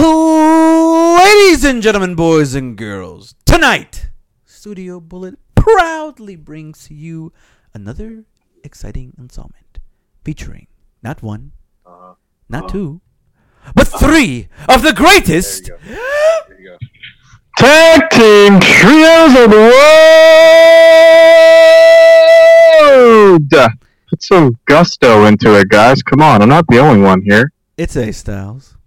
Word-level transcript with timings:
Ladies 0.00 1.62
and 1.62 1.82
gentlemen, 1.82 2.14
boys 2.14 2.54
and 2.54 2.74
girls, 2.74 3.34
tonight, 3.44 4.08
Studio 4.46 4.98
Bullet 4.98 5.38
proudly 5.54 6.36
brings 6.36 6.90
you 6.90 7.34
another 7.74 8.24
exciting 8.64 9.12
installment 9.18 9.78
featuring 10.24 10.68
not 11.02 11.22
one, 11.22 11.52
Uh-huh. 11.84 12.14
not 12.48 12.70
two, 12.70 13.02
but 13.74 13.88
three 13.88 14.48
of 14.70 14.80
the 14.82 14.94
greatest 14.94 15.66
There 15.66 15.76
you 15.84 15.94
go. 15.94 16.00
There 16.48 16.60
you 16.60 16.70
go. 16.70 16.78
Tag 17.58 18.08
Team 18.08 18.58
Trios 18.58 19.36
of 19.36 19.50
the 19.50 19.58
World! 22.88 23.76
Put 24.08 24.22
some 24.22 24.56
gusto 24.64 25.26
into 25.26 25.58
it, 25.58 25.68
guys. 25.68 26.02
Come 26.02 26.22
on, 26.22 26.40
I'm 26.40 26.48
not 26.48 26.64
the 26.68 26.78
only 26.78 27.02
one 27.02 27.20
here. 27.20 27.52
It's 27.76 27.98
Ace 27.98 28.16
Styles. 28.16 28.78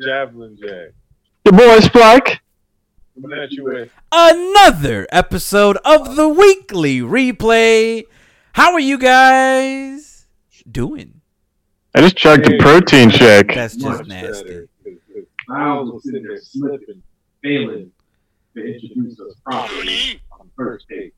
Javelin 0.00 0.56
Jack. 0.60 0.90
The 1.44 1.52
boy 1.52 1.80
Spike. 1.80 2.40
Coming 3.20 3.38
at 3.38 3.50
you 3.52 3.64
with 3.64 3.90
Another 4.12 5.06
episode 5.10 5.78
of 5.84 6.16
the 6.16 6.28
weekly 6.28 7.00
replay. 7.00 8.04
How 8.52 8.72
are 8.72 8.80
you 8.80 8.98
guys 8.98 10.26
doing? 10.70 11.20
I 11.94 12.00
just 12.02 12.16
chugged 12.16 12.46
a 12.52 12.58
protein 12.58 13.08
shake. 13.10 13.54
That's 13.54 13.74
just 13.76 13.86
much 13.86 14.06
nasty. 14.06 14.44
better. 14.44 14.68
'cause- 14.84 14.92
'cause 15.14 15.24
Miles 15.48 15.92
was 15.92 16.04
sitting 16.04 16.24
there 16.24 16.36
slipping, 16.42 17.02
failing 17.42 17.90
to 18.54 18.60
introduce 18.64 19.18
us 19.20 19.34
properly 19.44 20.20
on 20.32 20.46
the 20.46 20.52
first 20.56 20.86
date. 20.88 21.14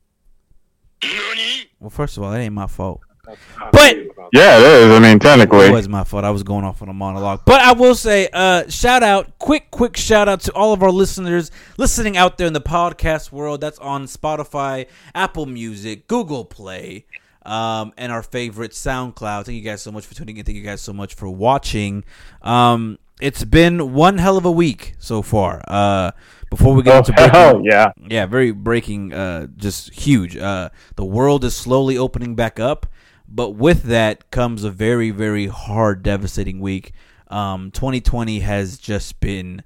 Well, 1.79 1.89
first 1.89 2.17
of 2.17 2.23
all, 2.23 2.31
that 2.31 2.39
ain't 2.39 2.53
my 2.53 2.67
fault. 2.67 3.01
That's 3.29 3.39
how 3.55 3.65
I 3.67 3.69
But- 3.71 3.95
feel 3.95 4.11
about 4.11 4.29
Yeah, 4.33 4.57
it 4.57 4.63
is. 4.63 4.95
I 4.95 4.99
mean, 4.99 5.19
technically, 5.19 5.65
It 5.67 5.71
was 5.71 5.87
my 5.89 6.03
fault. 6.03 6.23
I 6.23 6.29
was 6.31 6.43
going 6.43 6.65
off 6.65 6.81
on 6.81 6.89
a 6.89 6.93
monologue. 6.93 7.41
But 7.45 7.61
I 7.61 7.73
will 7.73 7.95
say, 7.95 8.27
uh, 8.33 8.63
shout 8.69 9.03
out, 9.03 9.37
quick, 9.39 9.69
quick 9.71 9.95
shout 9.97 10.27
out 10.27 10.41
to 10.41 10.51
all 10.53 10.73
of 10.73 10.81
our 10.83 10.91
listeners 10.91 11.51
listening 11.77 12.17
out 12.17 12.37
there 12.37 12.47
in 12.47 12.53
the 12.53 12.61
podcast 12.61 13.31
world. 13.31 13.61
That's 13.61 13.79
on 13.79 14.05
Spotify, 14.05 14.87
Apple 15.15 15.45
Music, 15.45 16.07
Google 16.07 16.45
Play, 16.45 17.05
um, 17.45 17.93
and 17.97 18.11
our 18.11 18.21
favorite 18.23 18.71
SoundCloud. 18.71 19.45
Thank 19.45 19.55
you 19.57 19.61
guys 19.63 19.81
so 19.81 19.91
much 19.91 20.05
for 20.05 20.13
tuning 20.15 20.37
in. 20.37 20.43
Thank 20.45 20.57
you 20.57 20.63
guys 20.63 20.81
so 20.81 20.93
much 20.93 21.13
for 21.13 21.29
watching. 21.29 22.03
Um, 22.41 22.97
it's 23.21 23.43
been 23.43 23.93
one 23.93 24.17
hell 24.17 24.37
of 24.37 24.45
a 24.45 24.51
week 24.51 24.95
so 24.99 25.21
far. 25.21 25.61
Uh, 25.67 26.11
before 26.49 26.73
we 26.73 26.81
get 26.83 26.95
Oh, 26.95 26.97
into 26.99 27.13
breaking, 27.13 27.33
hell 27.33 27.61
yeah. 27.63 27.91
yeah, 28.09 28.25
very 28.25 28.51
breaking, 28.51 29.13
uh, 29.13 29.47
just 29.57 29.93
huge. 29.93 30.35
Uh, 30.35 30.69
the 30.95 31.05
world 31.05 31.43
is 31.43 31.55
slowly 31.55 31.95
opening 31.97 32.33
back 32.35 32.59
up, 32.59 32.87
but 33.31 33.51
with 33.51 33.83
that 33.83 34.31
comes 34.31 34.63
a 34.63 34.71
very, 34.71 35.11
very 35.11 35.47
hard, 35.47 36.03
devastating 36.03 36.59
week. 36.59 36.93
Um, 37.27 37.71
2020 37.71 38.39
has 38.39 38.77
just 38.77 39.19
been 39.19 39.63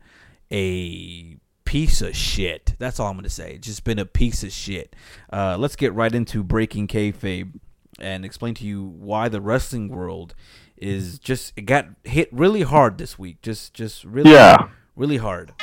a 0.51 1.37
piece 1.65 2.01
of 2.01 2.15
shit. 2.15 2.75
That's 2.77 2.99
all 2.99 3.09
I'm 3.09 3.15
gonna 3.15 3.29
say. 3.29 3.53
It's 3.55 3.67
just 3.67 3.83
been 3.83 3.99
a 3.99 4.05
piece 4.05 4.43
of 4.43 4.51
shit. 4.51 4.95
Uh, 5.31 5.57
let's 5.57 5.75
get 5.75 5.93
right 5.93 6.13
into 6.13 6.43
breaking 6.43 6.87
kayfabe 6.87 7.53
and 7.99 8.25
explain 8.25 8.53
to 8.55 8.65
you 8.65 8.83
why 8.83 9.29
the 9.29 9.39
wrestling 9.41 9.87
world 9.87 10.35
is 10.77 11.17
just 11.19 11.53
it 11.55 11.61
got 11.61 11.85
hit 12.03 12.27
really 12.33 12.63
hard 12.63 12.97
this 12.97 13.17
week. 13.17 13.41
Just, 13.41 13.73
just 13.73 14.03
really, 14.03 14.31
Yeah. 14.31 14.67
really 14.95 15.17
hard. 15.17 15.53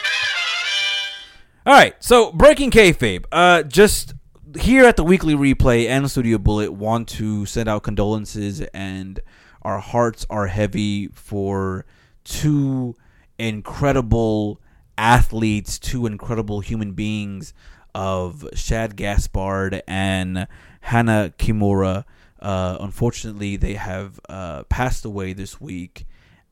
All 1.67 1.75
right, 1.75 1.95
so 2.03 2.33
breaking 2.33 2.71
kayfabe. 2.71 3.27
Uh, 3.31 3.63
just 3.63 4.15
here 4.59 4.85
at 4.85 4.97
the 4.97 5.05
weekly 5.05 5.35
replay 5.35 5.87
and 5.87 6.11
Studio 6.11 6.39
Bullet 6.39 6.73
want 6.73 7.09
to 7.09 7.47
send 7.47 7.69
out 7.69 7.83
condolences 7.83 8.61
and 8.75 9.21
our 9.63 9.79
hearts 9.79 10.27
are 10.31 10.47
heavy 10.47 11.09
for 11.09 11.85
two 12.25 12.97
incredible 13.39 14.61
athletes, 14.97 15.79
two 15.79 16.07
incredible 16.07 16.61
human 16.61 16.93
beings 16.93 17.53
of 17.95 18.49
Shad 18.55 18.97
Gaspard 18.97 19.83
and 19.87 20.47
Hana 20.83 21.33
Kimura. 21.39 22.05
Uh, 22.41 22.79
unfortunately, 22.81 23.57
they 23.57 23.75
have 23.75 24.19
uh, 24.29 24.63
passed 24.65 25.05
away 25.05 25.33
this 25.33 25.61
week, 25.61 26.07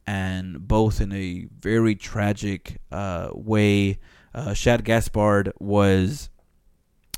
and 0.06 0.69
both 0.69 1.00
in 1.00 1.12
a 1.12 1.47
very 1.60 1.94
tragic 1.94 2.81
uh, 2.92 3.31
way. 3.32 3.98
Uh, 4.34 4.53
Shad 4.53 4.84
Gaspard 4.84 5.53
was 5.58 6.28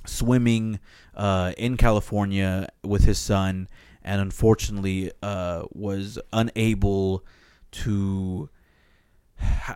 swimming 0.06 0.80
uh, 1.14 1.52
in 1.58 1.76
California 1.76 2.68
with 2.82 3.04
his 3.04 3.18
son, 3.18 3.68
and 4.02 4.20
unfortunately 4.20 5.10
uh, 5.22 5.64
was 5.72 6.18
unable 6.32 7.24
to. 7.72 8.48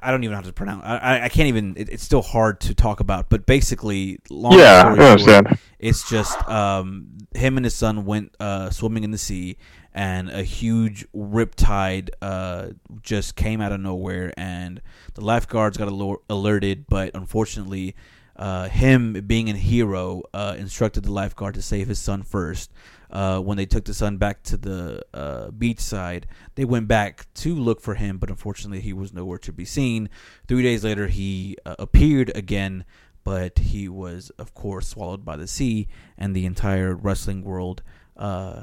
I 0.02 0.10
don't 0.10 0.22
even 0.24 0.32
know 0.32 0.36
how 0.36 0.42
to 0.46 0.52
pronounce. 0.52 0.82
I, 0.84 1.22
I- 1.24 1.28
can't 1.30 1.48
even. 1.48 1.74
It, 1.78 1.88
it's 1.88 2.02
still 2.02 2.20
hard 2.22 2.60
to 2.62 2.74
talk 2.74 3.00
about. 3.00 3.30
But 3.30 3.46
basically, 3.46 4.18
long 4.28 4.58
Yeah, 4.58 4.82
story 4.82 5.18
short, 5.18 5.58
it's 5.78 6.08
just 6.08 6.36
um, 6.48 7.16
him 7.34 7.56
and 7.56 7.64
his 7.64 7.74
son 7.74 8.04
went 8.04 8.34
uh, 8.38 8.68
swimming 8.70 9.04
in 9.04 9.10
the 9.10 9.16
sea, 9.18 9.56
and 9.94 10.28
a 10.28 10.42
huge 10.42 11.06
riptide 11.16 12.10
uh, 12.20 12.68
just 13.02 13.36
came 13.36 13.62
out 13.62 13.72
of 13.72 13.80
nowhere, 13.80 14.34
and 14.36 14.82
the 15.14 15.22
lifeguards 15.22 15.78
got 15.78 15.88
alerted, 16.28 16.86
but 16.86 17.10
unfortunately, 17.14 17.94
uh, 18.36 18.68
him 18.68 19.12
being 19.26 19.48
a 19.48 19.54
hero 19.54 20.22
uh, 20.32 20.56
instructed 20.58 21.04
the 21.04 21.12
lifeguard 21.12 21.54
to 21.54 21.62
save 21.62 21.88
his 21.88 21.98
son 21.98 22.22
first. 22.22 22.72
Uh, 23.10 23.38
when 23.38 23.56
they 23.56 23.66
took 23.66 23.84
the 23.84 23.94
son 23.94 24.16
back 24.16 24.42
to 24.42 24.56
the 24.56 25.00
uh, 25.14 25.50
beach 25.52 25.78
side, 25.78 26.26
they 26.56 26.64
went 26.64 26.88
back 26.88 27.32
to 27.34 27.54
look 27.54 27.80
for 27.80 27.94
him, 27.94 28.18
but 28.18 28.28
unfortunately, 28.28 28.80
he 28.80 28.92
was 28.92 29.12
nowhere 29.12 29.38
to 29.38 29.52
be 29.52 29.64
seen. 29.64 30.08
Three 30.48 30.64
days 30.64 30.82
later, 30.82 31.06
he 31.06 31.56
uh, 31.64 31.76
appeared 31.78 32.32
again, 32.34 32.84
but 33.22 33.58
he 33.58 33.88
was, 33.88 34.30
of 34.30 34.52
course, 34.52 34.88
swallowed 34.88 35.24
by 35.24 35.36
the 35.36 35.46
sea, 35.46 35.86
and 36.18 36.34
the 36.34 36.44
entire 36.44 36.94
wrestling 36.94 37.44
world 37.44 37.82
uh, 38.16 38.62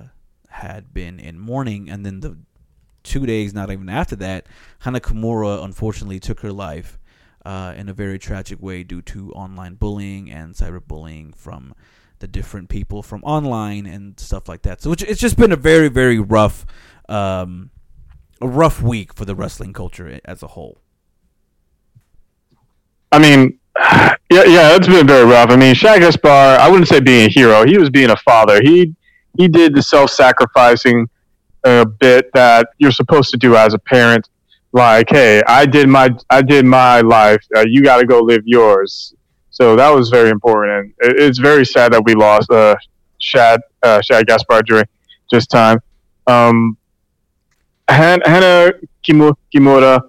had 0.50 0.94
been 0.94 1.18
in 1.18 1.40
mourning. 1.40 1.90
And 1.90 2.06
then 2.06 2.20
the 2.20 2.38
two 3.04 3.26
days, 3.26 3.54
not 3.54 3.72
even 3.72 3.88
after 3.88 4.18
that, 4.18 4.48
Hana 4.80 5.00
Kimura 5.00 5.64
unfortunately 5.64 6.20
took 6.20 6.42
her 6.42 6.52
life 6.52 7.00
uh, 7.46 7.74
in 7.75 7.90
a 7.90 7.94
very 7.94 8.19
tragic 8.19 8.62
way 8.62 8.84
due 8.84 9.02
to 9.02 9.31
online 9.31 9.75
bullying 9.75 10.29
and 10.29 10.53
cyberbullying 10.53 11.35
from 11.35 11.74
the 12.19 12.28
different 12.28 12.69
people 12.69 13.02
from 13.02 13.24
online 13.24 13.85
and 13.85 14.19
stuff 14.19 14.47
like 14.47 14.62
that. 14.62 14.81
So 14.81 14.91
it's, 14.91 15.19
just 15.19 15.38
been 15.38 15.51
a 15.51 15.57
very, 15.57 15.90
very 15.90 16.19
rough, 16.19 16.66
um, 17.09 17.72
a 18.40 18.47
rough 18.47 18.81
week 18.81 19.13
for 19.13 19.25
the 19.25 19.35
wrestling 19.35 19.74
culture 19.74 20.19
as 20.24 20.44
a 20.44 20.47
whole. 20.47 20.78
I 23.12 23.19
mean, 23.19 23.59
yeah, 23.80 24.16
yeah, 24.30 24.75
it's 24.75 24.88
been 24.88 25.07
very 25.07 25.25
rough. 25.25 25.50
I 25.50 25.56
mean, 25.56 25.74
Shad 25.75 26.01
Gaspard, 26.01 26.59
I 26.59 26.69
wouldn't 26.69 26.88
say 26.88 27.00
being 27.00 27.25
a 27.25 27.30
hero. 27.30 27.66
He 27.66 27.78
was 27.78 27.90
being 27.90 28.12
a 28.12 28.18
father. 28.18 28.62
He 28.62 28.96
he 29.38 29.47
did 29.47 29.74
the 29.74 29.81
self-sacrificing 29.81 31.09
uh, 31.63 31.85
bit 31.85 32.31
that 32.34 32.68
you're 32.80 32.91
supposed 32.91 33.31
to 33.31 33.38
do 33.38 33.56
as 33.56 33.74
a 33.74 33.80
parent. 33.80 34.28
Like, 34.74 35.09
hey, 35.09 35.42
I 35.48 35.66
did 35.66 35.90
my 35.90 36.09
I 36.30 36.42
did 36.42 36.66
my 36.66 37.02
life. 37.02 37.44
Uh, 37.56 37.66
you 37.68 37.84
got 37.84 37.98
to 37.98 38.06
go 38.06 38.20
live 38.20 38.44
yours. 38.46 39.14
So 39.50 39.76
that 39.76 39.90
was 39.90 40.09
very 40.09 40.30
important. 40.30 40.72
And 41.02 41.12
it, 41.12 41.20
it's 41.20 41.38
very 41.40 41.66
sad 41.66 41.92
that 41.94 42.04
we 42.06 42.16
lost 42.16 42.50
uh, 42.52 42.76
Shad 43.20 43.60
uh, 43.84 44.02
Shad 44.02 44.28
Gaspard 44.28 44.66
during 44.66 44.86
this 45.30 45.46
time. 45.46 45.80
Um, 46.28 46.78
Han- 47.90 48.22
Hana 48.26 48.72
Kimu- 49.04 49.36
Kimura, 49.54 50.00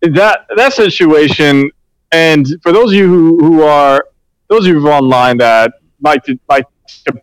that 0.00 0.46
that 0.56 0.72
situation 0.72 1.70
and 2.12 2.46
for 2.62 2.72
those 2.72 2.90
of 2.92 2.94
you 2.94 3.08
who, 3.08 3.38
who 3.38 3.62
are 3.62 4.06
those 4.48 4.66
of 4.66 4.74
you 4.74 4.88
online 4.88 5.38
that 5.38 5.72
like 6.02 6.22
to 6.24 6.38
like 6.48 6.66
to 7.06 7.14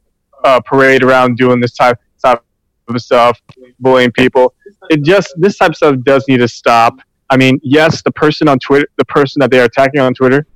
uh, 0.43 0.59
parade 0.61 1.03
around 1.03 1.37
doing 1.37 1.59
this 1.59 1.73
type 1.73 1.97
type 2.23 2.43
of 2.87 3.01
stuff, 3.01 3.39
bullying 3.79 4.11
people, 4.11 4.53
it 4.89 5.03
just 5.03 5.33
this 5.37 5.57
type 5.57 5.71
of 5.71 5.75
stuff 5.75 5.95
does 6.03 6.25
need 6.27 6.37
to 6.37 6.47
stop. 6.47 6.99
I 7.29 7.37
mean, 7.37 7.59
yes, 7.63 8.01
the 8.01 8.11
person 8.11 8.47
on 8.47 8.59
Twitter, 8.59 8.87
the 8.97 9.05
person 9.05 9.39
that 9.41 9.51
they 9.51 9.59
are 9.59 9.65
attacking 9.65 9.99
on 9.99 10.13
Twitter, 10.13 10.47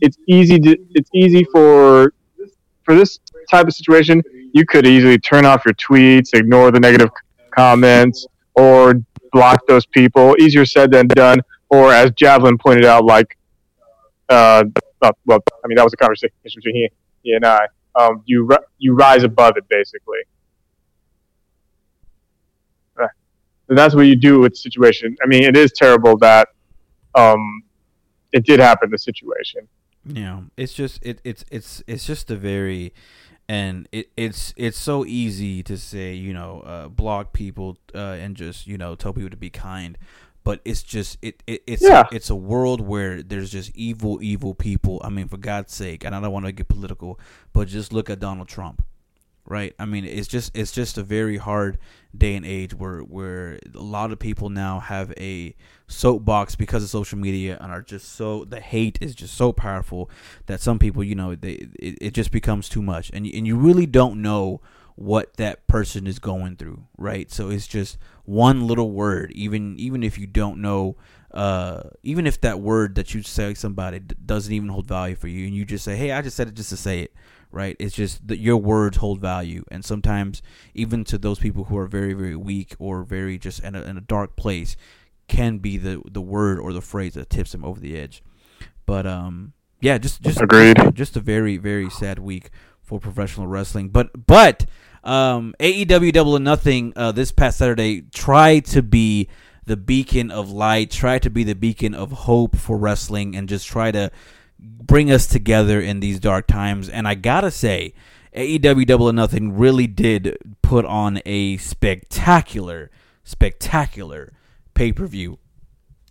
it's 0.00 0.16
easy 0.28 0.58
to 0.60 0.76
it's 0.90 1.10
easy 1.14 1.44
for 1.52 2.14
for 2.84 2.94
this 2.94 3.18
type 3.50 3.66
of 3.66 3.74
situation. 3.74 4.22
You 4.52 4.64
could 4.64 4.86
easily 4.86 5.18
turn 5.18 5.44
off 5.44 5.64
your 5.64 5.74
tweets, 5.74 6.32
ignore 6.32 6.70
the 6.70 6.80
negative 6.80 7.10
comments, 7.50 8.26
or 8.54 8.94
block 9.32 9.66
those 9.66 9.84
people. 9.86 10.36
Easier 10.38 10.64
said 10.64 10.92
than 10.92 11.08
done 11.08 11.40
or 11.74 11.92
as 11.92 12.10
Javelin 12.12 12.58
pointed 12.58 12.84
out, 12.84 13.04
like, 13.04 13.36
uh, 14.28 14.64
uh, 15.02 15.12
well, 15.26 15.40
I 15.64 15.68
mean, 15.68 15.76
that 15.76 15.84
was 15.84 15.92
a 15.92 15.96
conversation 15.96 16.30
between 16.42 16.74
he, 16.74 16.88
he 17.22 17.32
and 17.32 17.44
I. 17.44 17.66
Um, 17.96 18.22
you 18.26 18.48
you 18.78 18.94
rise 18.94 19.22
above 19.22 19.56
it, 19.56 19.68
basically. 19.68 20.18
Uh, 23.00 23.06
that's 23.68 23.94
what 23.94 24.02
you 24.02 24.16
do 24.16 24.40
with 24.40 24.52
the 24.52 24.56
situation. 24.58 25.16
I 25.22 25.26
mean, 25.26 25.42
it 25.44 25.56
is 25.56 25.72
terrible 25.72 26.16
that 26.18 26.48
um, 27.14 27.62
it 28.32 28.44
did 28.44 28.60
happen. 28.60 28.90
The 28.90 28.98
situation. 28.98 29.68
Yeah, 30.06 30.42
it's 30.56 30.74
just 30.74 31.04
it, 31.04 31.20
it's 31.24 31.44
it's 31.50 31.82
it's 31.86 32.04
just 32.04 32.30
a 32.30 32.36
very 32.36 32.92
and 33.48 33.88
it, 33.92 34.10
it's 34.16 34.52
it's 34.56 34.76
so 34.78 35.04
easy 35.06 35.62
to 35.62 35.78
say 35.78 36.12
you 36.14 36.34
know 36.34 36.60
uh, 36.60 36.88
block 36.88 37.32
people 37.32 37.78
uh, 37.94 37.98
and 38.20 38.36
just 38.36 38.66
you 38.66 38.76
know 38.76 38.94
tell 38.96 39.14
people 39.14 39.30
to 39.30 39.36
be 39.38 39.48
kind, 39.48 39.96
but 40.44 40.60
it's 40.66 40.82
just 40.82 41.16
it, 41.22 41.42
it 41.46 41.62
it's 41.66 41.82
Yeah. 41.82 42.04
it's 42.12 42.28
a 42.28 42.34
world 42.34 42.82
where 42.82 43.22
there's 43.22 43.50
just 43.50 43.74
evil 43.74 44.18
evil 44.22 44.54
people. 44.54 45.00
I 45.02 45.08
mean, 45.08 45.26
for 45.28 45.38
God's 45.38 45.72
sake, 45.72 46.04
and 46.04 46.14
I 46.14 46.20
don't 46.20 46.32
want 46.32 46.44
to 46.44 46.52
get 46.52 46.68
political, 46.68 47.18
but 47.54 47.68
just 47.68 47.90
look 47.92 48.10
at 48.10 48.20
Donald 48.20 48.48
Trump, 48.48 48.84
right? 49.46 49.74
I 49.78 49.86
mean, 49.86 50.04
it's 50.04 50.28
just 50.28 50.54
it's 50.54 50.72
just 50.72 50.98
a 50.98 51.02
very 51.02 51.38
hard 51.38 51.78
day 52.16 52.34
and 52.34 52.46
age 52.46 52.74
where 52.74 53.00
where 53.00 53.58
a 53.74 53.82
lot 53.82 54.12
of 54.12 54.18
people 54.18 54.48
now 54.48 54.80
have 54.80 55.12
a 55.18 55.54
soapbox 55.86 56.54
because 56.54 56.82
of 56.82 56.88
social 56.88 57.18
media 57.18 57.58
and 57.60 57.72
are 57.72 57.82
just 57.82 58.14
so 58.14 58.44
the 58.44 58.60
hate 58.60 58.98
is 59.00 59.14
just 59.14 59.34
so 59.34 59.52
powerful 59.52 60.10
that 60.46 60.60
some 60.60 60.78
people 60.78 61.02
you 61.02 61.14
know 61.14 61.34
they 61.34 61.68
it, 61.78 61.98
it 62.00 62.14
just 62.14 62.30
becomes 62.30 62.68
too 62.68 62.82
much. 62.82 63.10
And 63.12 63.26
and 63.26 63.46
you 63.46 63.56
really 63.56 63.86
don't 63.86 64.22
know 64.22 64.60
what 64.96 65.36
that 65.38 65.66
person 65.66 66.06
is 66.06 66.18
going 66.18 66.56
through 66.56 66.86
right? 66.96 67.30
So 67.30 67.50
it's 67.50 67.66
just 67.66 67.98
one 68.24 68.66
little 68.66 68.90
word 68.90 69.32
even 69.32 69.78
even 69.78 70.02
if 70.02 70.18
you 70.18 70.26
don't 70.26 70.60
know 70.60 70.96
uh 71.34 71.82
even 72.02 72.26
if 72.26 72.40
that 72.40 72.60
word 72.60 72.94
that 72.94 73.12
you 73.12 73.22
say 73.22 73.52
somebody 73.54 73.98
doesn't 73.98 74.52
even 74.52 74.68
hold 74.68 74.86
value 74.86 75.16
for 75.16 75.28
you 75.28 75.46
and 75.46 75.54
you 75.54 75.64
just 75.64 75.84
say 75.84 75.96
hey 75.96 76.12
i 76.12 76.22
just 76.22 76.36
said 76.36 76.46
it 76.46 76.54
just 76.54 76.70
to 76.70 76.76
say 76.76 77.00
it 77.00 77.12
right? 77.54 77.76
It's 77.78 77.94
just 77.94 78.26
that 78.28 78.38
your 78.38 78.56
words 78.56 78.96
hold 78.98 79.20
value. 79.20 79.64
And 79.70 79.84
sometimes 79.84 80.42
even 80.74 81.04
to 81.04 81.18
those 81.18 81.38
people 81.38 81.64
who 81.64 81.78
are 81.78 81.86
very 81.86 82.12
very 82.12 82.36
weak 82.36 82.74
or 82.78 83.02
very 83.04 83.38
just 83.38 83.62
in 83.62 83.74
a, 83.74 83.82
in 83.82 83.96
a 83.96 84.00
dark 84.00 84.36
place 84.36 84.76
can 85.28 85.58
be 85.58 85.78
the 85.78 86.02
the 86.10 86.20
word 86.20 86.58
or 86.58 86.72
the 86.72 86.82
phrase 86.82 87.14
that 87.14 87.30
tips 87.30 87.52
them 87.52 87.64
over 87.64 87.80
the 87.80 87.96
edge. 87.96 88.22
But 88.86 89.06
um 89.06 89.52
yeah 89.80 89.98
just 89.98 90.20
just 90.22 90.40
Agreed. 90.40 90.94
just, 90.94 91.16
a 91.16 91.20
very 91.20 91.56
very 91.56 91.88
sad 91.90 92.18
week 92.18 92.50
for 92.82 92.98
professional 92.98 93.46
wrestling. 93.46 93.88
But 93.88 94.26
but 94.26 94.66
um 95.02 95.54
AEW 95.60 96.12
Double 96.12 96.36
or 96.36 96.40
Nothing 96.40 96.92
uh 96.96 97.12
this 97.12 97.32
past 97.32 97.58
Saturday 97.58 98.02
tried 98.12 98.64
to 98.66 98.82
be 98.82 99.28
the 99.66 99.76
beacon 99.76 100.30
of 100.30 100.50
light 100.50 100.90
tried 100.90 101.22
to 101.22 101.30
be 101.30 101.44
the 101.44 101.54
beacon 101.54 101.94
of 101.94 102.12
hope 102.12 102.56
for 102.56 102.76
wrestling 102.76 103.34
and 103.34 103.48
just 103.48 103.66
try 103.66 103.90
to 103.90 104.10
bring 104.64 105.10
us 105.10 105.26
together 105.26 105.80
in 105.80 106.00
these 106.00 106.18
dark 106.20 106.46
times. 106.46 106.88
And 106.88 107.06
I 107.08 107.14
gotta 107.14 107.50
say, 107.50 107.94
AEW 108.34 108.86
Double 108.86 109.08
or 109.08 109.12
Nothing 109.12 109.56
really 109.56 109.86
did 109.86 110.36
put 110.62 110.84
on 110.84 111.20
a 111.24 111.56
spectacular, 111.58 112.90
spectacular 113.22 114.32
pay 114.74 114.92
per 114.92 115.06
view. 115.06 115.38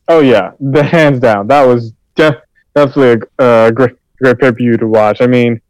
Oh 0.08 0.20
yeah, 0.20 0.52
the 0.60 0.84
hands 0.84 1.20
down. 1.20 1.48
That 1.48 1.64
was 1.64 1.94
def- 2.16 2.42
definitely 2.76 3.28
a 3.40 3.44
uh, 3.44 3.72
great 3.72 3.96
great 4.22 4.40
pay 4.40 4.52
per 4.52 4.58
view 4.58 4.78
to 4.78 4.88
watch. 4.88 5.22
I 5.22 5.28
mean, 5.28 5.62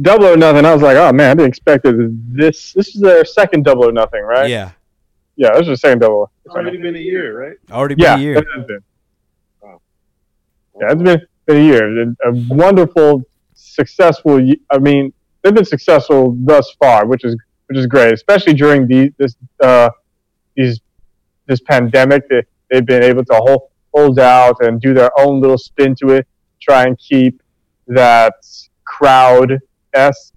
double 0.00 0.26
or 0.26 0.36
nothing. 0.36 0.64
I 0.64 0.72
was 0.72 0.82
like, 0.82 0.96
oh 0.96 1.12
man, 1.12 1.30
I 1.30 1.34
didn't 1.34 1.48
expect 1.48 1.86
it. 1.86 1.94
This 2.34 2.72
this 2.72 2.94
is 2.94 3.00
their 3.00 3.24
second 3.24 3.64
double 3.64 3.88
or 3.88 3.92
nothing, 3.92 4.22
right? 4.22 4.48
Yeah, 4.50 4.72
yeah, 5.36 5.52
this 5.52 5.62
is 5.62 5.68
the 5.68 5.76
second 5.76 6.00
double. 6.00 6.30
It's 6.44 6.54
already 6.54 6.78
been 6.78 6.96
a 6.96 7.00
year, 7.00 7.38
right? 7.48 7.56
already 7.70 7.94
been 7.94 8.04
Yeah, 8.04 8.16
a 8.16 8.18
year. 8.18 8.38
it 8.38 8.46
has 8.56 8.66
been. 8.66 8.80
Wow. 9.62 9.80
Yeah, 10.80 10.92
it's 10.92 11.02
been, 11.02 11.26
been 11.48 11.56
a 11.56 11.64
year. 11.64 12.02
A, 12.02 12.30
a 12.30 12.32
wonderful, 12.48 13.24
successful. 13.54 14.40
I 14.70 14.78
mean, 14.78 15.12
they've 15.42 15.54
been 15.54 15.64
successful 15.64 16.36
thus 16.38 16.70
far, 16.80 17.06
which 17.06 17.24
is 17.24 17.36
which 17.66 17.78
is 17.78 17.86
great, 17.86 18.12
especially 18.14 18.54
during 18.54 18.86
the 18.86 19.12
this 19.18 19.34
uh, 19.60 19.90
these 20.56 20.80
this 21.46 21.60
pandemic. 21.60 22.28
They, 22.28 22.42
they've 22.70 22.86
been 22.86 23.02
able 23.02 23.24
to 23.24 23.34
hold 23.34 23.62
hold 23.92 24.18
out 24.18 24.56
and 24.60 24.80
do 24.80 24.94
their 24.94 25.10
own 25.18 25.40
little 25.40 25.58
spin 25.58 25.94
to 25.96 26.10
it, 26.10 26.28
try 26.60 26.84
and 26.84 26.96
keep 26.98 27.42
that 27.88 28.34
crowd 28.84 29.58
esque 29.94 30.34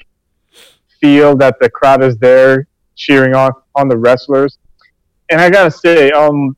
feel 1.01 1.35
that 1.35 1.59
the 1.59 1.69
crowd 1.69 2.03
is 2.03 2.17
there 2.17 2.67
cheering 2.95 3.35
on 3.35 3.51
on 3.75 3.87
the 3.87 3.97
wrestlers. 3.97 4.57
And 5.29 5.41
I 5.41 5.49
gotta 5.49 5.71
say, 5.71 6.11
um, 6.11 6.55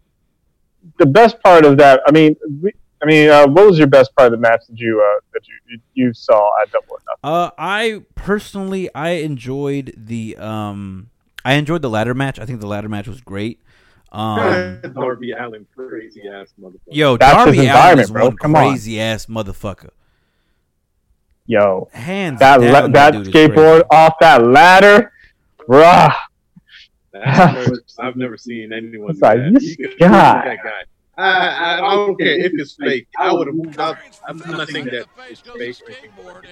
the 0.99 1.05
best 1.05 1.41
part 1.41 1.65
of 1.65 1.77
that, 1.77 2.01
I 2.07 2.11
mean, 2.11 2.35
we, 2.61 2.71
I 3.03 3.05
mean, 3.05 3.29
uh, 3.29 3.45
what 3.47 3.65
was 3.67 3.77
your 3.77 3.87
best 3.87 4.15
part 4.15 4.27
of 4.27 4.31
the 4.31 4.37
match 4.37 4.61
that 4.69 4.79
you 4.79 5.01
uh, 5.05 5.19
that 5.33 5.41
you 5.67 5.79
you 5.93 6.13
saw 6.13 6.49
at 6.61 6.71
Double 6.71 6.85
or 6.91 6.99
Nothing? 7.05 7.19
Uh, 7.23 7.51
I 7.57 8.01
personally 8.15 8.89
I 8.95 9.09
enjoyed 9.09 9.93
the 9.97 10.37
um 10.37 11.09
I 11.43 11.55
enjoyed 11.55 11.81
the 11.81 11.89
ladder 11.89 12.13
match. 12.13 12.39
I 12.39 12.45
think 12.45 12.61
the 12.61 12.67
ladder 12.67 12.87
match 12.87 13.07
was 13.09 13.19
great. 13.19 13.59
Um, 14.13 14.79
Darby 14.95 15.31
Allin, 15.31 15.65
crazy 15.75 16.21
ass 16.29 16.53
motherfucker. 16.61 16.79
yo, 16.91 17.17
That's 17.17 17.33
his 17.35 17.43
Darby 17.45 17.57
Allin 17.57 17.67
environment, 17.67 18.05
is 18.05 18.11
bro. 18.11 18.25
one 18.27 18.37
Come 18.37 18.55
on. 18.55 18.69
crazy 18.69 19.01
ass 19.01 19.25
motherfucker. 19.25 19.89
Yo, 21.45 21.89
Hands 21.91 22.39
that 22.39 22.61
down, 22.61 22.71
la- 22.71 22.87
that 22.87 23.11
dude 23.11 23.27
skateboard 23.33 23.83
off 23.91 24.13
that 24.21 24.45
ladder, 24.45 25.11
bruh. 25.67 26.13
That's 27.11 27.55
the 27.65 27.69
first- 27.69 27.99
I've 27.99 28.15
never 28.15 28.37
seen 28.37 28.71
anyone. 28.71 29.09
It's 29.11 29.19
do 29.19 29.25
like, 29.25 29.37
that. 29.39 29.53
this 29.53 29.77
You 29.77 29.89
could- 29.89 29.99
guy. 29.99 30.45
That 30.45 30.57
guy. 30.63 30.69
I, 31.15 31.47
I, 31.47 31.87
I 31.87 31.95
don't 31.95 32.17
care 32.17 32.39
if 32.39 32.53
it's 32.55 32.75
fake. 32.75 33.07
I 33.17 33.31
would 33.31 33.47
have 33.47 33.55
moved 33.55 33.79
out. 33.79 33.97
I'm 34.27 34.37
not 34.39 34.67
saying 34.67 34.85
that 34.85 35.05
it's 35.29 35.41
fake. 35.41 35.77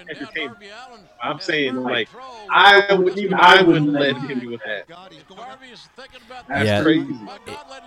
Entertainment. 0.09 0.57
I'm 1.21 1.39
saying 1.39 1.75
like 1.75 2.09
I 2.51 2.93
would 2.93 3.17
even 3.17 3.33
I 3.39 3.63
wouldn't 3.63 3.89
let 3.89 4.15
him 4.17 4.39
do 4.39 4.51
with 4.51 4.61
that. 4.65 4.87
That's 6.47 6.65
Yeah. 6.65 6.83
crazy. 6.83 7.15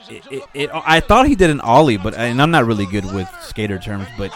It, 0.08 0.26
it, 0.30 0.42
it, 0.54 0.70
I 0.72 1.00
thought 1.00 1.26
he 1.26 1.34
did 1.34 1.50
an 1.50 1.60
ollie, 1.60 1.96
but 1.96 2.14
and 2.14 2.40
I'm 2.42 2.50
not 2.50 2.64
really 2.66 2.86
good 2.86 3.04
with 3.12 3.28
skater 3.42 3.78
terms, 3.78 4.08
but 4.18 4.32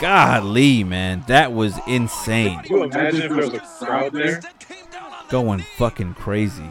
golly, 0.00 0.84
man, 0.84 1.24
that 1.28 1.52
was 1.52 1.78
insane, 1.86 2.60
Can 2.62 2.76
you 2.76 2.82
imagine 2.84 3.22
if 3.22 3.28
there 3.28 3.38
was 3.38 3.54
a 3.54 3.60
crowd 3.60 4.12
there? 4.12 4.40
going 5.28 5.60
fucking 5.76 6.14
crazy. 6.14 6.70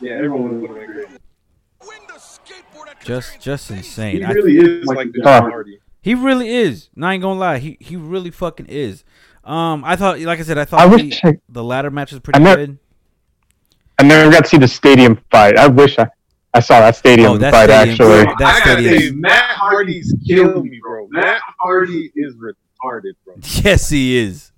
Yeah, 0.00 0.12
everyone 0.14 0.60
would 0.60 0.70
have 0.70 0.78
been 0.78 0.92
crazy. 0.92 1.18
Just 3.06 3.40
just 3.40 3.68
He 3.70 3.76
insane. 3.76 4.24
I- 4.24 4.32
really 4.32 4.56
is 4.58 4.84
like 4.86 5.12
the 5.12 5.22
Huh. 5.22 5.40
party. 5.42 5.78
He 6.02 6.14
really 6.14 6.48
is. 6.48 6.88
Not 6.94 7.12
ain't 7.14 7.22
gonna 7.22 7.38
lie. 7.38 7.58
He 7.58 7.76
he 7.80 7.96
really 7.96 8.30
fucking 8.30 8.66
is. 8.66 9.04
Um, 9.44 9.84
I 9.84 9.96
thought, 9.96 10.18
like 10.20 10.40
I 10.40 10.42
said, 10.42 10.58
I 10.58 10.64
thought 10.64 10.80
I 10.80 10.88
the, 10.88 10.96
wish 11.04 11.24
I, 11.24 11.38
the 11.48 11.62
ladder 11.62 11.90
match 11.90 12.10
was 12.12 12.20
pretty 12.20 12.40
I 12.40 12.42
never- 12.42 12.66
good. 12.66 12.78
I 13.98 14.02
never 14.02 14.30
got 14.30 14.44
to 14.44 14.50
see 14.50 14.58
the 14.58 14.68
stadium 14.68 15.18
fight. 15.30 15.56
I 15.56 15.68
wish 15.68 15.98
I, 15.98 16.06
I 16.52 16.60
saw 16.60 16.80
that 16.80 16.96
stadium 16.96 17.32
Oh, 17.32 17.38
that 17.38 17.52
fight 17.52 17.70
stadium- 17.70 17.92
actually. 17.92 18.34
That 18.38 18.40
I 18.40 18.58
gotta 18.64 18.82
stadium- 18.82 19.00
say, 19.00 19.10
Matt 19.16 19.56
Hardy's 19.56 20.14
killing 20.26 20.64
me, 20.64 20.80
bro. 20.82 21.08
Matt 21.10 21.40
Hardy 21.60 22.12
is 22.14 22.34
retarded, 22.36 23.12
bro. 23.24 23.34
Yes, 23.64 23.88
he 23.88 24.16
is. 24.18 24.52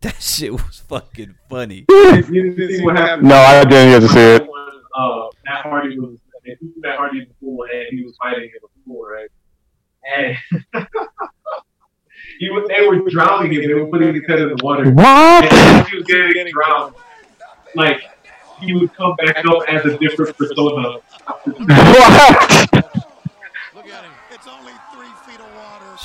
That 0.00 0.16
shit 0.22 0.52
was 0.52 0.82
fucking 0.88 1.34
funny. 1.50 1.84
You 1.90 2.22
didn't 2.22 2.56
see 2.78 2.82
what 2.82 2.96
happened? 2.96 3.28
No, 3.28 3.34
I 3.36 3.64
didn't 3.64 4.00
get 4.00 4.08
to 4.08 4.12
see 4.14 4.18
it. 4.44 4.48
Uh, 4.96 5.28
Matt 5.44 5.62
Hardy 5.66 5.98
was 5.98 6.18
they 6.44 6.54
threw 6.56 6.72
Matt 6.78 6.98
Hardy 6.98 7.20
in 7.20 7.28
the 7.28 7.34
pool 7.34 7.64
and 7.72 7.86
he 7.90 8.04
was 8.04 8.16
fighting 8.22 8.44
in 8.44 8.50
the 8.62 8.68
pool, 8.86 9.02
right? 9.04 9.28
And 10.16 10.36
he 12.38 12.50
was, 12.50 12.68
they 12.68 12.86
were 12.86 13.08
drowning 13.10 13.52
him. 13.52 13.62
They 13.62 13.74
were 13.74 13.86
putting 13.86 14.14
his 14.14 14.26
head 14.26 14.40
in 14.40 14.48
the 14.48 14.64
water. 14.64 14.90
What? 14.90 15.52
And 15.52 15.86
he 15.88 15.96
was 15.96 16.06
getting 16.06 16.52
drowned, 16.52 16.94
like 17.74 18.02
he 18.60 18.72
would 18.74 18.94
come 18.94 19.14
back 19.16 19.44
up 19.44 19.62
as 19.68 19.84
a 19.84 19.98
different 19.98 20.36
persona. 20.36 20.98
what? 21.44 22.90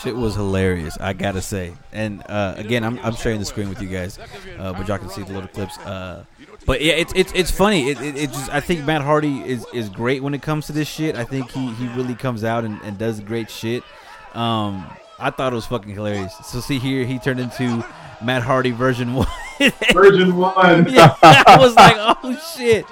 Shit 0.01 0.15
was 0.15 0.36
hilarious. 0.36 0.98
I 1.00 1.13
gotta 1.13 1.42
say. 1.42 1.74
And 1.92 2.22
uh, 2.27 2.56
again, 2.58 2.84
I'm, 2.84 3.00
I'm 3.00 3.15
sharing 3.15 3.39
the 3.39 3.46
screen 3.46 3.70
with 3.70 3.82
you 3.82 3.88
guys, 3.88 4.20
uh, 4.60 4.74
but 4.74 4.88
y'all 4.88 4.98
can 4.98 5.10
see 5.10 5.24
the 5.24 5.34
little 5.34 5.48
clips. 5.48 5.77
Uh, 5.80 6.25
but 6.65 6.81
yeah, 6.81 6.93
it's 6.93 7.13
it's 7.15 7.31
it's 7.36 7.51
funny. 7.51 7.89
It, 7.89 8.01
it, 8.01 8.15
it 8.15 8.31
just 8.31 8.51
I 8.51 8.60
think 8.60 8.86
Matt 8.86 9.01
Hardy 9.01 9.41
is, 9.41 9.65
is 9.74 9.89
great 9.89 10.24
when 10.24 10.34
it 10.34 10.41
comes 10.41 10.65
to 10.67 10.72
this 10.74 10.88
shit. 10.88 11.15
I 11.15 11.24
think 11.24 11.51
he, 11.51 11.74
he 11.74 11.88
really 11.89 12.15
comes 12.15 12.43
out 12.43 12.65
and, 12.65 12.81
and 12.81 12.98
does 12.98 13.19
great 13.19 13.50
shit. 13.50 13.84
Um, 14.34 14.86
I 15.19 15.29
thought 15.29 15.53
it 15.53 15.55
was 15.55 15.65
fucking 15.67 15.93
hilarious. 15.93 16.34
So 16.43 16.60
see 16.60 16.79
here, 16.79 17.05
he 17.05 17.19
turned 17.19 17.39
into 17.39 17.86
Matt 18.24 18.41
Hardy 18.41 18.72
version 18.72 19.13
one. 19.13 19.27
Version 19.93 20.36
one. 20.38 20.89
yeah, 20.89 21.15
I 21.22 21.57
was 21.60 21.75
like, 21.75 21.95
oh 21.98 22.53
shit. 22.57 22.86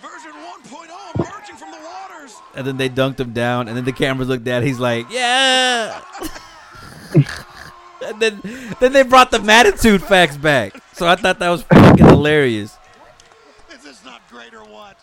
Version 0.00 0.32
1.0 0.32 1.14
emerging 1.18 1.56
from 1.56 1.70
the 1.70 1.78
waters. 1.78 2.36
And 2.54 2.66
then 2.66 2.76
they 2.76 2.88
dunked 2.88 3.20
him 3.20 3.32
down, 3.32 3.68
and 3.68 3.76
then 3.76 3.84
the 3.84 3.92
cameras 3.92 4.28
looked 4.28 4.48
at. 4.48 4.62
He's 4.62 4.78
like, 4.78 5.06
yeah. 5.10 6.00
and 8.02 8.20
then 8.20 8.40
then 8.80 8.92
they 8.92 9.02
brought 9.02 9.30
the 9.30 9.38
Matitude 9.38 10.02
facts 10.02 10.36
back. 10.36 10.80
So 10.92 11.06
I 11.06 11.16
thought 11.16 11.38
that 11.38 11.48
was 11.48 11.62
fucking 11.62 12.06
hilarious. 12.06 12.76
Is 13.72 13.82
this 13.82 14.04
not 14.04 14.20
great 14.28 14.54
or 14.54 14.64
what? 14.64 14.98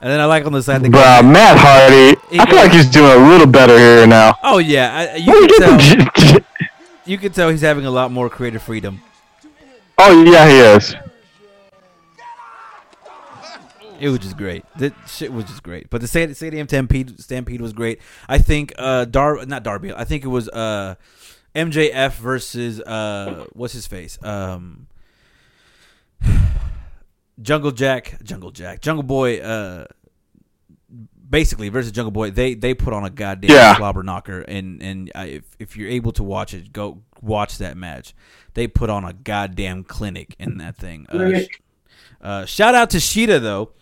And 0.00 0.10
then 0.10 0.20
I 0.20 0.26
like 0.26 0.44
on 0.44 0.52
the 0.52 0.62
side 0.62 0.82
the 0.82 0.88
Bruh, 0.88 1.24
Matt 1.24 1.56
Hardy. 1.58 2.18
I 2.38 2.46
feel 2.46 2.56
like 2.56 2.72
he's 2.72 2.90
doing 2.90 3.10
a 3.10 3.28
little 3.28 3.46
better 3.46 3.78
here 3.78 4.06
now. 4.06 4.36
Oh 4.42 4.58
yeah, 4.58 5.10
I, 5.12 5.16
you 5.16 5.48
can 5.48 5.78
tell. 5.78 6.40
You 7.06 7.18
can 7.18 7.32
tell 7.32 7.50
he's 7.50 7.60
having 7.60 7.84
a 7.84 7.90
lot 7.90 8.10
more 8.10 8.30
creative 8.30 8.62
freedom. 8.62 9.02
Oh 9.98 10.22
yeah, 10.24 10.48
he 10.48 10.58
is. 10.76 10.94
It 14.00 14.08
was 14.08 14.18
just 14.20 14.36
great. 14.36 14.64
The 14.76 14.92
shit 15.06 15.32
was 15.32 15.44
just 15.44 15.62
great. 15.62 15.88
But 15.90 16.00
the 16.00 16.08
Stadium 16.08 16.34
Stadium 16.34 16.68
Stampede 16.68 17.20
Stampede 17.20 17.60
was 17.60 17.72
great. 17.72 18.00
I 18.28 18.38
think 18.38 18.72
uh 18.78 19.04
Dar 19.04 19.44
not 19.46 19.62
Darby. 19.62 19.92
I 19.92 20.04
think 20.04 20.24
it 20.24 20.28
was 20.28 20.48
uh 20.48 20.96
MJF 21.54 22.14
versus 22.14 22.80
uh 22.80 23.46
what's 23.52 23.72
his 23.72 23.86
face? 23.86 24.18
Um 24.22 24.86
Jungle 27.42 27.72
Jack, 27.72 28.22
Jungle 28.22 28.50
Jack, 28.52 28.80
Jungle 28.80 29.02
Boy, 29.02 29.40
uh, 29.40 29.86
basically 31.28 31.68
versus 31.68 31.90
Jungle 31.90 32.12
Boy, 32.12 32.30
they 32.30 32.54
they 32.54 32.74
put 32.74 32.92
on 32.92 33.04
a 33.04 33.10
goddamn 33.10 33.50
Yeah. 33.50 33.76
slobber 33.76 34.02
knocker, 34.04 34.40
and 34.42 34.80
and 34.82 35.10
I, 35.14 35.24
if 35.26 35.44
if 35.58 35.76
you're 35.76 35.90
able 35.90 36.12
to 36.12 36.22
watch 36.22 36.54
it, 36.54 36.72
go 36.72 37.02
watch 37.20 37.58
that 37.58 37.76
match. 37.76 38.14
They 38.54 38.68
put 38.68 38.88
on 38.88 39.04
a 39.04 39.12
goddamn 39.12 39.82
clinic 39.82 40.36
in 40.38 40.58
that 40.58 40.76
thing. 40.76 41.06
Uh, 41.08 41.18
uh, 42.20 42.44
shout 42.46 42.74
out 42.76 42.90
to 42.90 42.98
Shida 42.98 43.40
though. 43.40 43.72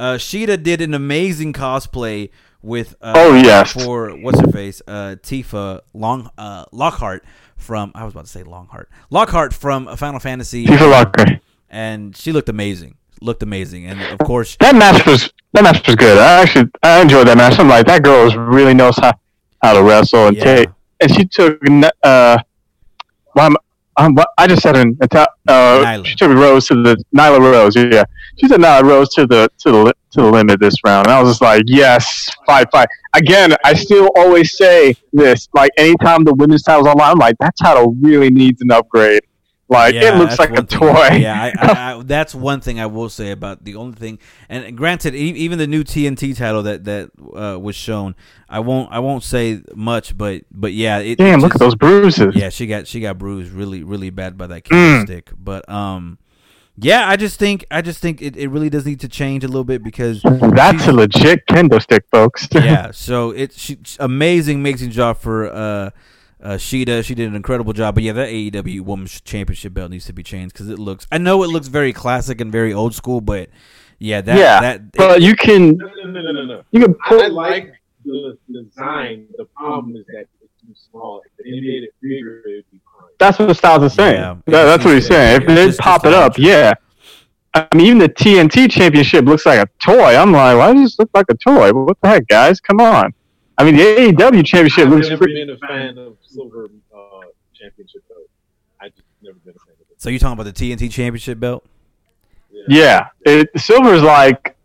Uh, 0.00 0.14
Shida 0.14 0.62
did 0.62 0.80
an 0.80 0.94
amazing 0.94 1.52
cosplay 1.52 2.30
with 2.62 2.94
uh, 3.00 3.12
Oh, 3.16 3.34
yes. 3.34 3.72
for 3.72 4.10
what's 4.10 4.40
her 4.40 4.48
face 4.50 4.82
uh, 4.86 5.16
Tifa 5.22 5.80
Long 5.94 6.30
uh, 6.38 6.64
Lockhart 6.72 7.24
from 7.56 7.92
I 7.94 8.04
was 8.04 8.12
about 8.14 8.24
to 8.24 8.30
say 8.30 8.42
Longhart 8.42 8.86
Lockhart 9.10 9.52
from 9.54 9.94
Final 9.96 10.18
Fantasy 10.20 10.66
FIFA 10.66 10.90
Locker. 10.90 11.40
and 11.70 12.16
she 12.16 12.32
looked 12.32 12.48
amazing. 12.48 12.96
Looked 13.20 13.44
amazing, 13.44 13.86
and 13.86 14.00
of 14.02 14.18
course, 14.26 14.56
That 14.58 14.74
match 14.74 15.06
was 15.06 15.32
that 15.52 15.62
match 15.62 15.86
was 15.86 15.94
good. 15.94 16.18
I 16.18 16.42
actually 16.42 16.70
I 16.82 17.00
enjoyed 17.02 17.28
that 17.28 17.36
match. 17.36 17.56
I'm 17.58 17.68
like 17.68 17.86
that 17.86 18.02
girl 18.02 18.26
is- 18.26 18.34
really 18.36 18.74
knows 18.74 18.96
how, 18.96 19.12
how 19.62 19.74
to 19.74 19.82
wrestle 19.84 20.26
and 20.26 20.36
Yeah. 20.36 20.44
take. 20.56 20.68
And 21.00 21.14
she 21.14 21.24
took 21.26 21.60
uh, 22.02 22.38
well, 23.36 23.50
I'm, 23.96 24.16
I'm, 24.38 24.48
just 24.48 24.62
said 24.62 24.76
Ita- 24.76 25.26
uh, 25.48 25.84
Nyla. 25.84 26.06
she 26.06 26.14
took 26.14 26.30
Rose 26.30 26.66
to 26.68 26.82
the 26.82 27.02
Nyla 27.14 27.40
Rose. 27.40 27.76
Yeah, 27.76 28.04
she 28.38 28.48
said 28.48 28.60
Nyla 28.60 28.82
Rose 28.82 29.10
to 29.14 29.26
the 29.26 29.50
to 29.58 29.70
the 29.70 29.94
to 30.12 30.22
the 30.22 30.30
limit 30.30 30.60
this 30.60 30.74
round. 30.84 31.06
And 31.06 31.14
I 31.14 31.20
was 31.20 31.30
just 31.32 31.42
like, 31.42 31.62
yes, 31.66 32.30
fight, 32.46 32.68
fight. 32.70 32.88
Again, 33.14 33.54
I 33.64 33.74
still 33.74 34.08
always 34.16 34.56
say 34.56 34.94
this. 35.12 35.48
Like 35.52 35.70
anytime 35.76 36.24
the 36.24 36.34
women's 36.34 36.62
title's 36.62 36.86
online, 36.86 37.12
I'm 37.12 37.18
like 37.18 37.36
that 37.40 37.54
title 37.56 37.94
really 38.00 38.30
needs 38.30 38.62
an 38.62 38.70
upgrade. 38.70 39.22
Like 39.72 39.94
Yeah, 39.94 40.14
it 40.14 40.18
looks 40.18 40.38
like 40.38 40.56
a 40.56 40.62
toy. 40.62 41.16
Yeah, 41.16 41.50
I, 41.58 41.94
I, 41.98 42.02
that's 42.04 42.34
one 42.34 42.60
thing 42.60 42.78
I 42.78 42.86
will 42.86 43.08
say 43.08 43.30
about 43.30 43.64
the 43.64 43.74
only 43.76 43.96
thing. 43.96 44.18
And 44.48 44.76
granted, 44.76 45.14
even 45.14 45.58
the 45.58 45.66
new 45.66 45.82
TNT 45.84 46.36
title 46.36 46.62
that 46.64 46.84
that 46.84 47.10
uh, 47.34 47.58
was 47.58 47.74
shown, 47.74 48.14
I 48.48 48.60
won't 48.60 48.92
I 48.92 48.98
won't 49.00 49.22
say 49.22 49.62
much, 49.74 50.16
but 50.16 50.42
but 50.50 50.72
yeah, 50.72 50.98
it, 50.98 51.18
Damn, 51.18 51.40
it 51.40 51.42
look 51.42 51.54
at 51.54 51.60
those 51.60 51.74
bruises. 51.74 52.34
Yeah, 52.36 52.50
she 52.50 52.66
got 52.66 52.86
she 52.86 53.00
got 53.00 53.18
bruised 53.18 53.50
really 53.52 53.82
really 53.82 54.10
bad 54.10 54.36
by 54.38 54.46
that 54.48 54.64
Mm. 54.64 54.68
candlestick. 54.70 55.30
But 55.36 55.68
um, 55.68 56.18
yeah, 56.78 57.08
I 57.08 57.16
just 57.16 57.38
think 57.38 57.64
I 57.70 57.82
just 57.82 58.00
think 58.00 58.22
it, 58.22 58.36
it 58.36 58.48
really 58.48 58.70
does 58.70 58.86
need 58.86 59.00
to 59.00 59.08
change 59.08 59.44
a 59.44 59.46
little 59.48 59.64
bit 59.64 59.82
because 59.82 60.22
That's 60.22 60.86
a 60.86 60.92
legit 60.92 61.46
kendo 61.46 61.80
stick, 61.82 62.04
folks. 62.10 62.48
yeah. 62.52 62.90
So 62.94 63.30
it's 63.30 63.58
she, 63.58 63.78
amazing, 63.98 64.56
amazing 64.58 64.90
job 64.90 65.18
for 65.18 65.52
uh, 65.52 65.90
uh, 66.42 66.50
Shida. 66.56 67.04
She 67.04 67.14
did 67.14 67.28
an 67.28 67.34
incredible 67.34 67.72
job. 67.72 67.94
But 67.94 68.04
yeah, 68.04 68.12
that 68.12 68.28
AEW 68.28 68.80
Women's 68.82 69.20
Championship 69.20 69.74
belt 69.74 69.90
needs 69.90 70.06
to 70.06 70.12
be 70.12 70.22
changed 70.22 70.54
because 70.54 70.68
it 70.68 70.78
looks. 70.78 71.06
I 71.12 71.18
know 71.18 71.42
it 71.42 71.48
looks 71.48 71.68
very 71.68 71.92
classic 71.92 72.40
and 72.40 72.50
very 72.52 72.72
old 72.72 72.94
school, 72.94 73.20
but 73.20 73.48
yeah, 73.98 74.20
that 74.20 74.38
yeah, 74.38 74.60
that 74.60 74.92
but 74.92 75.22
you 75.22 75.34
can 75.36 75.76
No, 75.76 75.86
no, 75.86 76.10
no, 76.10 76.20
no, 76.22 76.32
no, 76.32 76.44
no. 76.44 76.62
you 76.72 76.80
can 76.80 76.94
I 77.04 77.28
like 77.28 77.74
the 78.04 78.36
design. 78.52 79.26
The 79.36 79.44
problem 79.56 79.96
is 79.96 80.04
that 80.06 80.26
it's 80.42 80.52
too 80.60 80.74
small. 80.90 81.22
If 81.38 81.44
they 81.44 81.50
made 81.52 81.84
it 81.84 81.94
bigger, 82.02 82.42
it 82.46 82.50
would 82.56 82.70
be 82.72 82.80
fine. 82.84 83.08
That's 83.18 83.38
what 83.38 83.56
Styles 83.56 83.84
is 83.84 83.92
saying. 83.94 84.14
Yeah, 84.16 84.34
That- 84.46 84.64
that's 84.64 84.84
what 84.84 84.94
he's 84.94 85.06
saying. 85.06 85.42
If 85.42 85.46
they 85.48 85.66
just- 85.66 85.78
pop 85.78 86.04
it 86.04 86.12
up, 86.12 86.36
yeah. 86.36 86.72
I 87.54 87.68
mean, 87.74 87.86
even 87.86 87.98
the 87.98 88.08
TNT 88.08 88.66
Championship 88.70 89.26
looks 89.26 89.44
like 89.44 89.58
a 89.60 89.68
toy. 89.84 90.16
I'm 90.16 90.32
like, 90.32 90.56
why 90.56 90.72
does 90.72 90.82
this 90.84 90.98
look 90.98 91.10
like 91.14 91.26
a 91.28 91.34
toy? 91.34 91.70
What 91.72 91.98
the 92.00 92.08
heck, 92.08 92.26
guys? 92.26 92.60
Come 92.60 92.80
on. 92.80 93.12
I 93.58 93.64
mean, 93.64 93.76
the 93.76 93.82
AEW 93.82 94.44
Championship 94.44 94.86
I've 94.86 94.90
looks 94.92 95.08
never 95.08 95.18
pretty. 95.18 95.34
been 95.44 95.50
a 95.50 95.58
fan 95.58 95.98
of 95.98 96.16
silver 96.22 96.68
uh, 96.94 96.98
championship 97.54 98.02
belt. 98.08 98.22
I 98.80 98.88
just 98.88 99.02
never 99.22 99.38
been 99.44 99.54
a 99.54 99.58
fan 99.58 99.74
of 99.74 99.90
it. 99.90 100.00
So 100.02 100.10
you 100.10 100.18
talking 100.18 100.40
about 100.40 100.52
the 100.54 100.64
TNT 100.64 100.90
Championship 100.90 101.38
belt? 101.38 101.64
Yeah, 102.68 103.08
it, 103.22 103.50
is 103.54 103.68
like 104.02 104.56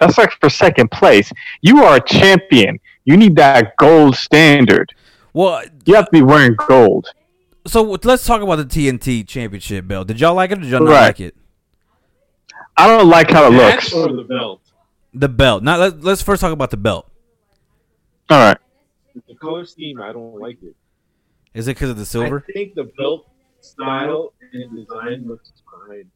that's 0.00 0.18
like 0.18 0.32
for 0.40 0.48
second 0.50 0.90
place. 0.90 1.30
You 1.60 1.84
are 1.84 1.96
a 1.96 2.00
champion. 2.00 2.80
You 3.04 3.16
need 3.16 3.36
that 3.36 3.76
gold 3.76 4.16
standard. 4.16 4.90
Well, 5.32 5.62
You 5.84 5.94
have 5.94 6.06
to 6.06 6.10
be 6.12 6.22
wearing 6.22 6.54
gold. 6.54 7.08
so 7.66 7.82
let's 8.02 8.24
talk 8.26 8.42
about 8.42 8.56
the 8.56 8.64
TNT 8.64 9.26
Championship 9.26 9.86
belt. 9.86 10.08
Did 10.08 10.20
y'all 10.20 10.34
like 10.34 10.50
it 10.50 10.58
or 10.58 10.60
did 10.62 10.70
y'all 10.70 10.80
not 10.80 10.90
like 10.90 11.20
it? 11.20 11.34
I 12.76 12.86
don't 12.86 13.08
like 13.08 13.30
how 13.30 13.46
it 13.46 13.50
looks. 13.50 13.92
or 13.92 14.12
the 14.12 14.22
belt. 14.22 14.60
The 15.14 15.28
belt. 15.28 15.62
Not. 15.62 15.78
Let, 15.78 16.00
let's 16.02 16.22
first 16.22 16.40
talk 16.40 16.52
about 16.52 16.70
the 16.70 16.76
belt. 16.76 17.08
All 18.30 18.38
right. 18.38 18.58
The 19.28 19.34
color 19.34 19.64
scheme, 19.64 20.00
I 20.00 20.12
don't 20.12 20.38
like 20.38 20.62
it. 20.62 20.74
Is 21.54 21.68
it 21.68 21.76
because 21.76 21.90
of 21.90 21.98
the 21.98 22.06
silver? 22.06 22.44
I 22.48 22.52
think 22.52 22.74
the 22.74 22.90
belt 22.96 23.28
style 23.60 24.32
and 24.52 24.74
design 24.74 25.26
looks 25.26 25.52
fine. 25.70 26.10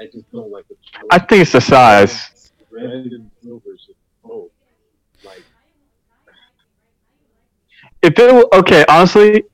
I 0.00 0.06
just 0.06 0.30
don't 0.32 0.50
like 0.50 0.66
the. 0.68 0.76
I 1.10 1.18
think 1.18 1.42
it's 1.42 1.52
the 1.52 1.60
size. 1.60 2.52
Red 2.70 2.84
and 2.84 3.30
silver 3.42 3.74
is 3.74 3.84
just 3.86 3.98
oh, 4.24 4.50
like 5.24 5.42
if 8.02 8.18
it 8.18 8.46
okay, 8.54 8.84
honestly, 8.88 9.44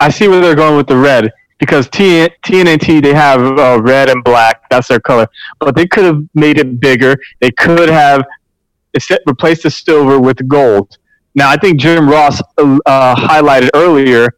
I 0.00 0.10
see 0.10 0.28
where 0.28 0.40
they're 0.40 0.54
going 0.54 0.76
with 0.76 0.86
the 0.86 0.96
red 0.96 1.32
because 1.58 1.88
T, 1.88 2.28
TNT 2.44 3.02
they 3.02 3.14
have 3.14 3.40
uh, 3.58 3.80
red 3.80 4.10
and 4.10 4.22
black. 4.22 4.68
That's 4.70 4.88
their 4.88 5.00
color, 5.00 5.26
but 5.60 5.74
they 5.74 5.86
could 5.86 6.04
have 6.04 6.22
made 6.34 6.58
it 6.58 6.80
bigger. 6.80 7.16
They 7.40 7.50
could 7.50 7.88
have 7.88 8.24
instead 8.92 9.20
replaced 9.26 9.62
the 9.62 9.70
silver 9.70 10.20
with 10.20 10.46
gold. 10.48 10.98
Now, 11.34 11.50
I 11.50 11.56
think 11.56 11.80
Jim 11.80 12.08
Ross 12.08 12.40
uh, 12.58 13.14
highlighted 13.16 13.70
earlier 13.74 14.28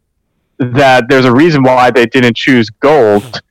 that 0.59 1.05
there's 1.09 1.27
a 1.27 1.33
reason 1.33 1.63
why 1.63 1.91
they 1.91 2.07
didn't 2.07 2.37
choose 2.37 2.71
gold. 2.71 3.43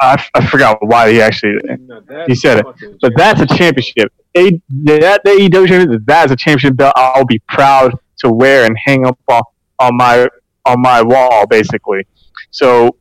I, 0.00 0.14
f- 0.14 0.30
I 0.34 0.46
forgot 0.46 0.78
why 0.80 1.10
he 1.10 1.20
actually 1.20 1.58
that's 2.06 2.28
He 2.28 2.34
said 2.34 2.58
it, 2.58 2.98
but 3.00 3.12
that's 3.16 3.40
a 3.40 3.46
championship. 3.46 4.12
A, 4.36 4.60
that 4.84 5.22
the 5.24 5.30
AEW 5.30 5.66
championship, 5.66 6.02
that 6.04 6.26
is 6.26 6.32
a 6.32 6.36
championship 6.36 6.76
belt. 6.76 6.92
I'll 6.96 7.24
be 7.24 7.40
proud 7.48 7.98
to 8.18 8.30
wear 8.30 8.66
and 8.66 8.76
hang 8.84 9.06
up 9.06 9.18
on, 9.28 9.42
on 9.78 9.96
my 9.96 10.28
on 10.66 10.80
my 10.82 11.00
wall, 11.00 11.46
basically. 11.46 12.06
So, 12.50 12.96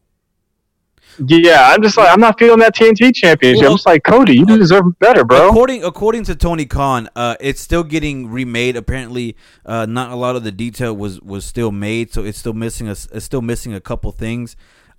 yeah, 1.19 1.69
I'm 1.71 1.81
just 1.81 1.97
like 1.97 2.09
I'm 2.09 2.19
not 2.19 2.37
feeling 2.39 2.59
that 2.59 2.75
TNT 2.75 3.13
championship. 3.13 3.61
Well, 3.61 3.71
I'm 3.71 3.77
just 3.77 3.85
like 3.85 4.03
Cody, 4.03 4.35
you 4.35 4.45
deserve 4.45 4.97
better, 4.99 5.23
bro. 5.23 5.49
According 5.49 5.83
according 5.83 6.23
to 6.25 6.35
Tony 6.35 6.65
Khan, 6.65 7.09
uh, 7.15 7.35
it's 7.39 7.61
still 7.61 7.83
getting 7.83 8.29
remade. 8.29 8.75
Apparently, 8.75 9.35
uh, 9.65 9.85
not 9.85 10.11
a 10.11 10.15
lot 10.15 10.35
of 10.35 10.43
the 10.43 10.51
detail 10.51 10.95
was 10.95 11.21
was 11.21 11.45
still 11.45 11.71
made, 11.71 12.13
so 12.13 12.23
it's 12.23 12.37
still 12.37 12.53
missing 12.53 12.87
a 12.87 12.91
it's 12.91 13.23
still 13.25 13.41
missing 13.41 13.73
a 13.73 13.81
couple 13.81 14.11
things. 14.11 14.55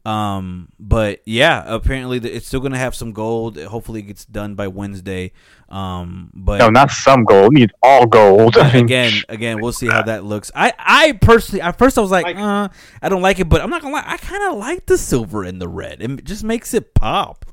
Um, 0.06 0.68
but 0.78 1.20
yeah, 1.24 1.64
apparently 1.66 2.20
the, 2.20 2.32
it's 2.32 2.46
still 2.46 2.60
gonna 2.60 2.78
have 2.78 2.94
some 2.94 3.12
gold. 3.12 3.58
Hopefully, 3.58 4.00
it 4.00 4.04
gets 4.04 4.24
done 4.24 4.54
by 4.54 4.68
Wednesday. 4.68 5.32
Um, 5.68 6.30
but 6.32 6.58
No, 6.58 6.68
not 6.70 6.92
some 6.92 7.24
gold. 7.24 7.52
We 7.54 7.60
need 7.62 7.72
all 7.82 8.06
gold. 8.06 8.56
I 8.58 8.72
mean, 8.72 8.84
again, 8.84 9.12
again, 9.28 9.60
we'll 9.60 9.72
see 9.72 9.88
how 9.88 10.02
that 10.02 10.22
looks. 10.24 10.52
I, 10.54 10.72
I 10.78 11.12
personally, 11.20 11.60
at 11.60 11.76
first, 11.76 11.98
I 11.98 12.02
was 12.02 12.12
like, 12.12 12.24
Like- 12.26 12.36
uh, 12.36 12.68
I 13.02 13.08
don't 13.08 13.22
like 13.22 13.40
it, 13.40 13.48
but 13.48 13.60
I'm 13.60 13.68
not 13.70 13.82
gonna 13.82 13.94
lie, 13.94 14.04
I 14.06 14.16
kind 14.16 14.44
of 14.44 14.58
like 14.58 14.86
the 14.86 14.96
silver 14.96 15.42
and 15.42 15.60
the 15.60 15.66
red. 15.68 16.00
It 16.00 16.22
just 16.24 16.44
makes 16.44 16.72
it 16.72 16.94
pop. 16.94 17.44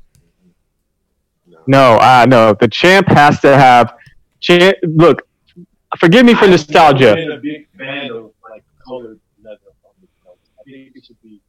no, 1.66 1.96
uh, 1.96 2.26
no. 2.28 2.54
The 2.54 2.68
champ 2.68 3.08
has 3.08 3.40
to 3.40 3.56
have. 3.56 3.94
Champ, 4.40 4.76
look, 4.84 5.22
forgive 5.98 6.24
me 6.26 6.34
for 6.34 6.46
nostalgia. 6.46 7.10
I've 7.10 7.16
been 7.16 7.32
a 7.32 7.36
big 7.38 7.66
fan 7.78 8.10
of 8.12 8.30
like 8.48 8.62
colored 8.86 9.18
leather 9.42 9.58
on 9.84 9.92
the 10.00 10.06
belt. 10.22 10.38
I 10.60 10.62
think 10.70 10.92
it 10.94 11.04
should 11.04 11.20
be 11.22 11.28
between 11.30 11.40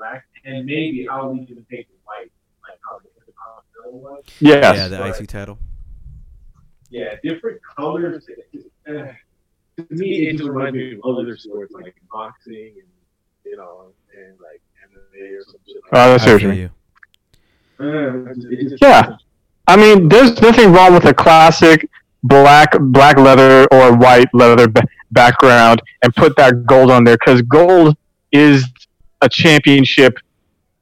black 0.00 0.24
and 0.44 0.64
maybe 0.64 1.06
I'll 1.08 1.34
even 1.34 1.64
take 1.70 1.86
the 1.88 1.98
white, 2.04 2.32
like 2.66 2.78
how 2.88 2.98
the 2.98 3.08
Intercontinental 3.20 4.00
was. 4.00 4.24
Yes. 4.40 4.76
Yeah, 4.76 4.88
the 4.88 4.98
right. 4.98 5.20
IC 5.20 5.28
title. 5.28 5.58
Yeah, 6.88 7.14
different 7.22 7.60
colors. 7.76 8.26
Uh, 8.88 8.92
to 8.92 9.14
me, 9.90 10.28
it 10.28 10.36
just 10.38 10.48
reminds 10.48 10.74
me 10.76 10.94
of 10.94 11.00
other 11.04 11.36
sports 11.36 11.72
like 11.72 11.94
boxing 12.10 12.72
and 12.80 12.88
you 13.44 13.56
know, 13.56 13.92
and 14.16 14.36
like 14.40 14.60
MMA 14.88 15.38
or 15.38 15.44
some 15.44 15.60
shit. 15.66 15.76
Oh, 15.92 16.10
that's 16.10 16.26
I 16.26 16.32
what 16.32 16.42
you 16.42 16.52
you. 16.52 16.70
Uh, 17.78 18.76
Yeah. 18.82 19.16
I 19.68 19.76
mean, 19.76 20.08
there's 20.08 20.40
nothing 20.40 20.72
wrong 20.72 20.94
with 20.94 21.04
a 21.04 21.14
classic 21.14 21.88
black 22.24 22.76
black 22.80 23.16
leather 23.18 23.66
or 23.72 23.96
white 23.96 24.28
leather 24.34 24.68
ba- 24.68 24.86
background 25.12 25.80
and 26.02 26.14
put 26.16 26.36
that 26.36 26.66
gold 26.66 26.90
on 26.90 27.04
there 27.04 27.16
because 27.16 27.40
gold 27.42 27.96
is 28.32 28.66
a 29.20 29.28
championship 29.28 30.18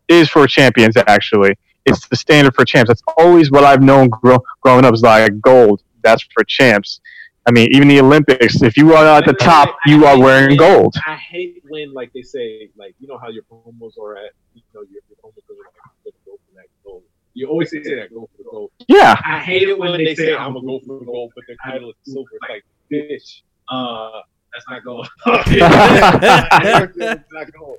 is 0.08 0.28
for 0.28 0.46
champions 0.46 0.96
actually. 0.96 1.56
It's 1.84 2.06
the 2.08 2.16
standard 2.16 2.54
for 2.54 2.64
champs. 2.64 2.88
That's 2.88 3.02
always 3.16 3.50
what 3.50 3.64
I've 3.64 3.82
known 3.82 4.08
grow, 4.08 4.38
growing 4.60 4.84
up 4.84 4.94
is 4.94 5.02
like 5.02 5.40
gold. 5.40 5.82
That's 6.02 6.22
for 6.34 6.44
champs. 6.44 7.00
I 7.46 7.50
mean, 7.50 7.68
even 7.72 7.88
the 7.88 8.00
Olympics. 8.00 8.60
If 8.60 8.76
you 8.76 8.94
are 8.94 9.06
at 9.06 9.24
the 9.24 9.32
top, 9.32 9.74
you 9.86 10.04
are 10.04 10.18
wearing 10.18 10.58
gold. 10.58 10.94
I 11.06 11.16
hate 11.16 11.62
when 11.66 11.94
like 11.94 12.12
they 12.12 12.22
say 12.22 12.68
like 12.76 12.94
you 13.00 13.08
know 13.08 13.16
how 13.16 13.30
your 13.30 13.42
promos 13.44 13.96
are 13.98 14.18
at 14.18 14.32
you 14.54 14.60
know 14.74 14.82
your, 14.82 15.00
your 15.08 15.16
promos 15.24 15.38
are 15.48 15.56
like 16.04 16.14
go 16.26 16.32
for 16.32 16.54
that 16.56 16.66
gold. 16.84 17.04
You 17.32 17.48
always 17.48 17.70
say 17.70 17.78
that 17.78 18.12
go 18.12 18.28
for 18.36 18.42
the 18.42 18.50
gold. 18.50 18.70
Yeah, 18.86 19.18
I 19.24 19.38
hate 19.38 19.66
it 19.66 19.78
when 19.78 19.96
they 19.96 20.14
say 20.14 20.36
I'm 20.36 20.52
gonna 20.52 20.66
go 20.66 20.80
for 20.80 20.98
the 20.98 21.06
gold, 21.06 21.32
but 21.34 21.44
their 21.46 21.56
title 21.64 21.88
is 21.90 22.12
silver. 22.12 22.28
It's 22.34 22.50
like 22.50 22.64
bitch. 22.92 23.40
Uh, 23.70 24.20
that's 24.52 24.68
not 24.68 24.84
gold. 24.84 25.08
That's 25.26 27.32
not 27.32 27.52
gold. 27.52 27.78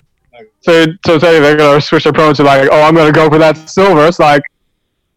So, 0.62 0.86
so 1.06 1.18
tell 1.20 1.34
you 1.34 1.42
they're 1.42 1.56
gonna 1.58 1.82
switch 1.82 2.04
their 2.04 2.14
promo 2.14 2.36
to 2.36 2.44
like, 2.44 2.68
oh, 2.72 2.82
I'm 2.82 2.96
gonna 2.96 3.12
go 3.12 3.30
for 3.30 3.38
that 3.38 3.70
silver. 3.70 4.06
It's 4.06 4.20
like, 4.20 4.42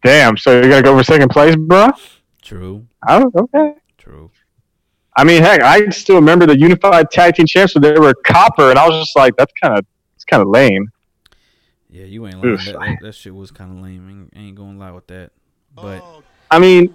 damn. 0.03 0.37
So 0.37 0.53
you're 0.53 0.69
gonna 0.69 0.81
go 0.81 0.97
for 0.97 1.03
second 1.03 1.29
place, 1.29 1.55
bro? 1.55 1.89
True, 2.41 2.85
Oh, 3.07 3.31
okay. 3.35 3.75
true. 3.97 4.31
I 5.15 5.23
mean, 5.23 5.41
heck, 5.43 5.61
I 5.61 5.89
still 5.89 6.15
remember 6.15 6.45
the 6.45 6.57
unified 6.57 7.11
tag 7.11 7.35
team 7.35 7.45
champs. 7.45 7.73
So 7.73 7.79
they 7.79 7.97
were 7.99 8.13
copper, 8.25 8.69
and 8.69 8.79
I 8.79 8.87
was 8.87 8.97
just 8.99 9.15
like, 9.15 9.35
that's 9.37 9.53
kind 9.61 9.77
of 9.77 9.85
it's 10.15 10.25
kind 10.25 10.41
of 10.41 10.47
lame. 10.49 10.91
Yeah, 11.89 12.05
you 12.05 12.25
ain't 12.25 12.41
lying. 12.41 12.57
That, 12.57 12.79
that, 12.79 12.97
that 13.01 13.15
shit 13.15 13.35
was 13.35 13.51
kind 13.51 13.71
of 13.77 13.83
lame. 13.83 14.29
Ain't, 14.33 14.45
ain't 14.45 14.55
gonna 14.55 14.79
lie 14.79 14.91
with 14.91 15.07
that. 15.07 15.31
But 15.75 16.01
Oh, 16.01 16.23
I 16.49 16.59
mean, 16.59 16.93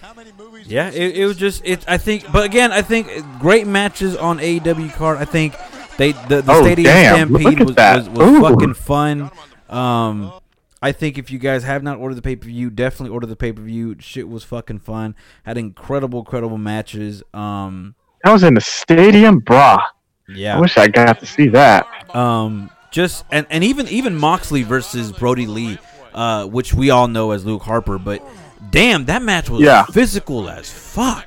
how 0.00 0.14
many 0.14 0.30
movies 0.38 0.66
yeah, 0.66 0.90
it, 0.90 1.16
it 1.16 1.26
was 1.26 1.36
just 1.36 1.62
it. 1.64 1.84
I 1.88 1.98
think, 1.98 2.30
but 2.32 2.44
again, 2.44 2.70
I 2.70 2.82
think 2.82 3.08
great 3.40 3.66
matches 3.66 4.16
on 4.16 4.38
AEW 4.38 4.92
card. 4.92 5.18
I 5.18 5.24
think 5.24 5.54
they 5.98 6.12
the, 6.12 6.40
the 6.42 6.52
Oh, 6.52 6.62
Stadium 6.62 6.84
damn. 6.84 7.28
Stampede 7.28 7.60
was 7.60 7.76
was, 7.76 8.08
was 8.08 8.50
fucking 8.50 8.74
fun. 8.74 9.30
Um, 9.68 10.32
I 10.80 10.92
think 10.92 11.18
if 11.18 11.30
you 11.30 11.38
guys 11.38 11.64
have 11.64 11.82
not 11.82 11.98
ordered 11.98 12.14
the 12.14 12.22
pay 12.22 12.36
per 12.36 12.46
view, 12.46 12.70
definitely 12.70 13.12
order 13.12 13.26
the 13.26 13.36
pay 13.36 13.52
per 13.52 13.60
view. 13.62 13.96
Shit 13.98 14.28
was 14.28 14.44
fucking 14.44 14.78
fun. 14.78 15.14
Had 15.44 15.58
incredible, 15.58 16.20
incredible 16.20 16.56
matches. 16.58 17.22
Um, 17.34 17.94
I 18.24 18.32
was 18.32 18.42
in 18.44 18.54
the 18.54 18.60
stadium, 18.60 19.40
brah. 19.42 19.82
Yeah, 20.28 20.56
I 20.56 20.60
wish 20.60 20.76
I 20.78 20.88
got 20.88 21.20
to 21.20 21.26
see 21.26 21.48
that. 21.48 21.86
Um, 22.14 22.70
just 22.90 23.24
and, 23.30 23.46
and 23.50 23.64
even 23.64 23.88
even 23.88 24.16
Moxley 24.16 24.62
versus 24.62 25.10
Brodie 25.12 25.46
Lee, 25.46 25.78
uh, 26.14 26.46
which 26.46 26.72
we 26.74 26.90
all 26.90 27.08
know 27.08 27.30
as 27.32 27.44
Luke 27.44 27.62
Harper, 27.62 27.98
but 27.98 28.22
damn, 28.70 29.06
that 29.06 29.22
match 29.22 29.48
was 29.50 29.62
Yeah. 29.62 29.84
physical 29.86 30.48
as 30.48 30.70
fuck. 30.70 31.24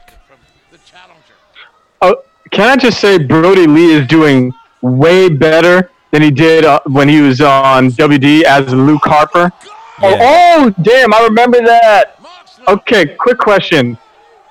Oh, 2.02 2.16
can 2.52 2.70
I 2.70 2.76
just 2.78 3.00
say 3.00 3.18
Brodie 3.18 3.68
Lee 3.68 3.94
is 3.94 4.08
doing 4.08 4.52
way 4.82 5.30
better 5.30 5.90
than 6.12 6.22
he 6.22 6.32
did 6.32 6.66
uh, 6.66 6.80
when 6.86 7.08
he 7.08 7.22
was 7.22 7.42
on 7.42 7.90
WD 7.90 8.44
as 8.44 8.74
Luke 8.74 9.04
Harper? 9.04 9.52
Yeah. 10.02 10.18
Oh, 10.20 10.74
oh, 10.76 10.82
damn! 10.82 11.14
I 11.14 11.24
remember 11.24 11.60
that. 11.60 12.20
Okay, 12.68 13.16
quick 13.18 13.38
question: 13.38 13.98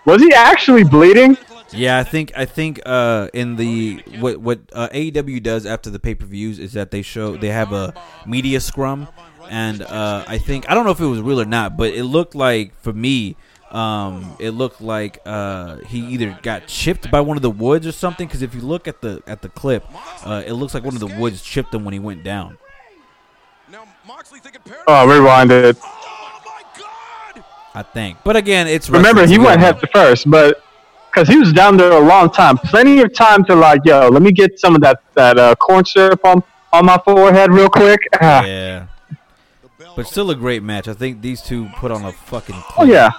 Was 0.07 0.23
he 0.23 0.33
actually 0.33 0.85
bleeding? 0.85 1.37
Yeah, 1.73 1.99
I 1.99 2.05
think 2.05 2.33
I 2.37 2.47
think 2.47 2.81
uh, 2.85 3.29
in 3.33 3.57
the 3.57 4.03
what 4.19 4.39
what 4.39 4.61
uh, 4.73 4.89
AEW 4.89 5.43
does 5.43 5.67
after 5.67 5.91
the 5.91 5.99
pay 5.99 6.15
per 6.15 6.27
views 6.27 6.59
is 6.59 6.73
that 6.73 6.91
they 6.91 7.03
show 7.03 7.37
they 7.37 7.49
have 7.49 7.73
a 7.73 7.95
media 8.27 8.61
scrum, 8.61 9.09
and 9.49 9.83
uh, 9.83 10.25
I 10.27 10.39
think 10.39 10.69
I 10.69 10.75
don't 10.75 10.85
know 10.85 10.91
if 10.91 11.01
it 11.01 11.07
was 11.07 11.21
real 11.21 11.41
or 11.41 11.45
not, 11.45 11.77
but 11.77 11.93
it 11.95 12.05
looked 12.05 12.35
like 12.35 12.75
for 12.81 12.93
me, 12.93 13.37
um, 13.71 14.37
it 14.39 14.51
looked 14.51 14.81
like 14.81 15.19
uh, 15.25 15.77
he 15.87 16.01
either 16.01 16.39
got 16.43 16.67
chipped 16.67 17.11
by 17.11 17.21
one 17.21 17.37
of 17.37 17.43
the 17.43 17.51
woods 17.51 17.87
or 17.87 17.93
something. 17.93 18.27
Because 18.27 18.43
if 18.43 18.55
you 18.55 18.61
look 18.61 18.89
at 18.89 19.01
the 19.01 19.23
at 19.27 19.43
the 19.43 19.49
clip, 19.49 19.85
uh, 20.25 20.43
it 20.47 20.55
looks 20.55 20.75
like 20.75 20.85
one 20.85 20.95
of 20.95 21.01
the 21.01 21.15
woods 21.19 21.43
chipped 21.43 21.75
him 21.75 21.85
when 21.85 21.93
he 21.93 22.01
went 22.01 22.25
down. 22.25 22.59
Now 23.71 23.85
Moxley 24.07 24.41
thinking 24.41 24.63
Paradise. 24.65 24.85
Oh, 24.89 25.09
rewind 25.09 25.53
it. 25.53 25.77
I 27.73 27.85
think, 27.85 28.19
but 28.25 28.35
again, 28.35 28.67
it's 28.67 28.91
Remember, 28.91 29.25
he 29.27 29.39
went 29.39 29.61
head 29.61 29.79
first, 29.95 30.29
but 30.29 30.65
because 31.09 31.29
he 31.29 31.37
was 31.37 31.53
down 31.53 31.77
there 31.77 31.93
a 31.93 32.01
long 32.01 32.29
time, 32.29 32.59
plenty 32.59 33.01
of 33.01 33.15
time 33.15 33.45
to 33.45 33.55
like, 33.55 33.83
yo, 33.85 34.09
let 34.09 34.23
me 34.23 34.33
get 34.33 34.59
some 34.59 34.75
of 34.75 34.81
that 34.81 35.01
that 35.15 35.39
uh, 35.39 35.55
corn 35.55 35.85
syrup 35.85 36.25
on 36.25 36.43
on 36.73 36.87
my 36.87 36.99
forehead 37.05 37.53
real 37.53 37.69
quick. 37.69 38.01
Ah. 38.21 38.45
Yeah, 38.45 38.87
but 39.95 40.09
still 40.09 40.31
a 40.31 40.35
great 40.35 40.65
match. 40.65 40.89
I 40.89 40.95
think 40.95 41.23
these 41.23 41.43
two 41.43 41.69
put 41.77 41.93
on 41.93 42.05
a 42.05 42.11
fucking. 42.13 42.57
Oh 42.77 42.85
yeah. 42.85 43.11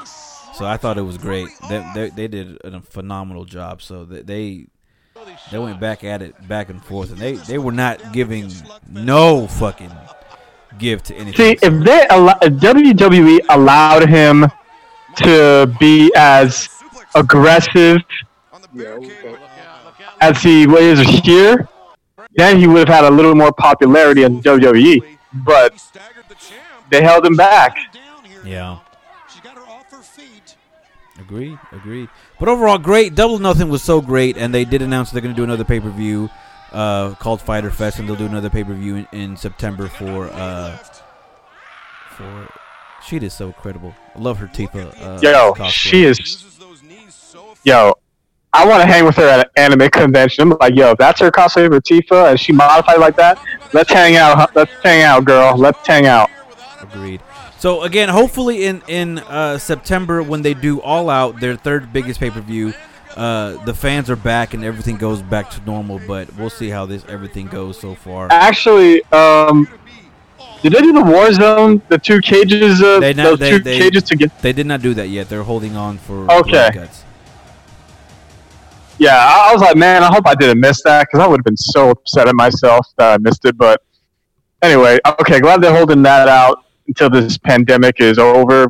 So 0.57 0.65
I 0.65 0.77
thought 0.77 0.97
it 0.97 1.03
was 1.03 1.17
great. 1.17 1.47
They 1.69 1.83
they, 1.95 2.09
they 2.09 2.27
did 2.27 2.57
a 2.63 2.81
phenomenal 2.81 3.45
job. 3.45 3.81
So 3.81 4.05
they, 4.05 4.21
they 4.21 4.65
they 5.51 5.59
went 5.59 5.79
back 5.79 6.03
at 6.03 6.21
it 6.21 6.47
back 6.47 6.69
and 6.69 6.83
forth, 6.83 7.11
and 7.11 7.19
they 7.19 7.33
they 7.33 7.57
were 7.57 7.71
not 7.71 8.11
giving 8.13 8.51
no 8.89 9.47
fucking 9.47 9.91
give 10.77 11.03
to 11.03 11.15
anything. 11.15 11.57
See, 11.57 11.65
if 11.65 11.83
they 11.83 12.07
allow, 12.09 12.37
if 12.41 12.53
WWE 12.53 13.39
allowed 13.49 14.09
him 14.09 14.47
to 15.17 15.73
be 15.79 16.11
as 16.15 16.69
aggressive 17.15 18.01
on 18.53 18.61
the 18.61 18.67
Yeah, 18.73 18.83
barricade. 18.83 19.25
okay. 19.25 20.05
as 20.21 20.41
he 20.41 20.63
is 20.63 20.99
here, 21.23 21.67
then 22.35 22.57
he 22.57 22.67
would 22.67 22.87
have 22.87 23.03
had 23.03 23.03
a 23.05 23.11
little 23.13 23.35
more 23.35 23.51
popularity 23.51 24.23
in 24.23 24.41
WWE. 24.41 25.17
But 25.33 25.73
He 25.73 25.79
staggered 25.79 26.25
the 26.29 26.35
champ. 26.35 26.61
they 26.89 27.01
held 27.01 27.25
him 27.25 27.35
back. 27.35 27.77
Yeah, 28.45 28.79
She 29.33 29.39
got 29.41 29.55
her 29.55 29.61
off 29.67 29.91
her 29.91 30.01
feet. 30.01 30.55
Agreed, 31.31 31.57
agreed. 31.71 32.09
But 32.41 32.49
overall, 32.49 32.77
great. 32.77 33.15
Double 33.15 33.39
Nothing 33.39 33.69
was 33.69 33.81
so 33.81 34.01
great, 34.01 34.35
and 34.35 34.53
they 34.53 34.65
did 34.65 34.81
announce 34.81 35.11
they're 35.11 35.21
going 35.21 35.33
to 35.33 35.39
do 35.39 35.45
another 35.45 35.63
pay 35.63 35.79
per 35.79 35.89
view 35.89 36.29
uh, 36.73 37.15
called 37.15 37.41
Fyter 37.41 37.71
Fest, 37.71 37.99
and 37.99 38.09
they'll 38.09 38.17
do 38.17 38.25
another 38.25 38.49
pay 38.49 38.65
per 38.65 38.73
view 38.73 38.97
in, 38.97 39.07
in 39.13 39.37
September 39.37 39.87
for 39.87 40.27
uh, 40.27 40.75
for. 42.17 42.49
She 43.07 43.15
is 43.15 43.33
so 43.33 43.47
incredible. 43.47 43.95
I 44.13 44.19
love 44.19 44.39
her 44.39 44.47
Tifa. 44.47 44.93
Uh, 45.01 45.19
Yo, 45.21 45.53
cosplay. 45.53 45.69
she 45.69 46.03
is. 46.03 46.19
Uses 46.19 46.57
those 46.57 46.83
knees 46.83 47.13
so 47.15 47.55
Yo, 47.63 47.95
I 48.51 48.67
want 48.67 48.81
to 48.81 48.85
hang 48.85 49.05
with 49.05 49.15
her 49.15 49.27
at 49.27 49.39
an 49.39 49.51
anime 49.55 49.89
convention. 49.89 50.51
I'm 50.51 50.57
like, 50.59 50.75
yo, 50.75 50.91
if 50.91 50.97
that's 50.97 51.21
her 51.21 51.31
cosplay 51.31 51.69
for 51.69 51.79
Tifa 51.79 52.31
and 52.31 52.39
she 52.39 52.51
modified 52.51 52.99
like 52.99 53.15
that, 53.15 53.41
let's 53.71 53.91
hang 53.91 54.17
out. 54.17 54.53
Let's 54.53 54.73
hang 54.83 55.03
out, 55.03 55.23
girl. 55.23 55.57
Let's 55.57 55.87
hang 55.87 56.07
out. 56.07 56.29
Agreed. 56.81 57.21
So 57.61 57.83
again, 57.83 58.09
hopefully 58.09 58.65
in 58.65 58.81
in 58.87 59.19
uh, 59.19 59.59
September 59.59 60.23
when 60.23 60.41
they 60.41 60.55
do 60.55 60.81
All 60.81 61.11
Out, 61.11 61.39
their 61.39 61.55
third 61.55 61.93
biggest 61.93 62.19
pay 62.19 62.31
per 62.31 62.41
view, 62.41 62.73
uh, 63.15 63.63
the 63.65 63.73
fans 63.75 64.09
are 64.09 64.15
back 64.15 64.55
and 64.55 64.63
everything 64.63 64.97
goes 64.97 65.21
back 65.21 65.51
to 65.51 65.61
normal. 65.63 66.01
But 66.07 66.35
we'll 66.35 66.49
see 66.49 66.69
how 66.69 66.87
this 66.87 67.05
everything 67.07 67.45
goes 67.45 67.79
so 67.79 67.93
far. 67.93 68.29
Actually, 68.31 69.03
um, 69.11 69.67
did 70.63 70.73
they 70.73 70.81
do 70.81 70.91
the 70.91 71.03
war 71.03 71.31
zone? 71.33 71.83
The 71.87 71.99
two 71.99 72.19
cages, 72.21 72.81
uh, 72.81 72.99
They 72.99 73.13
not- 73.13 73.23
those 73.25 73.39
they- 73.39 73.51
two 73.51 73.59
they- 73.59 73.77
cages 73.77 74.03
to 74.09 74.15
get. 74.15 74.41
They 74.41 74.53
did 74.53 74.65
not 74.65 74.81
do 74.81 74.95
that 74.95 75.09
yet. 75.09 75.29
They're 75.29 75.43
holding 75.43 75.75
on 75.75 75.99
for 75.99 76.31
Okay. 76.31 76.71
Yeah, 78.97 79.17
I, 79.17 79.49
I 79.49 79.53
was 79.53 79.61
like, 79.61 79.75
man, 79.75 80.01
I 80.01 80.07
hope 80.07 80.25
I 80.25 80.33
didn't 80.33 80.59
miss 80.59 80.81
that 80.81 81.05
because 81.07 81.23
I 81.23 81.27
would 81.27 81.41
have 81.41 81.45
been 81.45 81.57
so 81.57 81.91
upset 81.91 82.27
at 82.27 82.33
myself 82.35 82.87
that 82.97 83.13
I 83.13 83.17
missed 83.19 83.45
it. 83.45 83.55
But 83.55 83.83
anyway, 84.63 84.99
okay, 85.19 85.39
glad 85.39 85.61
they're 85.61 85.75
holding 85.75 86.01
that 86.01 86.27
out 86.27 86.65
until 86.91 87.09
this 87.09 87.37
pandemic 87.37 88.01
is 88.01 88.17
over. 88.19 88.67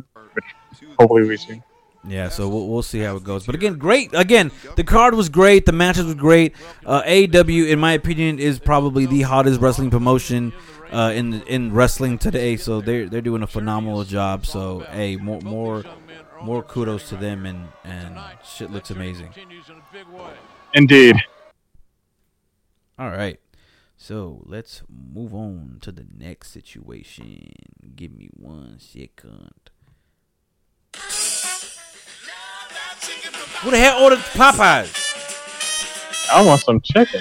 Hopefully 0.98 1.26
we 1.26 1.36
see. 1.36 1.60
Yeah, 2.06 2.28
so 2.28 2.48
we'll, 2.48 2.68
we'll 2.68 2.82
see 2.82 3.00
how 3.00 3.16
it 3.16 3.24
goes. 3.24 3.46
But 3.46 3.54
again, 3.54 3.78
great. 3.78 4.10
Again, 4.12 4.50
the 4.76 4.84
card 4.84 5.14
was 5.14 5.28
great. 5.28 5.66
The 5.66 5.72
matches 5.72 6.06
were 6.06 6.14
great. 6.14 6.54
Uh, 6.84 7.02
AEW, 7.02 7.68
in 7.68 7.78
my 7.78 7.92
opinion, 7.92 8.38
is 8.38 8.58
probably 8.58 9.06
the 9.06 9.22
hottest 9.22 9.60
wrestling 9.60 9.90
promotion 9.90 10.52
uh, 10.90 11.12
in 11.14 11.42
in 11.42 11.72
wrestling 11.72 12.18
today. 12.18 12.56
So 12.56 12.80
they're 12.80 13.08
they're 13.08 13.20
doing 13.20 13.42
a 13.42 13.46
phenomenal 13.46 14.02
job. 14.04 14.46
So 14.46 14.80
hey, 14.90 15.16
more 15.16 15.40
more 15.42 15.84
more 16.42 16.62
kudos 16.62 17.08
to 17.10 17.16
them, 17.16 17.46
and 17.46 17.68
and 17.84 18.18
shit 18.44 18.70
looks 18.70 18.90
amazing. 18.90 19.30
Indeed. 20.74 21.16
All 22.98 23.10
right, 23.10 23.38
so 24.02 24.42
let's 24.46 24.82
move 24.88 25.32
on 25.32 25.78
to 25.82 25.92
the 25.92 26.04
next 26.18 26.50
situation. 26.50 27.52
Give 27.94 28.12
me 28.12 28.30
one 28.32 28.80
second. 28.80 29.70
Who 33.60 33.70
the 33.70 33.78
hell 33.78 34.02
ordered 34.02 34.18
Popeyes? 34.18 34.92
I 36.32 36.44
want 36.44 36.60
some 36.62 36.80
chicken. 36.80 37.20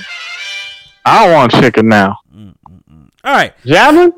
I 1.06 1.32
want 1.32 1.52
chicken 1.52 1.88
now. 1.88 2.18
Mm-mm-mm. 2.36 3.10
All 3.24 3.32
right. 3.32 3.54
Javelin? 3.64 4.14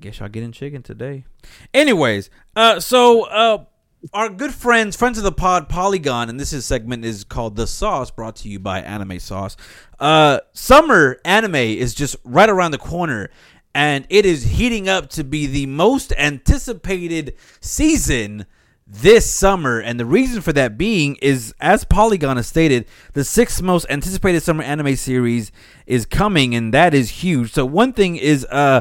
Guess 0.00 0.20
y'all 0.20 0.28
getting 0.28 0.52
chicken 0.52 0.82
today. 0.82 1.24
Anyways, 1.74 2.30
uh, 2.54 2.78
so 2.78 3.24
uh, 3.24 3.64
our 4.12 4.28
good 4.28 4.52
friends, 4.52 4.96
friends 4.96 5.16
of 5.18 5.24
the 5.24 5.32
pod, 5.32 5.68
Polygon, 5.68 6.28
and 6.28 6.38
this 6.38 6.52
is 6.52 6.66
segment 6.66 7.04
is 7.04 7.24
called 7.24 7.56
the 7.56 7.66
Sauce, 7.66 8.10
brought 8.10 8.36
to 8.36 8.48
you 8.48 8.58
by 8.58 8.80
Anime 8.80 9.18
Sauce. 9.18 9.56
Uh, 10.00 10.40
summer 10.52 11.18
anime 11.24 11.54
is 11.54 11.94
just 11.94 12.16
right 12.24 12.48
around 12.50 12.72
the 12.72 12.78
corner, 12.78 13.30
and 13.74 14.06
it 14.10 14.26
is 14.26 14.42
heating 14.42 14.88
up 14.88 15.08
to 15.10 15.24
be 15.24 15.46
the 15.46 15.66
most 15.66 16.12
anticipated 16.18 17.34
season 17.60 18.44
this 18.86 19.30
summer. 19.30 19.78
And 19.78 20.00
the 20.00 20.04
reason 20.04 20.42
for 20.42 20.52
that 20.52 20.76
being 20.76 21.16
is, 21.22 21.54
as 21.60 21.84
Polygon 21.84 22.36
has 22.36 22.48
stated, 22.48 22.86
the 23.12 23.24
sixth 23.24 23.62
most 23.62 23.86
anticipated 23.88 24.42
summer 24.42 24.64
anime 24.64 24.96
series 24.96 25.52
is 25.86 26.06
coming, 26.06 26.54
and 26.54 26.74
that 26.74 26.92
is 26.92 27.08
huge. 27.08 27.52
So 27.52 27.64
one 27.64 27.92
thing 27.92 28.16
is, 28.16 28.44
uh. 28.50 28.80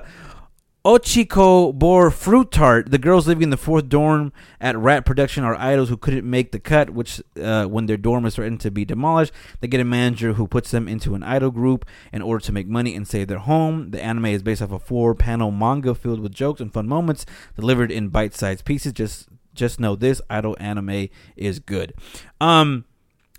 Ochiko 0.83 1.71
bore 1.71 2.09
fruit 2.09 2.49
tart. 2.49 2.89
The 2.89 2.97
girls 2.97 3.27
living 3.27 3.43
in 3.43 3.49
the 3.51 3.57
fourth 3.57 3.87
dorm 3.87 4.33
at 4.59 4.75
Rat 4.75 5.05
Production 5.05 5.43
are 5.43 5.55
idols 5.55 5.89
who 5.89 5.97
couldn't 5.97 6.27
make 6.27 6.51
the 6.51 6.59
cut, 6.59 6.89
which 6.89 7.21
uh, 7.39 7.65
when 7.65 7.85
their 7.85 7.97
dorm 7.97 8.25
is 8.25 8.33
threatened 8.35 8.61
to 8.61 8.71
be 8.71 8.83
demolished, 8.83 9.31
they 9.59 9.67
get 9.67 9.79
a 9.79 9.85
manager 9.85 10.33
who 10.33 10.47
puts 10.47 10.71
them 10.71 10.87
into 10.87 11.13
an 11.13 11.21
idol 11.21 11.51
group 11.51 11.85
in 12.11 12.23
order 12.23 12.43
to 12.43 12.51
make 12.51 12.67
money 12.67 12.95
and 12.95 13.07
save 13.07 13.27
their 13.27 13.37
home. 13.37 13.91
The 13.91 14.03
anime 14.03 14.25
is 14.25 14.41
based 14.41 14.63
off 14.63 14.71
a 14.71 14.79
four-panel 14.79 15.51
manga 15.51 15.93
filled 15.93 16.19
with 16.19 16.33
jokes 16.33 16.59
and 16.59 16.73
fun 16.73 16.87
moments 16.87 17.27
delivered 17.55 17.91
in 17.91 18.09
bite-sized 18.09 18.65
pieces. 18.65 18.93
Just 18.93 19.29
just 19.53 19.79
know 19.79 19.95
this 19.95 20.19
idol 20.31 20.57
anime 20.59 21.09
is 21.35 21.59
good. 21.59 21.93
Um, 22.39 22.85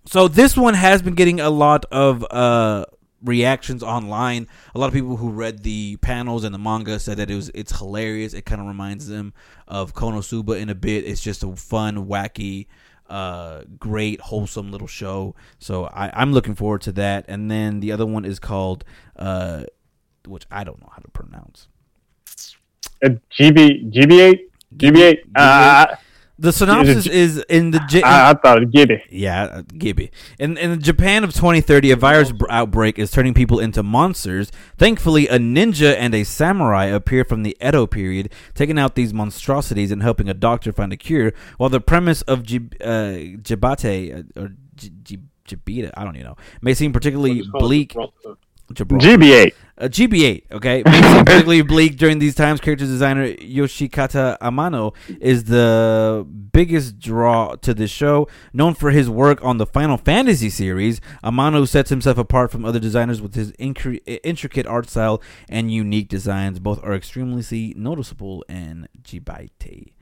so 0.04 0.28
this 0.28 0.56
one 0.56 0.74
has 0.74 1.02
been 1.02 1.14
getting 1.14 1.40
a 1.40 1.50
lot 1.50 1.86
of 1.86 2.24
uh 2.30 2.84
reactions 3.22 3.82
online. 3.82 4.48
A 4.74 4.78
lot 4.78 4.86
of 4.86 4.92
people 4.92 5.16
who 5.16 5.30
read 5.30 5.62
the 5.62 5.96
panels 5.96 6.44
and 6.44 6.54
the 6.54 6.58
manga 6.58 6.98
said 6.98 7.18
that 7.18 7.30
it 7.30 7.34
was 7.34 7.50
it's 7.54 7.76
hilarious. 7.78 8.34
It 8.34 8.42
kind 8.42 8.60
of 8.60 8.66
reminds 8.66 9.06
them 9.06 9.32
of 9.68 9.94
Konosuba 9.94 10.60
in 10.60 10.68
a 10.68 10.74
bit. 10.74 11.04
It's 11.04 11.22
just 11.22 11.42
a 11.42 11.54
fun, 11.56 12.06
wacky, 12.06 12.66
uh, 13.08 13.62
great, 13.78 14.20
wholesome 14.20 14.70
little 14.72 14.86
show. 14.86 15.34
So 15.58 15.86
I, 15.86 16.10
I'm 16.14 16.32
looking 16.32 16.54
forward 16.54 16.82
to 16.82 16.92
that. 16.92 17.26
And 17.28 17.50
then 17.50 17.80
the 17.80 17.92
other 17.92 18.06
one 18.06 18.24
is 18.24 18.38
called, 18.38 18.84
uh, 19.16 19.64
which 20.26 20.46
I 20.50 20.64
don't 20.64 20.80
know 20.80 20.90
how 20.90 21.02
to 21.02 21.10
pronounce. 21.10 21.68
Uh, 23.04 23.10
GB 23.30 23.92
GB8 23.92 24.38
GB8. 24.76 25.18
Uh, 25.34 25.86
The 26.42 26.52
synopsis 26.52 27.06
is 27.06 27.38
in 27.48 27.70
the 27.70 27.78
J- 27.88 28.02
I, 28.02 28.30
I 28.30 28.34
thought 28.34 28.60
it 28.60 28.72
Gibby. 28.72 29.00
Yeah, 29.10 29.44
uh, 29.44 29.62
Gibby. 29.78 30.10
In 30.40 30.56
in 30.58 30.80
Japan 30.80 31.22
of 31.22 31.32
2030, 31.32 31.92
a 31.92 31.96
virus 31.96 32.32
br- 32.32 32.46
outbreak 32.50 32.98
is 32.98 33.12
turning 33.12 33.32
people 33.32 33.60
into 33.60 33.84
monsters. 33.84 34.50
Thankfully, 34.76 35.28
a 35.28 35.38
ninja 35.38 35.94
and 35.96 36.12
a 36.16 36.24
samurai 36.24 36.86
appear 36.86 37.24
from 37.24 37.44
the 37.44 37.56
Edo 37.64 37.86
period, 37.86 38.32
taking 38.54 38.76
out 38.76 38.96
these 38.96 39.14
monstrosities 39.14 39.92
and 39.92 40.02
helping 40.02 40.28
a 40.28 40.34
doctor 40.34 40.72
find 40.72 40.92
a 40.92 40.96
cure. 40.96 41.32
While 41.58 41.70
the 41.70 41.80
premise 41.80 42.22
of 42.22 42.42
Jib- 42.42 42.74
uh, 42.80 43.38
Jibate 43.40 44.26
uh, 44.36 44.40
or 44.40 44.48
J- 44.74 44.90
J- 45.04 45.18
Jibita, 45.46 45.92
I 45.96 46.02
don't 46.02 46.16
even 46.16 46.26
know, 46.26 46.36
may 46.60 46.74
seem 46.74 46.92
particularly 46.92 47.38
Just 47.38 47.52
call 47.52 47.60
it 47.60 47.64
bleak. 47.68 47.88
Gibraltar. 47.90 48.36
Gibraltar. 48.72 49.50
GB8. 49.78 49.84
Uh, 49.84 49.88
GB8, 49.88 50.42
okay, 50.52 50.82
makes 50.86 51.06
particularly 51.06 51.62
bleak 51.62 51.96
during 51.96 52.18
these 52.18 52.34
times. 52.34 52.60
Character 52.60 52.84
designer 52.84 53.32
Yoshitaka 53.34 54.38
Amano 54.38 54.94
is 55.20 55.44
the 55.44 56.26
biggest 56.52 56.98
draw 56.98 57.54
to 57.56 57.74
this 57.74 57.90
show. 57.90 58.28
Known 58.52 58.74
for 58.74 58.90
his 58.90 59.08
work 59.08 59.42
on 59.44 59.58
the 59.58 59.66
Final 59.66 59.96
Fantasy 59.96 60.50
series, 60.50 61.00
Amano 61.24 61.66
sets 61.66 61.90
himself 61.90 62.18
apart 62.18 62.50
from 62.50 62.64
other 62.64 62.78
designers 62.78 63.20
with 63.20 63.34
his 63.34 63.52
incre- 63.52 64.00
intricate 64.22 64.66
art 64.66 64.88
style 64.88 65.22
and 65.48 65.72
unique 65.72 66.08
designs. 66.08 66.58
Both 66.58 66.82
are 66.84 66.94
extremely 66.94 67.74
noticeable 67.76 68.44
in 68.48 68.88
GB8. 69.02 69.92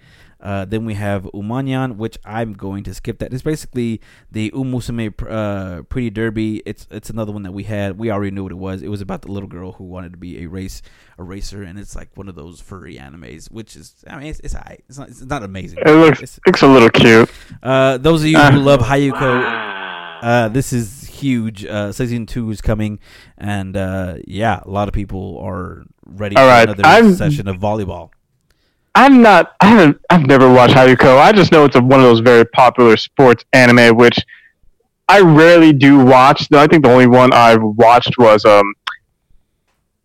Uh, 0.43 0.65
then 0.65 0.85
we 0.87 0.95
have 0.95 1.25
Umanyan, 1.35 1.97
which 1.97 2.17
I'm 2.25 2.55
going 2.55 2.83
to 2.85 2.95
skip. 2.95 3.19
That 3.19 3.33
it's 3.35 3.43
basically 3.43 4.01
the 4.33 4.51
Umusume 4.53 5.13
uh, 5.31 5.83
Pretty 5.83 6.09
Derby. 6.11 6.63
It's 6.65 6.87
it's 6.91 7.11
another 7.11 7.31
one 7.33 7.43
that 7.43 7.53
we 7.53 7.65
had. 7.65 7.99
We 7.99 8.11
already 8.11 8.31
knew 8.31 8.45
what 8.45 8.53
it 8.53 8.59
was. 8.59 8.83
It 8.83 8.89
was 8.89 9.01
about 9.03 9.23
the 9.23 9.31
little 9.33 9.49
girl 9.49 9.73
who 9.73 9.85
wanted 9.85 10.13
to 10.13 10.19
be 10.19 10.43
a 10.43 10.47
race 10.49 10.81
a 11.19 11.23
racer, 11.23 11.63
and 11.63 11.79
it's 11.79 11.95
like 11.95 12.09
one 12.17 12.29
of 12.29 12.35
those 12.37 12.61
furry 12.61 12.97
animes, 12.97 13.51
which 13.51 13.77
is 13.77 14.03
I 14.09 14.17
mean 14.17 14.29
it's 14.29 14.41
it's, 14.41 14.55
alright. 14.55 14.83
it's 14.89 14.99
not 14.99 15.09
it's 15.09 15.21
not 15.27 15.43
amazing. 15.43 15.79
It 15.85 15.91
looks 15.91 16.19
It's- 16.23 16.41
looks 16.47 16.63
a 16.63 16.67
little 16.67 16.89
cute. 16.91 17.31
uh, 17.63 17.99
those 17.99 18.23
of 18.23 18.29
you 18.29 18.39
Ah. 18.39 18.51
who 18.51 18.61
love 18.61 18.81
Hayuko, 18.81 19.15
Ah. 19.45 20.21
uh, 20.23 20.49
this 20.49 20.73
is 20.73 21.05
huge. 21.05 21.67
Uh, 21.67 21.93
season 21.93 22.25
two 22.25 22.51
is 22.51 22.63
coming, 22.63 22.99
and 23.37 23.77
uh, 23.77 24.15
yeah, 24.27 24.61
a 24.65 24.71
lot 24.71 24.89
of 24.89 24.95
people 24.95 25.39
are 25.45 25.85
ready 26.07 26.37
All 26.37 26.45
for 26.45 26.49
right, 26.49 26.63
another 26.69 26.87
I'm- 26.87 27.15
session 27.15 27.47
of 27.47 27.59
volleyball. 27.59 28.11
I'm 28.95 29.23
not. 29.23 29.55
I 29.61 29.67
haven't. 29.67 30.01
I've 30.11 30.27
never 30.27 30.53
watched 30.53 30.75
Hayuko. 30.75 31.19
I 31.19 31.33
just 31.33 31.53
know 31.53 31.65
it's 31.65 31.77
a, 31.77 31.81
one 31.81 32.01
of 32.01 32.07
those 32.07 32.21
very 32.21 32.45
popular 32.45 32.97
sports 32.97 33.45
anime, 33.53 33.97
which 33.97 34.19
I 35.09 35.21
rarely 35.21 35.73
do 35.73 36.05
watch. 36.05 36.53
I 36.53 36.67
think 36.67 36.85
the 36.85 36.91
only 36.91 37.07
one 37.07 37.33
I've 37.33 37.63
watched 37.63 38.19
was 38.19 38.45
um. 38.45 38.75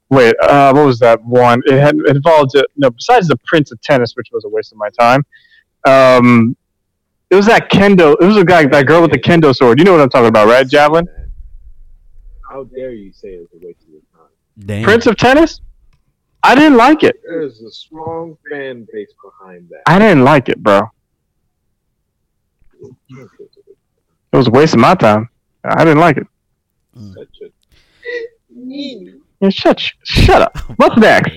Wait, 0.10 0.36
uh, 0.44 0.72
what 0.72 0.86
was 0.86 1.00
that 1.00 1.24
one? 1.24 1.62
It 1.66 1.80
had 1.80 1.96
it 1.96 2.16
involved 2.16 2.56
uh, 2.56 2.64
no. 2.78 2.92
Besides 2.92 3.28
the 3.28 3.38
Prince 3.46 3.72
of 3.72 3.82
Tennis, 3.82 4.16
which 4.16 4.28
was 4.32 4.46
a 4.46 4.50
waste 4.50 4.72
of 4.72 4.78
my 4.78 4.90
time. 4.90 5.26
Um, 5.88 6.56
it 7.30 7.36
was 7.36 7.48
that 7.48 7.72
kendo. 7.72 8.16
It 8.22 8.26
was 8.26 8.38
a 8.38 8.46
guy, 8.46 8.66
that 8.68 8.86
girl 8.86 9.02
with 9.02 9.12
the 9.12 9.20
kendo 9.20 9.56
sword. 9.56 9.80
You 9.80 9.86
know 9.86 9.94
what 9.94 10.02
I'm 10.02 10.10
talking 10.10 10.28
about, 10.28 10.48
right? 10.48 10.68
Javelin. 10.68 11.08
How 12.50 12.64
dare 12.64 12.94
you 12.94 13.12
say 13.12 13.30
it's 13.30 13.52
a 13.54 13.58
waste 13.58 13.82
of 13.82 13.90
your 13.90 14.02
time? 14.14 14.30
Damn. 14.60 14.84
Prince 14.84 15.08
of 15.08 15.18
Tennis. 15.18 15.60
I 16.46 16.56
didn't 16.56 16.78
like 16.78 17.04
it. 17.04 17.16
There's 17.24 17.62
a 17.62 17.72
strong 17.72 18.38
fan 18.50 18.88
base 18.94 19.12
behind 19.24 19.70
that. 19.70 19.82
I 19.88 20.00
didn't 20.00 20.24
like 20.24 20.50
it, 20.50 20.62
bro. 20.62 20.82
It 23.10 24.38
was 24.38 24.48
a 24.48 24.52
waste 24.52 24.74
of 24.74 24.80
my 24.80 24.96
time. 24.96 25.30
I 25.64 25.84
didn't 25.84 26.00
like 26.00 26.18
it. 26.18 26.28
Such 26.96 27.38
a- 27.44 27.52
Yeah, 28.50 29.50
shut, 29.50 29.80
shut 30.04 30.42
up. 30.42 30.58
What's 30.78 30.98
next? 30.98 31.32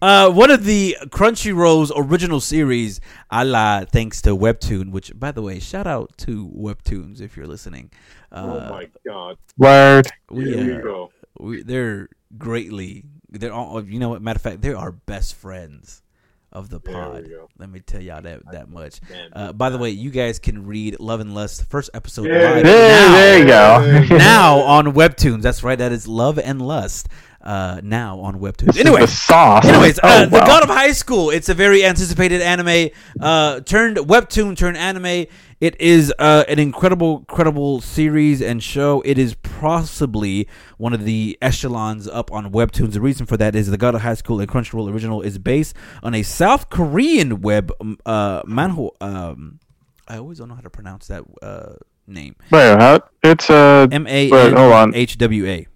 Uh, 0.00 0.30
one 0.30 0.50
of 0.50 0.64
the 0.64 0.96
Crunchyroll's 1.06 1.92
original 1.94 2.40
series, 2.40 3.00
a 3.30 3.44
la 3.44 3.84
thanks 3.84 4.22
to 4.22 4.30
Webtoon, 4.36 4.90
which, 4.90 5.12
by 5.18 5.32
the 5.32 5.42
way, 5.42 5.58
shout 5.60 5.86
out 5.86 6.16
to 6.18 6.48
Webtoons 6.48 7.20
if 7.20 7.36
you're 7.36 7.46
listening. 7.46 7.90
Uh, 8.32 8.60
oh 8.68 8.70
my 8.70 8.88
god. 9.06 9.38
Word. 9.56 10.06
we, 10.30 10.44
Here 10.54 10.66
we 10.66 10.74
uh, 10.76 10.80
go. 10.80 11.10
we, 11.38 11.62
they're 11.62 12.08
greatly, 12.36 13.04
they're 13.30 13.52
all, 13.52 13.82
you 13.84 13.98
know 13.98 14.08
what, 14.10 14.22
matter 14.22 14.38
of 14.38 14.42
fact, 14.42 14.60
they're 14.62 14.76
our 14.76 14.92
best 14.92 15.34
friends 15.34 16.02
of 16.50 16.70
the 16.70 16.80
There 16.80 16.94
pod. 16.94 17.22
we 17.24 17.28
go. 17.28 17.48
Let 17.58 17.68
me 17.70 17.80
tell 17.80 18.00
y'all 18.00 18.22
that, 18.22 18.40
that 18.52 18.70
much. 18.70 19.00
Uh, 19.34 19.52
by 19.52 19.68
the 19.68 19.76
way, 19.76 19.90
you 19.90 20.10
guys 20.10 20.38
can 20.38 20.66
read 20.66 20.98
Love 20.98 21.20
and 21.20 21.34
Lust, 21.34 21.68
first 21.68 21.90
episode 21.92 22.26
Yeah. 22.26 22.54
live 22.54 22.64
There, 22.64 23.44
now. 23.44 23.80
there 23.80 24.02
you 24.02 24.08
go. 24.08 24.16
now 24.16 24.58
on 24.60 24.86
Webtoons. 24.94 25.42
That's 25.42 25.62
right. 25.62 25.78
That 25.78 25.92
is 25.92 26.08
Love 26.08 26.38
and 26.38 26.62
Lust. 26.62 27.08
Uh, 27.48 27.80
now 27.82 28.20
on 28.20 28.38
Webtoons. 28.40 28.78
Anyway, 28.78 29.06
sauce. 29.06 29.64
anyways, 29.64 29.98
uh, 30.00 30.02
Oh, 30.04 30.24
the. 30.26 30.38
God 30.40 30.62
of 30.64 30.68
High 30.68 30.92
School. 30.92 31.30
It's 31.30 31.48
a 31.48 31.54
very 31.54 31.82
anticipated 31.82 32.42
anime. 32.42 32.90
Uh, 33.18 33.60
turned 33.60 33.96
webtoon 33.96 34.54
turned 34.54 34.76
anime. 34.76 35.24
It 35.58 35.80
is 35.80 36.12
uh, 36.18 36.44
an 36.46 36.58
incredible, 36.58 37.20
credible 37.20 37.80
series 37.80 38.42
and 38.42 38.62
show. 38.62 39.00
It 39.06 39.16
is 39.16 39.34
possibly 39.36 40.46
one 40.76 40.92
of 40.92 41.04
the 41.04 41.38
echelons 41.40 42.06
up 42.06 42.30
on 42.30 42.52
webtoons. 42.52 42.92
The 42.92 43.00
reason 43.00 43.24
for 43.24 43.38
that 43.38 43.56
is 43.56 43.70
the 43.70 43.78
God 43.78 43.94
of 43.94 44.02
High 44.02 44.14
School 44.14 44.40
and 44.40 44.48
Crunchyroll 44.48 44.92
original 44.92 45.22
is 45.22 45.38
based 45.38 45.74
on 46.02 46.14
a 46.14 46.22
South 46.22 46.68
Korean 46.68 47.40
web 47.40 47.72
uh, 48.04 48.42
manhwa. 48.42 48.90
Um, 49.00 49.58
I 50.06 50.18
always 50.18 50.36
don't 50.36 50.48
know 50.50 50.54
how 50.54 50.60
to 50.60 50.70
pronounce 50.70 51.06
that 51.06 51.24
uh, 51.40 51.76
name. 52.06 52.36
Wait, 52.50 52.76
huh? 52.76 53.00
It's 53.22 53.48
uh, 53.48 53.88
M 53.90 54.06
A 54.06 54.30
on. 54.30 54.94
H 54.94 55.16
W 55.16 55.46
A. 55.46 55.66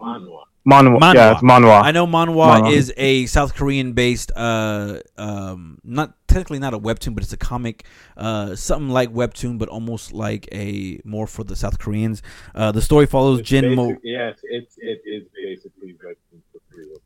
Manhwa. 0.00 0.44
manhwa. 0.66 0.98
Manhwa. 1.00 1.14
Yeah, 1.14 1.32
it's 1.32 1.42
manhwa. 1.42 1.82
I 1.82 1.90
know 1.92 2.06
manhwa 2.06 2.60
Manhwa. 2.60 2.72
is 2.72 2.92
a 2.96 3.26
South 3.26 3.54
Korean 3.54 3.92
based, 3.92 4.32
uh, 4.36 5.00
um, 5.16 5.78
not 5.84 6.14
technically 6.26 6.58
not 6.58 6.74
a 6.74 6.78
webtoon, 6.78 7.14
but 7.14 7.22
it's 7.22 7.32
a 7.32 7.36
comic, 7.36 7.84
uh, 8.16 8.54
something 8.56 8.90
like 8.90 9.10
webtoon, 9.12 9.58
but 9.58 9.68
almost 9.68 10.12
like 10.12 10.48
a 10.52 11.00
more 11.04 11.26
for 11.26 11.44
the 11.44 11.56
South 11.56 11.78
Koreans. 11.78 12.20
Uh, 12.54 12.72
the 12.72 12.82
story 12.82 13.06
follows 13.06 13.40
It's 13.40 13.48
Jin 13.48 13.74
Mo. 13.74 13.96
Yes, 14.02 14.38
it's 14.42 14.76
it 14.78 15.00
is 15.06 15.24
basically 15.34 15.92
Webtoon 15.94 16.00
for 16.02 16.14
free. 16.25 16.25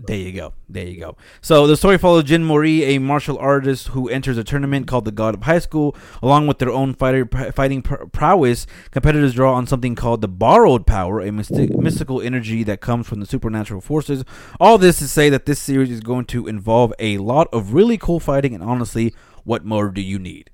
There 0.06 0.16
you 0.16 0.32
go. 0.32 0.54
There 0.68 0.86
you 0.86 0.98
go. 0.98 1.16
So 1.42 1.66
the 1.66 1.76
story 1.76 1.98
follows 1.98 2.24
Jin 2.24 2.42
Mori, 2.44 2.84
a 2.84 2.98
martial 2.98 3.38
artist 3.38 3.88
who 3.88 4.08
enters 4.08 4.38
a 4.38 4.44
tournament 4.44 4.86
called 4.86 5.04
the 5.04 5.12
God 5.12 5.34
of 5.34 5.42
High 5.42 5.58
School. 5.58 5.94
Along 6.22 6.46
with 6.46 6.58
their 6.58 6.70
own 6.70 6.94
fighter 6.94 7.26
fighting 7.52 7.82
pr- 7.82 8.06
prowess, 8.06 8.66
competitors 8.90 9.34
draw 9.34 9.54
on 9.54 9.66
something 9.66 9.94
called 9.94 10.22
the 10.22 10.28
borrowed 10.28 10.86
power, 10.86 11.20
a 11.20 11.30
mystic- 11.30 11.76
mystical 11.76 12.20
energy 12.22 12.62
that 12.62 12.80
comes 12.80 13.06
from 13.06 13.20
the 13.20 13.26
supernatural 13.26 13.82
forces. 13.82 14.24
All 14.58 14.78
this 14.78 14.98
to 15.00 15.08
say 15.08 15.28
that 15.28 15.44
this 15.44 15.60
series 15.60 15.90
is 15.90 16.00
going 16.00 16.24
to 16.26 16.46
involve 16.46 16.94
a 16.98 17.18
lot 17.18 17.48
of 17.52 17.74
really 17.74 17.98
cool 17.98 18.20
fighting, 18.20 18.54
and 18.54 18.64
honestly, 18.64 19.14
what 19.44 19.64
more 19.64 19.90
do 19.90 20.00
you 20.00 20.18
need? 20.18 20.50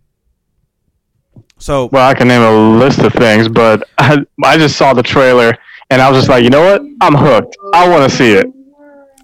So 1.58 1.86
Well, 1.92 2.08
I 2.08 2.14
can 2.14 2.28
name 2.28 2.42
a 2.42 2.78
list 2.78 2.98
of 3.00 3.12
things, 3.12 3.48
but 3.48 3.88
I, 3.98 4.24
I 4.42 4.58
just 4.58 4.76
saw 4.76 4.92
the 4.92 5.02
trailer 5.02 5.56
and 5.90 6.02
I 6.02 6.10
was 6.10 6.18
just 6.18 6.28
like, 6.28 6.42
you 6.42 6.50
know 6.50 6.62
what? 6.62 6.82
I'm 7.00 7.14
hooked. 7.14 7.56
I 7.72 7.88
want 7.88 8.10
to 8.10 8.16
see 8.16 8.32
it. 8.32 8.46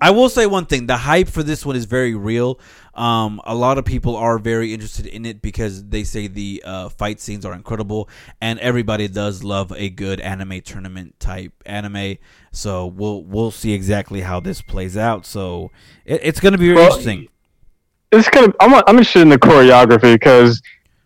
I 0.02 0.10
will 0.10 0.28
say 0.28 0.46
one 0.46 0.66
thing: 0.66 0.86
the 0.86 0.96
hype 0.96 1.28
for 1.28 1.44
this 1.44 1.64
one 1.64 1.76
is 1.76 1.84
very 1.84 2.16
real. 2.16 2.58
Um, 2.94 3.40
a 3.44 3.54
lot 3.54 3.78
of 3.78 3.84
people 3.84 4.16
are 4.16 4.36
very 4.36 4.74
interested 4.74 5.06
in 5.06 5.24
it 5.24 5.40
because 5.40 5.84
they 5.84 6.02
say 6.02 6.26
the 6.26 6.60
uh, 6.66 6.88
fight 6.88 7.20
scenes 7.20 7.46
are 7.46 7.54
incredible, 7.54 8.08
and 8.40 8.58
everybody 8.58 9.06
does 9.06 9.44
love 9.44 9.72
a 9.76 9.90
good 9.90 10.20
anime 10.20 10.60
tournament 10.62 11.20
type 11.20 11.52
anime. 11.66 12.16
So 12.50 12.86
we'll 12.86 13.22
we'll 13.22 13.52
see 13.52 13.74
exactly 13.74 14.22
how 14.22 14.40
this 14.40 14.60
plays 14.60 14.96
out. 14.96 15.24
So 15.24 15.70
it, 16.04 16.20
it's 16.24 16.40
going 16.40 16.52
to 16.52 16.58
be 16.58 16.66
very 16.66 16.78
Well, 16.78 16.86
interesting. 16.86 17.28
It's 18.10 18.28
gonna. 18.28 18.52
I'm, 18.58 18.74
I'm 18.74 18.98
interested 18.98 19.22
in 19.22 19.28
the 19.28 19.38
choreography 19.38 20.14
because 20.14 20.60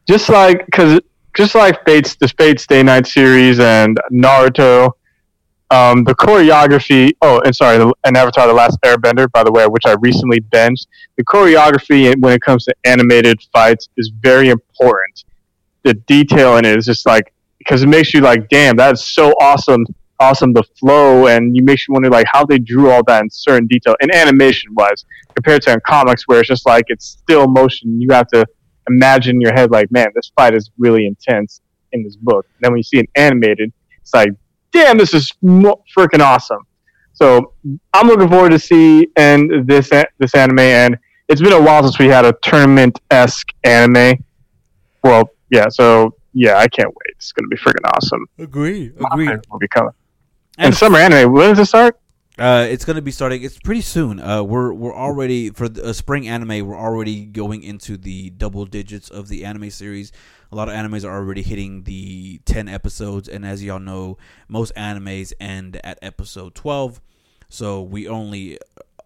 just 0.09 0.31
like 0.31 0.65
because 0.65 1.01
just 1.37 1.55
like 1.55 1.85
Fates, 1.85 2.17
the 2.17 2.29
Fate 2.29 2.59
Stay 2.61 2.83
Night 2.83 3.07
series 3.07 3.61
and 3.61 4.01
Naruto, 4.11 4.93
um, 5.71 6.05
the 6.05 6.15
choreography. 6.15 7.13
Oh, 7.23 7.41
and 7.45 7.55
sorry, 7.55 7.79
the- 7.79 7.93
and 8.05 8.17
Avatar: 8.17 8.47
The 8.47 8.53
Last 8.53 8.79
Airbender, 8.85 9.31
by 9.33 9.43
the 9.45 9.53
way, 9.53 9.67
which 9.67 9.85
I 9.87 9.95
recently 10.01 10.41
binged. 10.41 10.87
The 11.17 11.25
choreography 11.25 12.15
when 12.21 12.33
it 12.35 12.43
comes 12.43 12.65
to 12.65 12.75
animated 12.85 13.41
fights 13.53 13.89
is 13.97 14.11
very 14.21 14.49
important. 14.51 15.25
The 15.83 15.95
detail 15.95 16.57
in 16.57 16.65
it 16.65 16.77
is 16.79 16.87
just 16.87 17.07
like 17.07 17.33
because 17.59 17.83
it 17.83 17.89
makes 17.89 18.13
you 18.15 18.21
like, 18.21 18.49
damn, 18.49 18.77
that's 18.77 19.05
so 19.15 19.33
awesome. 19.41 19.85
Awesome, 20.19 20.55
the 20.55 20.63
flow, 20.81 21.27
and 21.27 21.55
you 21.55 21.63
makes 21.63 21.87
you 21.87 21.93
wonder 21.93 22.09
like 22.09 22.25
how 22.33 22.43
they 22.43 22.59
drew 22.59 22.91
all 22.91 23.03
that 23.05 23.21
in 23.23 23.29
certain 23.29 23.67
detail 23.67 23.95
in 24.01 24.11
animation 24.15 24.73
wise 24.75 25.05
compared 25.35 25.61
to 25.63 25.73
in 25.75 25.81
comics 25.87 26.27
where 26.27 26.41
it's 26.41 26.49
just 26.49 26.65
like 26.65 26.85
it's 26.89 27.05
still 27.05 27.47
motion. 27.47 28.01
You 28.01 28.09
have 28.13 28.27
to 28.29 28.47
imagine 28.89 29.37
in 29.37 29.41
your 29.43 29.53
head 29.53 29.71
like, 29.71 29.91
man, 29.91 30.07
this 30.15 30.33
fight 30.35 30.55
is 30.55 30.71
really 30.79 31.07
intense 31.07 31.61
in 31.93 32.03
this 32.03 32.17
book. 32.17 32.47
And 32.55 32.65
then 32.65 32.73
when 32.73 32.79
you 32.79 32.83
see 32.83 32.99
it 32.99 33.11
animated, 33.15 33.73
it's 34.01 34.15
like, 34.15 34.31
damn, 34.73 34.99
this 34.99 35.15
is 35.15 35.33
freaking 35.43 36.21
awesome. 36.21 36.67
So 37.13 37.53
I'm 37.95 38.07
looking 38.09 38.29
forward 38.29 38.51
to 38.51 38.59
see 38.59 39.09
and 39.17 39.67
this 39.67 39.91
this 40.19 40.35
anime, 40.35 40.59
and 40.59 40.99
it's 41.29 41.41
been 41.41 41.53
a 41.53 41.61
while 41.61 41.83
since 41.83 41.99
we 41.99 42.07
had 42.07 42.25
a 42.25 42.35
tournament 42.43 43.01
esque 43.11 43.49
anime. 43.65 44.23
Well, 45.03 45.31
yeah, 45.51 45.67
so 45.71 46.15
yeah, 46.35 46.59
I 46.59 46.69
can't 46.69 46.89
wait. 46.89 47.15
It's 47.17 47.33
gonna 47.33 47.49
be 47.49 47.57
freaking 47.57 47.89
awesome. 47.95 48.27
Agree. 48.39 48.93
Agree. 49.13 49.29
Will 49.51 49.59
be 49.59 49.69
coming. 49.69 49.93
And- 50.59 50.67
And 50.67 50.75
summer 50.75 50.99
anime, 50.99 51.33
when 51.33 51.51
does 51.51 51.59
it 51.59 51.67
start? 51.67 51.99
Uh, 52.39 52.67
it's 52.69 52.85
gonna 52.85 53.01
be 53.01 53.11
starting. 53.11 53.43
It's 53.43 53.59
pretty 53.59 53.81
soon. 53.81 54.21
Uh, 54.21 54.43
we're 54.43 54.73
we're 54.73 54.95
already 54.95 55.49
for 55.49 55.71
the 55.71 55.87
uh, 55.87 55.93
spring 55.95 56.29
anime. 56.29 56.67
We're 56.67 56.77
already 56.77 57.25
going 57.25 57.63
into 57.63 57.97
the 57.97 58.29
double 58.31 58.67
digits 58.67 59.09
of 59.09 59.29
the 59.29 59.45
anime 59.47 59.71
series. 59.71 60.13
A 60.53 60.57
lot 60.57 60.69
of 60.69 60.75
animes 60.75 61.03
are 61.03 61.17
already 61.17 61.43
hitting 61.43 61.85
the 61.85 62.39
ten 62.45 62.69
episodes, 62.69 63.27
and 63.27 63.47
as 63.47 63.65
y'all 63.65 63.79
know, 63.79 64.19
most 64.49 64.75
animes 64.75 65.33
end 65.41 65.81
at 65.83 65.99
episode 66.03 66.55
twelve. 66.55 67.01
So 67.49 67.81
we 67.81 68.07
only 68.07 68.59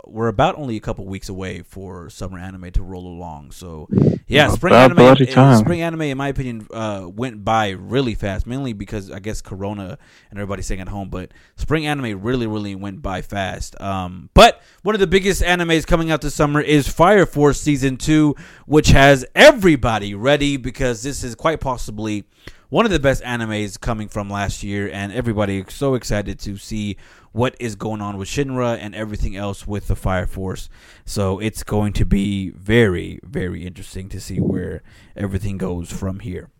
we're 0.07 0.29
about 0.29 0.57
only 0.57 0.77
a 0.77 0.81
couple 0.81 1.05
weeks 1.07 1.29
away 1.29 1.63
for 1.63 2.11
summer 2.11 2.39
anime 2.39 2.71
to 2.73 2.83
roll 2.83 3.07
along. 3.07 3.51
So 3.53 3.89
yeah, 4.27 4.49
spring 4.49 4.75
anime. 4.75 4.97
uh. 5.37 5.57
Spring 5.57 5.83
anime, 5.83 6.03
in 6.03 6.19
my 6.19 6.29
opinion, 6.29 6.67
uh, 6.73 7.09
went 7.13 7.45
by 7.45 7.71
really 7.71 8.15
fast. 8.15 8.47
Mainly 8.47 8.73
because 8.73 9.11
I 9.11 9.19
guess 9.19 9.41
Corona 9.41 9.99
and 10.31 10.39
everybody 10.39 10.63
staying 10.63 10.81
at 10.81 10.89
home. 10.89 11.09
But 11.11 11.33
spring 11.57 11.87
anime 11.87 12.23
really, 12.23 12.47
really 12.47 12.75
went 12.75 13.03
by 13.03 13.23
fast. 13.23 13.81
Um, 13.81 14.31
but 14.35 14.63
one 14.83 14.95
of 14.95 15.01
the 15.01 15.07
biggest 15.07 15.43
animes 15.43 15.87
coming 15.87 16.11
out 16.11 16.21
this 16.21 16.35
summer 16.35 16.61
is 16.61 16.89
Fire 16.89 17.27
Force 17.27 17.61
season 17.61 17.97
two, 17.97 18.35
which 18.67 18.89
has 18.89 19.25
everybody 19.35 20.15
ready 20.15 20.57
because 20.57 21.03
this 21.03 21.25
is 21.25 21.35
quite 21.35 21.61
possibly 21.61 22.25
one 22.71 22.85
of 22.85 22.93
the 22.93 23.01
best 23.01 23.23
animes 23.25 23.79
coming 23.79 24.09
from 24.09 24.31
last 24.31 24.63
year, 24.63 24.89
and 24.93 25.13
everybody 25.13 25.59
is 25.59 25.75
so 25.75 25.95
excited 25.95 26.39
to 26.39 26.57
see 26.57 26.97
what 27.33 27.55
is 27.61 27.77
going 27.77 28.01
on 28.01 28.17
with 28.17 28.29
Shinra 28.29 28.79
and 28.81 28.95
everything 28.95 29.37
else 29.37 29.67
with 29.67 29.87
the 29.89 29.97
Fire 29.97 30.27
Force. 30.27 30.69
So 31.05 31.39
it's 31.39 31.63
going 31.63 31.93
to 31.95 32.05
be 32.05 32.51
very, 32.51 33.21
very 33.23 33.65
interesting 33.65 34.09
to 34.09 34.21
see 34.21 34.39
where 34.39 34.83
everything 35.17 35.57
goes 35.57 35.93
from 35.93 36.21
here. 36.21 36.51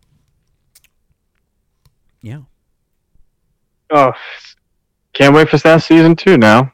Yeah. 2.21 2.41
Oh, 3.89 4.13
can't 5.13 5.35
wait 5.35 5.49
for 5.49 5.57
that 5.57 5.83
season 5.83 6.15
two 6.15 6.37
now. 6.37 6.71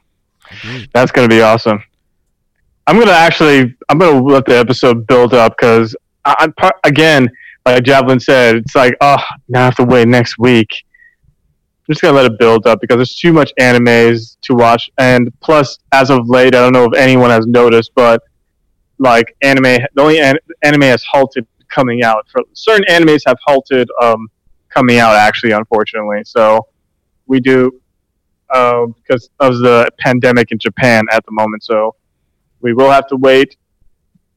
Agreed. 0.50 0.88
That's 0.92 1.10
gonna 1.10 1.28
be 1.28 1.42
awesome. 1.42 1.82
I'm 2.86 2.98
gonna 2.98 3.10
actually, 3.10 3.74
I'm 3.88 3.98
gonna 3.98 4.22
let 4.22 4.46
the 4.46 4.56
episode 4.56 5.06
build 5.06 5.34
up 5.34 5.56
because 5.58 5.96
I, 6.24 6.34
I'm 6.38 6.52
par- 6.52 6.78
again, 6.84 7.28
like 7.66 7.82
Javelin 7.82 8.20
said, 8.20 8.56
it's 8.56 8.74
like, 8.74 8.94
oh, 9.00 9.22
now 9.48 9.62
I 9.62 9.64
have 9.64 9.76
to 9.76 9.84
wait 9.84 10.06
next 10.06 10.38
week. 10.38 10.68
I'm 11.88 11.94
just 11.94 12.02
gonna 12.02 12.16
let 12.16 12.30
it 12.30 12.38
build 12.38 12.66
up 12.66 12.80
because 12.82 12.96
there's 12.96 13.16
too 13.16 13.32
much 13.32 13.50
animes 13.58 14.36
to 14.42 14.54
watch, 14.54 14.90
and 14.98 15.32
plus, 15.40 15.78
as 15.92 16.10
of 16.10 16.28
late, 16.28 16.54
I 16.54 16.60
don't 16.60 16.74
know 16.74 16.84
if 16.84 16.94
anyone 16.94 17.30
has 17.30 17.46
noticed, 17.46 17.92
but 17.94 18.22
like 18.98 19.34
anime, 19.42 19.86
the 19.94 20.02
only 20.02 20.20
an- 20.20 20.38
anime 20.62 20.82
has 20.82 21.02
halted 21.04 21.46
coming 21.68 22.02
out. 22.02 22.26
For 22.30 22.42
certain 22.52 22.84
animes 22.90 23.22
have 23.26 23.38
halted 23.46 23.88
um, 24.02 24.28
coming 24.68 24.98
out, 24.98 25.16
actually, 25.16 25.52
unfortunately. 25.52 26.22
So 26.24 26.66
we 27.26 27.40
do 27.40 27.80
uh, 28.50 28.86
because 28.86 29.30
of 29.40 29.58
the 29.60 29.90
pandemic 29.98 30.52
in 30.52 30.58
Japan 30.58 31.06
at 31.10 31.24
the 31.24 31.32
moment. 31.32 31.64
So 31.64 31.94
we 32.60 32.74
will 32.74 32.90
have 32.90 33.06
to 33.08 33.16
wait 33.16 33.56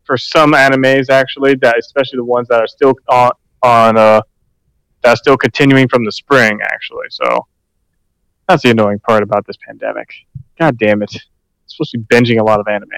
for 0.06 0.18
some 0.18 0.54
animes 0.54 1.10
actually 1.10 1.56
that 1.56 1.78
especially 1.78 2.18
the 2.18 2.24
ones 2.24 2.48
that 2.48 2.60
are 2.60 2.68
still 2.68 2.94
on 3.10 3.32
on 3.64 3.98
uh 3.98 4.22
that 5.04 5.10
are 5.14 5.16
still 5.16 5.38
continuing 5.38 5.88
from 5.88 6.04
the 6.06 6.12
spring 6.12 6.60
actually. 6.64 7.08
So 7.10 7.48
that's 8.48 8.64
the 8.64 8.72
annoying 8.72 9.00
part 9.00 9.24
about 9.24 9.46
this 9.48 9.58
pandemic. 9.66 10.10
God 10.60 10.78
damn 10.78 11.02
it. 11.02 11.14
I'm 11.14 11.20
supposed 11.68 11.92
to 11.92 12.00
be 12.00 12.06
binging 12.16 12.40
a 12.40 12.44
lot 12.44 12.60
of 12.60 12.68
anime. 12.68 12.90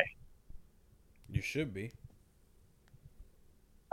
You 1.30 1.42
should 1.42 1.74
be. 1.74 1.92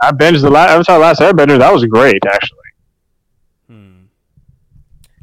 I 0.01 0.11
binged 0.11 0.41
the 0.41 0.49
last 0.49 0.71
Avatar 0.71 0.99
Last 0.99 1.21
Airbender. 1.21 1.59
That 1.59 1.71
was 1.73 1.85
great 1.85 2.23
actually. 2.25 2.57
Hmm. 3.67 3.91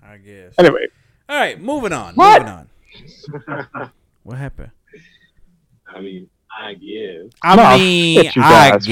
I 0.02 0.16
guess. 0.18 0.54
Anyway, 0.58 0.86
All 1.28 1.36
right, 1.38 1.60
moving 1.60 1.92
on. 1.92 2.14
What? 2.14 2.42
Moving 2.42 2.54
on. 2.54 3.90
What 4.24 4.36
happened? 4.36 4.70
I 5.86 6.00
mean, 6.02 6.28
I 6.54 6.74
guess. 6.74 7.32
I 7.42 7.56
No, 7.56 7.78
mean, 7.78 8.24
shit, 8.24 8.36
I 8.36 8.72
guess. 8.72 8.84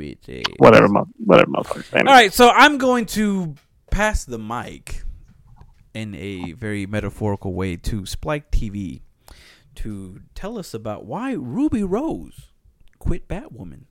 Bitch. 0.00 0.40
ass. 0.40 0.54
whatever, 0.58 0.88
whatever, 1.24 1.50
motherfucker. 1.50 1.98
All 1.98 2.04
right, 2.04 2.32
so 2.32 2.50
I'm 2.50 2.78
going 2.78 3.06
to 3.06 3.54
pass 3.90 4.24
the 4.24 4.38
mic 4.38 5.02
in 5.94 6.14
a 6.14 6.52
very 6.52 6.86
metaphorical 6.86 7.52
way 7.52 7.76
to 7.76 8.06
Spike 8.06 8.50
TV 8.50 9.02
to 9.76 10.20
tell 10.34 10.58
us 10.58 10.74
about 10.74 11.04
why 11.04 11.32
Ruby 11.32 11.82
Rose 11.82 12.50
quit 12.98 13.28
Batwoman. 13.28 13.82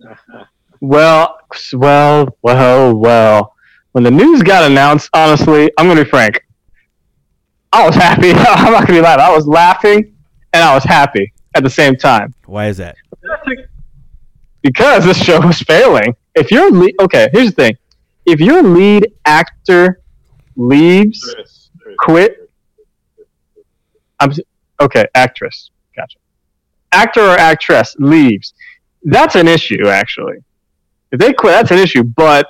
Well, 0.80 1.38
well, 1.74 2.36
well, 2.42 2.94
well. 2.96 3.54
When 3.92 4.02
the 4.02 4.10
news 4.10 4.42
got 4.42 4.68
announced, 4.68 5.08
honestly, 5.14 5.70
I'm 5.78 5.86
gonna 5.86 6.02
be 6.02 6.10
frank. 6.10 6.44
I 7.72 7.86
was 7.86 7.94
happy. 7.94 8.30
I'm 8.36 8.72
not 8.72 8.88
gonna 8.88 8.98
be 8.98 9.00
lying. 9.00 9.20
I 9.20 9.30
was 9.30 9.46
laughing 9.46 10.12
and 10.52 10.64
I 10.64 10.74
was 10.74 10.82
happy 10.82 11.32
at 11.54 11.62
the 11.62 11.70
same 11.70 11.96
time 11.96 12.34
Why 12.46 12.66
is 12.66 12.78
that? 12.78 12.96
Because 14.62 15.04
this 15.04 15.22
show 15.22 15.40
was 15.40 15.60
failing. 15.60 16.14
If 16.34 16.50
you're 16.50 16.70
le- 16.70 16.92
okay, 17.00 17.28
here's 17.32 17.48
the 17.48 17.62
thing: 17.62 17.76
if 18.26 18.40
your 18.40 18.62
lead 18.62 19.12
actor 19.24 20.00
leaves, 20.56 21.20
Chris, 21.34 21.70
Chris. 21.80 21.96
quit. 21.98 22.50
I'm 24.20 24.32
okay. 24.80 25.04
Actress, 25.14 25.70
gotcha. 25.96 26.18
Actor 26.92 27.20
or 27.20 27.38
actress 27.38 27.96
leaves. 27.98 28.54
That's 29.04 29.34
an 29.34 29.48
issue, 29.48 29.88
actually. 29.88 30.36
If 31.10 31.18
they 31.18 31.32
quit, 31.32 31.52
that's 31.52 31.70
an 31.72 31.78
issue. 31.78 32.04
But 32.04 32.46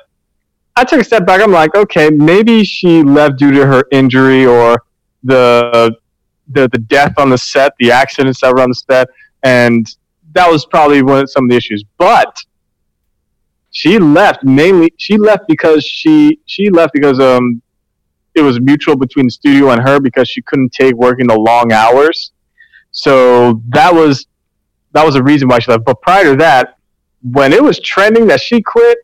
I 0.77 0.85
took 0.85 1.01
a 1.01 1.05
step 1.05 1.27
back. 1.27 1.41
I'm 1.41 1.53
like, 1.53 1.75
okay, 1.75 2.11
maybe 2.11 2.65
she 2.65 3.03
left 3.03 3.39
due 3.39 3.53
to 3.53 3.67
her 3.67 3.85
injury 3.91 4.47
or 4.47 4.83
the 5.23 5.97
the 6.49 6.69
the 6.69 6.79
death 6.79 7.15
on 7.19 7.31
the 7.31 7.39
set, 7.39 7.73
the 7.79 7.91
accidents 7.91 8.41
that 8.41 8.55
were 8.55 8.61
on 8.61 8.71
the 8.71 8.75
set, 8.75 9.09
and 9.43 9.87
that 10.35 10.51
was 10.51 10.67
probably 10.67 11.03
one 11.03 11.23
of 11.23 11.31
some 11.31 11.45
of 11.45 11.51
the 11.51 11.57
issues. 11.57 11.85
But 11.99 12.37
she 13.71 13.99
left 13.99 14.45
mainly. 14.45 14.93
She 14.99 15.17
left 15.17 15.45
because 15.49 15.85
she 15.85 16.41
she 16.47 16.71
left 16.71 16.93
because 16.93 17.19
um 17.21 17.63
it 18.35 18.43
was 18.43 18.61
mutual 18.61 18.97
between 18.97 19.27
the 19.27 19.31
studio 19.31 19.71
and 19.71 19.87
her 19.87 20.01
because 20.01 20.29
she 20.29 20.43
couldn't 20.43 20.73
take 20.73 20.95
working 20.95 21.27
the 21.27 21.39
long 21.39 21.73
hours. 21.73 22.33
So 22.91 23.63
that 23.69 23.93
was 23.93 24.27
that 24.93 25.05
was 25.05 25.17
a 25.17 25.23
reason 25.23 25.49
why 25.49 25.59
she 25.59 25.71
left. 25.71 25.85
But 25.85 26.01
prior 26.03 26.25
to 26.25 26.37
that, 26.37 26.77
when 27.23 27.53
it 27.53 27.63
was 27.63 27.81
trending 27.81 28.27
that 28.27 28.41
she 28.41 28.61
quit, 28.61 28.99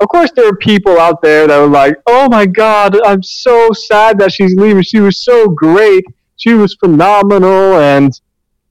of 0.00 0.08
course 0.08 0.30
there 0.34 0.46
were 0.46 0.56
people 0.56 0.98
out 0.98 1.22
there 1.22 1.46
that 1.46 1.58
were 1.58 1.68
like, 1.68 1.94
"Oh 2.06 2.28
my 2.28 2.46
God, 2.46 3.00
I'm 3.04 3.22
so 3.22 3.70
sad 3.72 4.18
that 4.18 4.32
she's 4.32 4.54
leaving. 4.56 4.82
She 4.82 5.00
was 5.00 5.22
so 5.22 5.48
great. 5.48 6.04
She 6.36 6.54
was 6.54 6.74
phenomenal, 6.74 7.78
and 7.78 8.12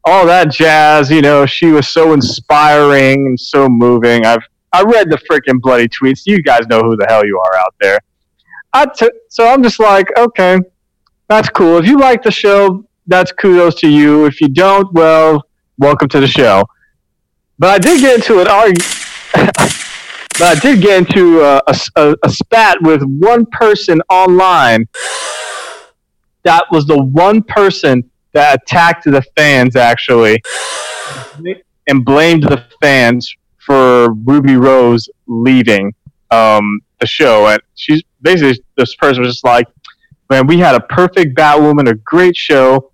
all 0.06 0.26
that 0.26 0.52
jazz. 0.52 1.10
You 1.12 1.22
know, 1.22 1.46
she 1.46 1.68
was 1.68 1.88
so 1.88 2.14
inspiring 2.14 3.28
and 3.28 3.40
so 3.40 3.70
moving." 3.70 4.26
I've 4.26 4.44
I 4.74 4.84
read 4.84 5.10
the 5.10 5.18
freaking 5.30 5.60
bloody 5.60 5.90
tweets. 5.90 6.22
You 6.26 6.42
guys 6.42 6.66
know 6.68 6.82
who 6.82 6.96
the 6.96 7.06
hell 7.10 7.26
you 7.26 7.40
are 7.40 7.60
out 7.60 7.76
there. 7.82 8.00
I 8.74 8.86
t- 8.86 9.12
so 9.28 9.48
I'm 9.48 9.62
just 9.62 9.80
like, 9.80 10.08
okay, 10.18 10.60
that's 11.28 11.50
cool. 11.50 11.78
If 11.78 11.86
you 11.86 11.98
like 11.98 12.24
the 12.24 12.32
show, 12.32 12.86
that's 13.08 13.34
kudos 13.34 13.76
to 13.82 13.90
you. 13.90 14.26
If 14.26 14.40
you 14.40 14.48
don't, 14.48 14.92
well, 14.94 15.46
welcome 15.78 16.08
to 16.10 16.22
the 16.22 16.28
show. 16.28 16.64
But 17.60 17.70
I 17.70 17.80
did 17.80 18.00
get 18.00 18.16
into 18.16 18.40
an 18.40 18.48
argument. 18.48 18.84
but 19.34 20.42
I 20.42 20.56
did 20.62 20.82
get 20.82 21.00
into 21.00 21.42
a, 21.42 21.62
a, 21.98 22.16
a 22.24 22.30
spat 22.30 22.82
with 22.82 23.04
one 23.04 23.46
person 23.48 24.02
online. 24.10 24.88
That 26.44 26.64
was 26.72 26.86
the 26.86 27.02
one 27.04 27.44
person 27.44 28.10
that 28.34 28.62
attacked 28.62 29.06
the 29.06 29.22
fans 29.36 29.76
actually, 29.76 30.42
and 31.88 32.06
blamed 32.06 32.44
the 32.44 32.64
fans 32.82 33.34
for 33.60 34.14
Ruby 34.14 34.56
Rose 34.56 35.10
leaving 35.28 35.94
um, 36.32 36.82
the 37.00 37.08
show. 37.08 37.48
And 37.48 37.62
she's 37.76 38.02
basically 38.22 38.64
this 38.78 38.96
person 38.96 39.24
was 39.24 39.34
just 39.34 39.46
like, 39.46 39.68
"Man, 40.30 40.48
we 40.48 40.58
had 40.58 40.76
a 40.76 40.80
perfect 40.80 41.36
Batwoman, 41.36 41.90
a 41.90 41.96
great 41.96 42.36
show, 42.36 42.92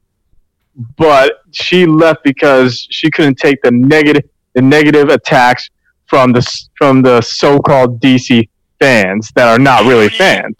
but 0.97 1.43
she 1.51 1.85
left 1.85 2.23
because 2.23 2.87
she 2.89 3.09
couldn't 3.09 3.35
take 3.35 3.61
the 3.61 3.71
negative 3.71 4.23
the 4.53 4.61
negative 4.61 5.09
attacks 5.09 5.69
from 6.07 6.31
the 6.31 6.65
from 6.77 7.01
the 7.01 7.21
so-called 7.21 8.01
DC 8.01 8.49
fans 8.79 9.31
that 9.35 9.47
are 9.47 9.59
not 9.59 9.85
really 9.85 10.09
fans." 10.09 10.55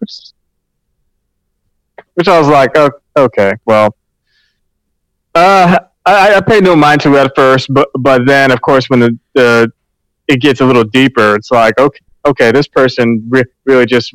Which, 0.00 0.32
which 2.14 2.28
I 2.28 2.38
was 2.38 2.48
like, 2.48 2.76
oh, 2.76 2.90
okay, 3.16 3.52
well, 3.64 3.96
uh, 5.34 5.78
I, 6.06 6.34
I 6.36 6.40
paid 6.40 6.64
no 6.64 6.76
mind 6.76 7.00
to 7.02 7.14
it 7.14 7.26
at 7.26 7.32
first, 7.34 7.72
but 7.72 7.88
but 7.98 8.26
then 8.26 8.50
of 8.50 8.60
course 8.60 8.90
when 8.90 9.00
the, 9.00 9.18
the 9.34 9.72
it 10.28 10.40
gets 10.40 10.60
a 10.60 10.66
little 10.66 10.84
deeper, 10.84 11.34
it's 11.34 11.50
like 11.50 11.78
okay, 11.78 12.00
okay, 12.26 12.52
this 12.52 12.68
person 12.68 13.24
re- 13.28 13.44
really 13.64 13.86
just 13.86 14.12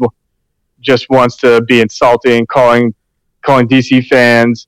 just 0.82 1.10
wants 1.10 1.36
to 1.38 1.62
be 1.64 1.82
insulting, 1.82 2.46
calling 2.48 2.94
calling 3.42 3.68
DC 3.68 4.06
fans 4.08 4.68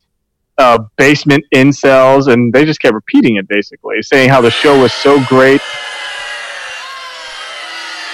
uh, 0.62 0.80
basement 0.98 1.44
incels, 1.56 2.32
and 2.32 2.54
they 2.54 2.66
just 2.66 2.80
kept 2.80 2.94
repeating 2.94 3.38
it 3.38 3.48
basically, 3.48 4.02
saying 4.02 4.30
how 4.30 4.42
the 4.42 4.52
show 4.52 4.80
was 4.80 4.94
so 4.94 5.24
great. 5.26 5.62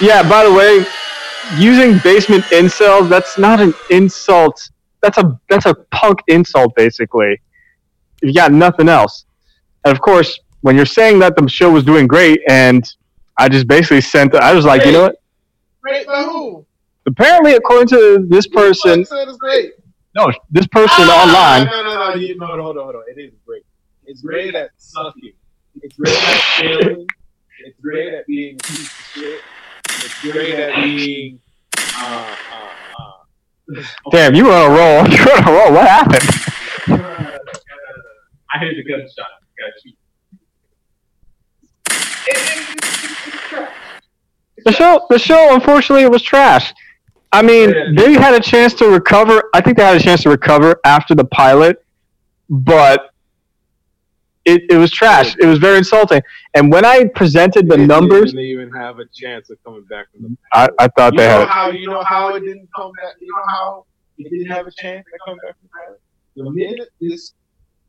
Yeah, 0.00 0.26
by 0.28 0.44
the 0.44 0.52
way, 0.52 0.84
using 1.58 1.98
basement 1.98 2.44
incels, 2.44 3.08
that's 3.08 3.36
not 3.36 3.60
an 3.60 3.74
insult. 3.90 4.70
That's 5.02 5.18
a 5.18 5.40
that's 5.48 5.66
a 5.66 5.74
punk 5.92 6.20
insult 6.28 6.74
basically. 6.74 7.40
You 8.22 8.34
got 8.34 8.52
nothing 8.52 8.88
else. 8.88 9.24
And 9.84 9.92
of 9.94 10.00
course, 10.00 10.38
when 10.62 10.76
you're 10.76 10.86
saying 10.86 11.20
that 11.20 11.36
the 11.36 11.48
show 11.48 11.70
was 11.70 11.84
doing 11.84 12.06
great 12.06 12.40
and 12.48 12.84
I 13.38 13.48
just 13.48 13.68
basically 13.68 14.00
sent 14.00 14.34
I 14.34 14.52
was 14.54 14.64
like, 14.64 14.84
you 14.84 14.92
know 14.92 15.02
what? 15.02 15.16
Great 15.82 16.06
by 16.06 16.22
who? 16.24 16.66
Apparently 17.06 17.54
according 17.54 17.88
to 17.88 18.26
this 18.28 18.46
person 18.48 18.98
Who 19.00 19.04
said 19.04 19.28
it's 19.28 19.38
great. 19.38 19.72
no, 20.16 20.30
this 20.50 20.66
person 20.66 21.04
Ah, 21.08 21.24
online 21.24 21.66
No, 21.70 21.82
no, 21.84 22.10
no, 22.10 22.14
you, 22.16 22.36
no, 22.36 22.56
no, 22.56 22.62
hold 22.64 22.76
on, 22.78 22.84
hold 22.84 22.96
on. 22.96 23.02
It 23.08 23.20
is 23.20 23.32
great. 23.46 23.62
It's 24.04 24.20
great 24.22 24.54
at 24.54 24.70
sucking. 24.78 25.32
It's 25.82 25.96
great 25.96 26.16
at 26.16 26.40
failing. 26.56 27.06
It's 27.64 27.78
great 27.80 28.12
at 28.14 28.26
being 28.26 28.54
a 28.56 28.58
piece 28.64 28.80
of 28.86 29.04
shit. 29.14 29.40
It's 29.90 30.20
great 30.22 30.54
at 30.54 30.74
being. 30.82 31.38
Uh, 31.96 32.34
uh, 32.52 32.70
uh. 32.98 33.12
Damn, 34.10 34.34
you 34.34 34.46
were 34.46 34.52
on 34.52 34.70
a 34.70 34.74
roll. 34.74 35.08
You 35.08 35.24
were 35.24 35.32
on 35.32 35.48
a 35.48 35.52
roll. 35.52 35.72
What 35.72 35.88
happened? 35.88 36.28
I 38.54 38.58
heard 38.58 38.76
the 38.76 38.84
gunshot. 38.84 39.26
The 44.64 44.72
show 44.72 45.06
the 45.08 45.18
show 45.18 45.54
unfortunately 45.54 46.08
was 46.08 46.22
trash. 46.22 46.74
I 47.30 47.42
mean, 47.42 47.94
they 47.94 48.14
had 48.14 48.34
a 48.34 48.40
chance 48.40 48.74
to 48.74 48.86
recover. 48.88 49.50
I 49.54 49.60
think 49.60 49.76
they 49.76 49.84
had 49.84 49.96
a 49.96 50.02
chance 50.02 50.22
to 50.22 50.30
recover 50.30 50.80
after 50.84 51.14
the 51.14 51.24
pilot, 51.24 51.84
but 52.48 53.10
it, 54.44 54.62
it 54.70 54.76
was 54.76 54.90
trash. 54.90 55.36
It 55.38 55.46
was 55.46 55.58
very 55.58 55.78
insulting. 55.78 56.22
And 56.54 56.72
when 56.72 56.84
I 56.84 57.04
presented 57.04 57.68
the 57.68 57.76
They 57.76 57.86
numbers, 57.86 58.32
didn't 58.32 58.46
even 58.46 58.70
have 58.72 58.98
a 58.98 59.04
chance 59.14 59.50
of 59.50 59.62
coming 59.64 59.84
back 59.84 60.10
from 60.12 60.22
the. 60.22 60.36
I, 60.52 60.68
I 60.78 60.88
thought 60.88 61.12
You 61.12 61.18
they 61.18 61.28
know 61.28 61.38
had 61.40 61.48
how 61.48 61.70
you 61.70 61.86
know 61.88 62.02
how 62.02 62.34
it 62.34 62.40
didn't 62.40 62.68
come 62.74 62.92
back. 62.92 63.14
You 63.20 63.28
know 63.28 63.42
how 63.48 63.86
it 64.18 64.30
didn't 64.30 64.50
have 64.50 64.66
a 64.66 64.70
chance 64.70 65.04
to 65.04 65.18
come 65.26 65.36
back 65.44 65.56
from 65.58 65.68
the. 65.72 65.98
The 66.44 66.50
minute 66.50 66.88
this 67.00 67.34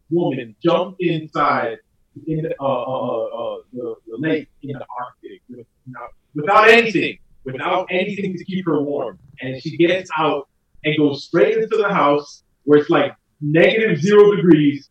woman 0.09 0.55
jumped 0.63 1.01
inside 1.01 1.77
in 2.25 2.41
the, 2.41 2.55
uh, 2.59 2.65
uh, 2.65 3.23
uh, 3.25 3.57
the, 3.71 3.95
the 4.07 4.17
lake 4.17 4.49
in 4.63 4.71
the 4.73 4.85
Arctic 4.99 5.41
without, 5.47 6.09
without 6.33 6.69
anything, 6.69 7.19
without 7.43 7.87
anything 7.91 8.35
to 8.35 8.43
keep 8.43 8.65
her 8.65 8.81
warm, 8.81 9.19
and 9.41 9.61
she 9.61 9.77
gets 9.77 10.09
out 10.17 10.49
and 10.83 10.97
goes 10.97 11.25
straight 11.25 11.57
into 11.57 11.77
the 11.77 11.89
house 11.89 12.43
where 12.63 12.79
it's 12.79 12.89
like 12.89 13.13
negative 13.41 13.99
zero 13.99 14.35
degrees. 14.35 14.89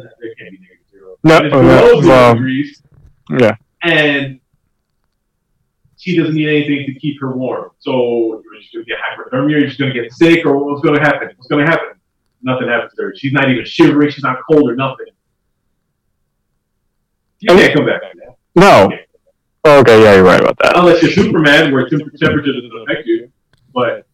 There 0.00 0.34
can't 0.38 0.50
be 0.50 0.58
negative 0.58 0.86
zero. 0.90 1.16
No, 1.24 1.38
But 1.38 1.46
it's 1.46 1.54
oh, 1.54 1.60
below 1.60 1.76
no, 1.76 2.00
zero 2.00 2.08
well, 2.08 2.34
degrees 2.34 2.82
yeah. 3.38 3.56
and 3.82 4.40
she 5.96 6.16
doesn't 6.16 6.34
need 6.34 6.48
anything 6.48 6.86
to 6.92 6.98
keep 6.98 7.20
her 7.20 7.36
warm. 7.36 7.70
So 7.78 8.42
she's 8.60 8.70
going 8.72 8.84
to 8.84 8.90
get 8.90 8.98
hypothermia, 8.98 9.68
she's 9.68 9.76
going 9.76 9.92
to 9.92 10.02
get 10.02 10.12
sick, 10.12 10.44
or 10.44 10.56
what's 10.58 10.82
going 10.82 10.96
to 10.96 11.00
happen? 11.00 11.28
What's 11.36 11.46
going 11.48 11.64
to 11.64 11.70
happen? 11.70 12.00
Nothing 12.42 12.68
happens 12.68 12.92
to 12.94 13.02
her. 13.02 13.14
She's 13.16 13.32
not 13.32 13.48
even 13.48 13.64
shivering, 13.64 14.10
she's 14.10 14.24
not 14.24 14.38
cold 14.50 14.68
or 14.68 14.74
nothing. 14.74 15.06
You 17.38 17.56
can't 17.56 17.74
come 17.74 17.86
back 17.86 18.00
from 18.00 18.20
that. 18.20 18.36
No. 18.54 18.90
Oh, 19.64 19.78
okay, 19.80 20.02
yeah, 20.02 20.14
you're 20.16 20.24
right 20.24 20.40
about 20.40 20.58
that. 20.58 20.76
Unless 20.76 21.02
you're 21.02 21.12
Superman, 21.12 21.72
where 21.72 21.88
temp- 21.88 22.12
temperature 22.16 22.52
doesn't 22.52 22.82
affect 22.82 23.06
you. 23.06 23.30
But 23.72 24.06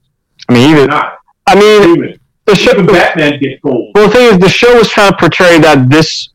I 0.48 0.52
mean, 0.52 0.70
even 0.70 0.88
not. 0.88 1.18
I 1.46 1.58
mean, 1.58 1.82
Human. 1.82 2.20
The 2.48 2.56
show. 2.56 2.72
Even 2.72 2.86
Batman 2.86 3.38
gets 3.40 3.60
cold. 3.62 3.92
Well, 3.94 4.08
the 4.08 4.14
thing 4.14 4.34
is, 4.34 4.38
the 4.38 4.48
show 4.48 4.76
was 4.76 4.88
trying 4.88 5.10
to 5.10 5.16
portray 5.16 5.58
that 5.60 5.88
this 5.90 6.30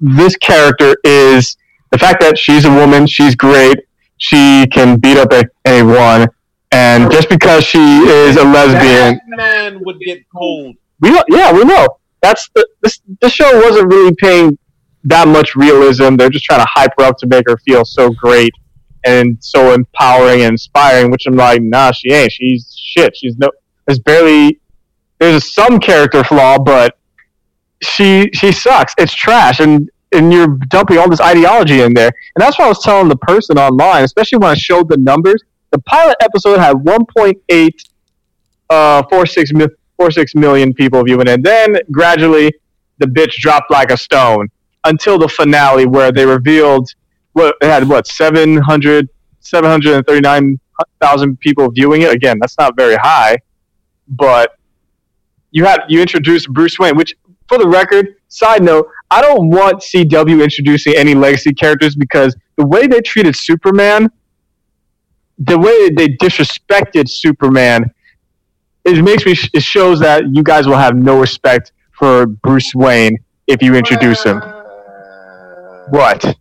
this 0.00 0.36
character 0.36 0.96
is 1.04 1.56
the 1.90 1.98
fact 1.98 2.20
that 2.20 2.38
she's 2.38 2.64
a 2.64 2.70
woman, 2.70 3.06
she's 3.06 3.34
great, 3.34 3.78
she 4.18 4.66
can 4.72 4.98
beat 4.98 5.16
up 5.16 5.32
anyone, 5.64 6.28
and 6.72 7.10
just 7.10 7.28
because 7.28 7.64
she 7.64 7.78
is 7.78 8.36
a 8.36 8.44
lesbian, 8.44 9.20
Batman 9.30 9.80
would 9.84 9.98
get 10.00 10.22
cold. 10.34 10.76
we 11.00 11.10
know, 11.10 11.24
yeah, 11.28 11.52
we 11.52 11.64
know. 11.64 11.98
That's 12.20 12.48
the 12.54 12.66
this 12.82 13.00
the 13.20 13.28
show 13.28 13.60
wasn't 13.60 13.92
really 13.92 14.14
paying 14.16 14.58
that 15.04 15.28
much 15.28 15.54
realism. 15.54 16.16
They're 16.16 16.30
just 16.30 16.44
trying 16.44 16.60
to 16.60 16.68
hype 16.68 16.92
her 16.98 17.04
up 17.04 17.18
to 17.18 17.26
make 17.26 17.48
her 17.48 17.56
feel 17.58 17.84
so 17.84 18.10
great 18.10 18.52
and 19.04 19.38
so 19.40 19.72
empowering 19.72 20.42
and 20.42 20.52
inspiring. 20.52 21.10
Which 21.10 21.26
I'm 21.26 21.36
like, 21.36 21.62
nah, 21.62 21.92
she 21.92 22.12
ain't. 22.12 22.32
She's 22.32 22.74
shit. 22.76 23.16
She's 23.16 23.36
no. 23.38 23.50
There's 23.86 24.00
barely 24.00 24.60
there's 25.18 25.52
some 25.52 25.80
character 25.80 26.24
flaw, 26.24 26.58
but 26.58 26.98
she 27.82 28.30
she 28.34 28.52
sucks. 28.52 28.94
It's 28.98 29.14
trash, 29.14 29.60
and 29.60 29.90
and 30.12 30.32
you're 30.32 30.58
dumping 30.68 30.98
all 30.98 31.08
this 31.08 31.20
ideology 31.20 31.82
in 31.82 31.92
there. 31.92 32.10
And 32.34 32.42
that's 32.42 32.58
what 32.58 32.66
I 32.66 32.68
was 32.68 32.82
telling 32.82 33.08
the 33.08 33.16
person 33.16 33.58
online, 33.58 34.04
especially 34.04 34.38
when 34.38 34.50
I 34.50 34.54
showed 34.54 34.88
the 34.88 34.96
numbers. 34.96 35.42
The 35.70 35.78
pilot 35.80 36.16
episode 36.20 36.58
had 36.58 36.76
1.8 36.76 37.70
uh, 38.70 39.02
46 39.10 39.52
46 39.96 40.34
million 40.34 40.72
people 40.72 41.02
viewing, 41.02 41.26
it. 41.26 41.28
and 41.28 41.44
then 41.44 41.76
gradually 41.90 42.52
the 42.98 43.06
bitch 43.06 43.34
dropped 43.34 43.70
like 43.70 43.90
a 43.90 43.96
stone 43.96 44.48
until 44.84 45.18
the 45.18 45.28
finale 45.28 45.86
where 45.86 46.12
they 46.12 46.24
revealed 46.24 46.88
what 47.32 47.56
it 47.60 47.66
had 47.66 47.88
what 47.88 48.06
700 48.06 49.08
739,000 49.40 51.40
people 51.40 51.70
viewing 51.70 52.02
it. 52.02 52.12
Again, 52.12 52.38
that's 52.38 52.58
not 52.58 52.76
very 52.76 52.96
high, 52.96 53.38
but 54.08 54.57
you 55.50 55.64
had 55.64 55.82
you 55.88 56.00
introduced 56.00 56.48
Bruce 56.52 56.78
Wayne, 56.78 56.96
which 56.96 57.14
for 57.48 57.58
the 57.58 57.66
record, 57.66 58.16
side 58.28 58.62
note, 58.62 58.88
I 59.10 59.22
don't 59.22 59.48
want 59.48 59.80
CW 59.82 60.42
introducing 60.42 60.94
any 60.94 61.14
legacy 61.14 61.52
characters 61.54 61.96
because 61.96 62.36
the 62.56 62.66
way 62.66 62.86
they 62.86 63.00
treated 63.00 63.34
Superman, 63.34 64.10
the 65.38 65.58
way 65.58 65.88
they 65.90 66.08
disrespected 66.08 67.08
Superman, 67.08 67.90
it 68.84 69.02
makes 69.02 69.24
me 69.24 69.34
it 69.54 69.62
shows 69.62 70.00
that 70.00 70.34
you 70.34 70.42
guys 70.42 70.66
will 70.66 70.76
have 70.76 70.96
no 70.96 71.18
respect 71.20 71.72
for 71.92 72.26
Bruce 72.26 72.74
Wayne 72.74 73.16
if 73.46 73.62
you 73.62 73.74
introduce 73.74 74.22
him. 74.22 74.38
Uh, 74.38 75.86
What? 75.90 76.36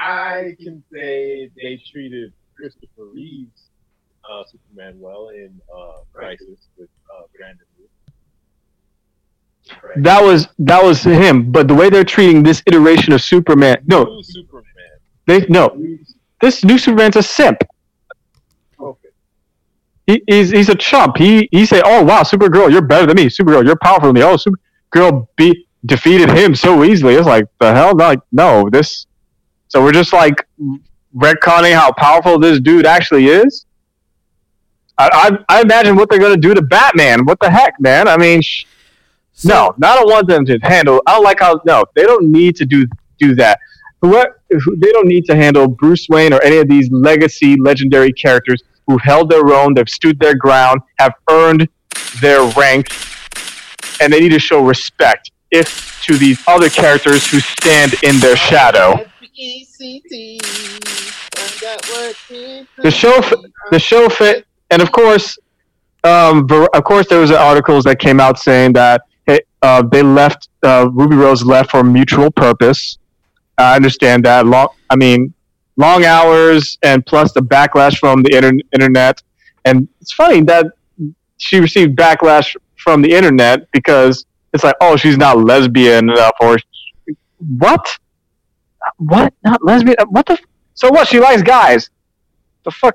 I 0.00 0.54
can 0.62 0.82
say 0.92 1.50
they 1.56 1.82
treated 1.90 2.32
Christopher 2.54 3.06
Reeves 3.12 3.68
uh, 4.30 4.42
Superman 4.50 5.00
well 5.00 5.28
in 5.30 5.60
uh, 5.74 6.00
Crisis 6.12 6.68
with 6.76 6.88
uh, 7.16 7.22
Brandon 7.36 7.66
Lee. 7.78 7.86
Right. 9.67 9.67
That 9.96 10.22
was 10.22 10.48
that 10.60 10.82
was 10.82 11.02
him, 11.02 11.50
but 11.50 11.68
the 11.68 11.74
way 11.74 11.90
they're 11.90 12.04
treating 12.04 12.42
this 12.42 12.62
iteration 12.66 13.12
of 13.12 13.22
Superman, 13.22 13.78
no, 13.86 14.04
New 14.04 14.22
Superman. 14.22 14.64
they 15.26 15.46
no, 15.48 15.76
this 16.40 16.64
new 16.64 16.78
Superman's 16.78 17.16
a 17.16 17.22
simp. 17.22 17.58
Okay. 18.78 19.08
He, 20.06 20.22
he's 20.26 20.50
he's 20.50 20.68
a 20.68 20.74
chump. 20.74 21.16
He 21.16 21.48
he 21.50 21.66
say, 21.66 21.82
"Oh 21.84 22.04
wow, 22.04 22.22
Supergirl, 22.22 22.70
you're 22.70 22.82
better 22.82 23.06
than 23.06 23.16
me. 23.16 23.26
Supergirl, 23.26 23.64
you're 23.64 23.76
powerful 23.76 24.08
than 24.08 24.14
me. 24.14 24.22
Oh, 24.22 24.36
Supergirl 24.36 25.26
beat 25.36 25.68
defeated 25.86 26.30
him 26.30 26.54
so 26.54 26.84
easily." 26.84 27.14
It's 27.14 27.26
like 27.26 27.46
the 27.58 27.74
hell, 27.74 27.96
like 27.96 28.20
no, 28.30 28.68
this. 28.70 29.06
So 29.68 29.82
we're 29.82 29.92
just 29.92 30.12
like 30.12 30.46
retconning 31.16 31.74
how 31.74 31.92
powerful 31.92 32.38
this 32.38 32.60
dude 32.60 32.86
actually 32.86 33.26
is. 33.26 33.66
I 34.96 35.38
I, 35.48 35.56
I 35.58 35.60
imagine 35.62 35.96
what 35.96 36.08
they're 36.10 36.20
gonna 36.20 36.36
do 36.36 36.54
to 36.54 36.62
Batman. 36.62 37.24
What 37.24 37.40
the 37.40 37.50
heck, 37.50 37.74
man? 37.80 38.06
I 38.06 38.16
mean, 38.16 38.42
sh- 38.42 38.64
So- 39.38 39.74
no, 39.78 39.88
I 39.88 39.94
don't 39.96 40.10
want 40.10 40.26
them 40.26 40.44
to 40.46 40.58
handle. 40.62 41.00
I 41.06 41.14
don't 41.14 41.24
like 41.24 41.38
how 41.40 41.60
no, 41.64 41.84
they 41.94 42.02
don't 42.02 42.30
need 42.30 42.56
to 42.56 42.66
do 42.66 42.86
do 43.18 43.34
that. 43.36 43.60
What 44.00 44.40
they 44.50 44.90
don't 44.92 45.06
need 45.06 45.24
to 45.26 45.36
handle 45.36 45.68
Bruce 45.68 46.06
Wayne 46.08 46.32
or 46.32 46.42
any 46.42 46.58
of 46.58 46.68
these 46.68 46.90
legacy 46.90 47.56
legendary 47.56 48.12
characters 48.12 48.62
who've 48.86 49.00
held 49.02 49.30
their 49.30 49.46
own, 49.54 49.74
they've 49.74 49.88
stood 49.88 50.18
their 50.18 50.34
ground, 50.34 50.80
have 50.98 51.12
earned 51.30 51.68
their 52.20 52.42
rank, 52.56 52.88
and 54.00 54.12
they 54.12 54.20
need 54.20 54.30
to 54.30 54.38
show 54.38 54.64
respect 54.64 55.30
if 55.50 56.00
to 56.02 56.16
these 56.16 56.40
other 56.46 56.68
characters 56.70 57.28
who 57.30 57.38
stand 57.40 57.94
in 58.02 58.18
their 58.18 58.36
shadow. 58.36 58.94
The 62.82 62.90
show, 62.90 63.20
the 63.70 63.78
show 63.78 64.08
fit, 64.08 64.46
and 64.70 64.80
of 64.82 64.90
course, 64.92 65.38
um, 66.04 66.46
of 66.50 66.84
course, 66.84 67.08
there 67.08 67.20
was 67.20 67.30
articles 67.30 67.84
that 67.84 67.98
came 67.98 68.20
out 68.20 68.38
saying 68.38 68.72
that 68.74 69.02
hey, 69.28 69.40
uh, 69.62 69.82
they 69.82 70.02
left 70.02 70.48
uh, 70.64 70.88
Ruby 70.92 71.14
Rose 71.14 71.44
left 71.44 71.70
for 71.70 71.80
a 71.80 71.84
mutual 71.84 72.32
purpose. 72.32 72.98
I 73.56 73.76
understand 73.76 74.24
that. 74.24 74.46
Long, 74.46 74.68
I 74.90 74.96
mean, 74.96 75.32
long 75.76 76.04
hours 76.04 76.76
and 76.82 77.06
plus 77.06 77.32
the 77.32 77.40
backlash 77.40 77.98
from 77.98 78.22
the 78.24 78.34
inter- 78.36 78.58
internet. 78.72 79.22
And 79.64 79.88
it's 80.00 80.12
funny 80.12 80.42
that 80.42 80.66
she 81.36 81.60
received 81.60 81.96
backlash 81.96 82.56
from 82.76 83.02
the 83.02 83.12
internet 83.12 83.70
because 83.72 84.24
it's 84.52 84.64
like, 84.64 84.76
oh, 84.80 84.96
she's 84.96 85.16
not 85.16 85.38
lesbian 85.38 86.10
enough, 86.10 86.34
or 86.40 86.58
what? 87.58 87.86
What? 88.96 89.34
Not 89.44 89.62
lesbian? 89.64 89.96
What 90.08 90.26
the? 90.26 90.32
F- 90.34 90.44
so 90.74 90.90
what? 90.90 91.08
She 91.08 91.20
likes 91.20 91.42
guys. 91.42 91.90
The 92.64 92.70
fuck, 92.70 92.94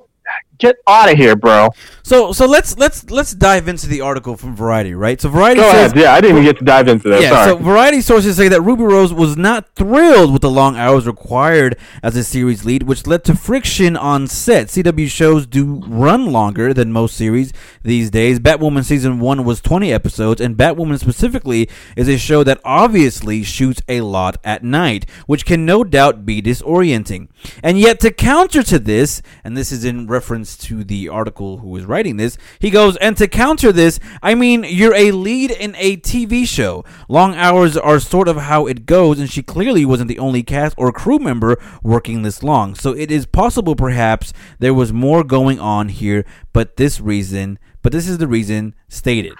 get 0.63 0.77
out 0.87 1.11
of 1.11 1.17
here, 1.17 1.35
bro. 1.35 1.69
So 2.03 2.31
so 2.31 2.45
let's 2.45 2.77
let's 2.77 3.09
let's 3.09 3.33
dive 3.33 3.67
into 3.67 3.87
the 3.87 4.01
article 4.01 4.35
from 4.37 4.55
Variety, 4.55 4.93
right? 4.93 5.19
So 5.19 5.29
Variety 5.29 5.61
Go 5.61 5.71
says 5.71 5.91
ahead. 5.91 6.03
Yeah, 6.03 6.13
I 6.13 6.21
didn't 6.21 6.37
even 6.37 6.43
get 6.45 6.57
to 6.59 6.65
dive 6.65 6.87
into 6.87 7.09
that. 7.09 7.21
Yeah, 7.21 7.29
Sorry. 7.29 7.51
so 7.51 7.57
Variety 7.57 8.01
sources 8.01 8.35
say 8.37 8.47
that 8.47 8.61
Ruby 8.61 8.83
Rose 8.83 9.13
was 9.13 9.37
not 9.37 9.75
thrilled 9.75 10.33
with 10.33 10.41
the 10.41 10.49
long 10.49 10.75
hours 10.75 11.05
required 11.05 11.77
as 12.01 12.15
a 12.15 12.23
series 12.23 12.65
lead, 12.65 12.83
which 12.83 13.05
led 13.07 13.23
to 13.25 13.35
friction 13.35 13.95
on 13.95 14.27
set. 14.27 14.67
CW 14.67 15.07
shows 15.09 15.45
do 15.45 15.81
run 15.87 16.31
longer 16.31 16.73
than 16.73 16.91
most 16.91 17.15
series 17.15 17.53
these 17.83 18.09
days. 18.09 18.39
Batwoman 18.39 18.83
season 18.83 19.19
one 19.19 19.43
was 19.43 19.61
20 19.61 19.91
episodes, 19.91 20.41
and 20.41 20.55
Batwoman 20.57 20.99
specifically 20.99 21.69
is 21.95 22.07
a 22.07 22.17
show 22.17 22.43
that 22.43 22.59
obviously 22.63 23.43
shoots 23.43 23.81
a 23.87 24.01
lot 24.01 24.37
at 24.43 24.63
night, 24.63 25.09
which 25.25 25.45
can 25.45 25.65
no 25.65 25.83
doubt 25.83 26.25
be 26.25 26.41
disorienting. 26.41 27.27
And 27.61 27.79
yet, 27.79 27.99
to 28.01 28.11
counter 28.11 28.63
to 28.63 28.79
this, 28.79 29.21
and 29.43 29.55
this 29.57 29.71
is 29.71 29.83
in 29.85 30.07
reference 30.07 30.52
to 30.57 30.83
the 30.83 31.09
article 31.09 31.57
who 31.57 31.69
was 31.69 31.85
writing 31.85 32.17
this, 32.17 32.37
he 32.59 32.69
goes, 32.69 32.95
and 32.97 33.15
to 33.17 33.27
counter 33.27 33.71
this, 33.71 33.99
I 34.21 34.35
mean, 34.35 34.63
you're 34.67 34.95
a 34.95 35.11
lead 35.11 35.51
in 35.51 35.75
a 35.77 35.97
TV 35.97 36.47
show. 36.47 36.83
Long 37.07 37.35
hours 37.35 37.77
are 37.77 37.99
sort 37.99 38.27
of 38.27 38.37
how 38.37 38.67
it 38.67 38.85
goes, 38.85 39.19
and 39.19 39.29
she 39.29 39.43
clearly 39.43 39.85
wasn't 39.85 40.09
the 40.09 40.19
only 40.19 40.43
cast 40.43 40.75
or 40.77 40.91
crew 40.91 41.19
member 41.19 41.57
working 41.81 42.21
this 42.21 42.43
long. 42.43 42.75
So 42.75 42.91
it 42.91 43.11
is 43.11 43.25
possible, 43.25 43.75
perhaps, 43.75 44.33
there 44.59 44.73
was 44.73 44.93
more 44.93 45.23
going 45.23 45.59
on 45.59 45.89
here, 45.89 46.25
but 46.53 46.77
this 46.77 46.99
reason, 46.99 47.59
but 47.81 47.91
this 47.91 48.07
is 48.07 48.17
the 48.17 48.27
reason 48.27 48.75
stated. 48.87 49.33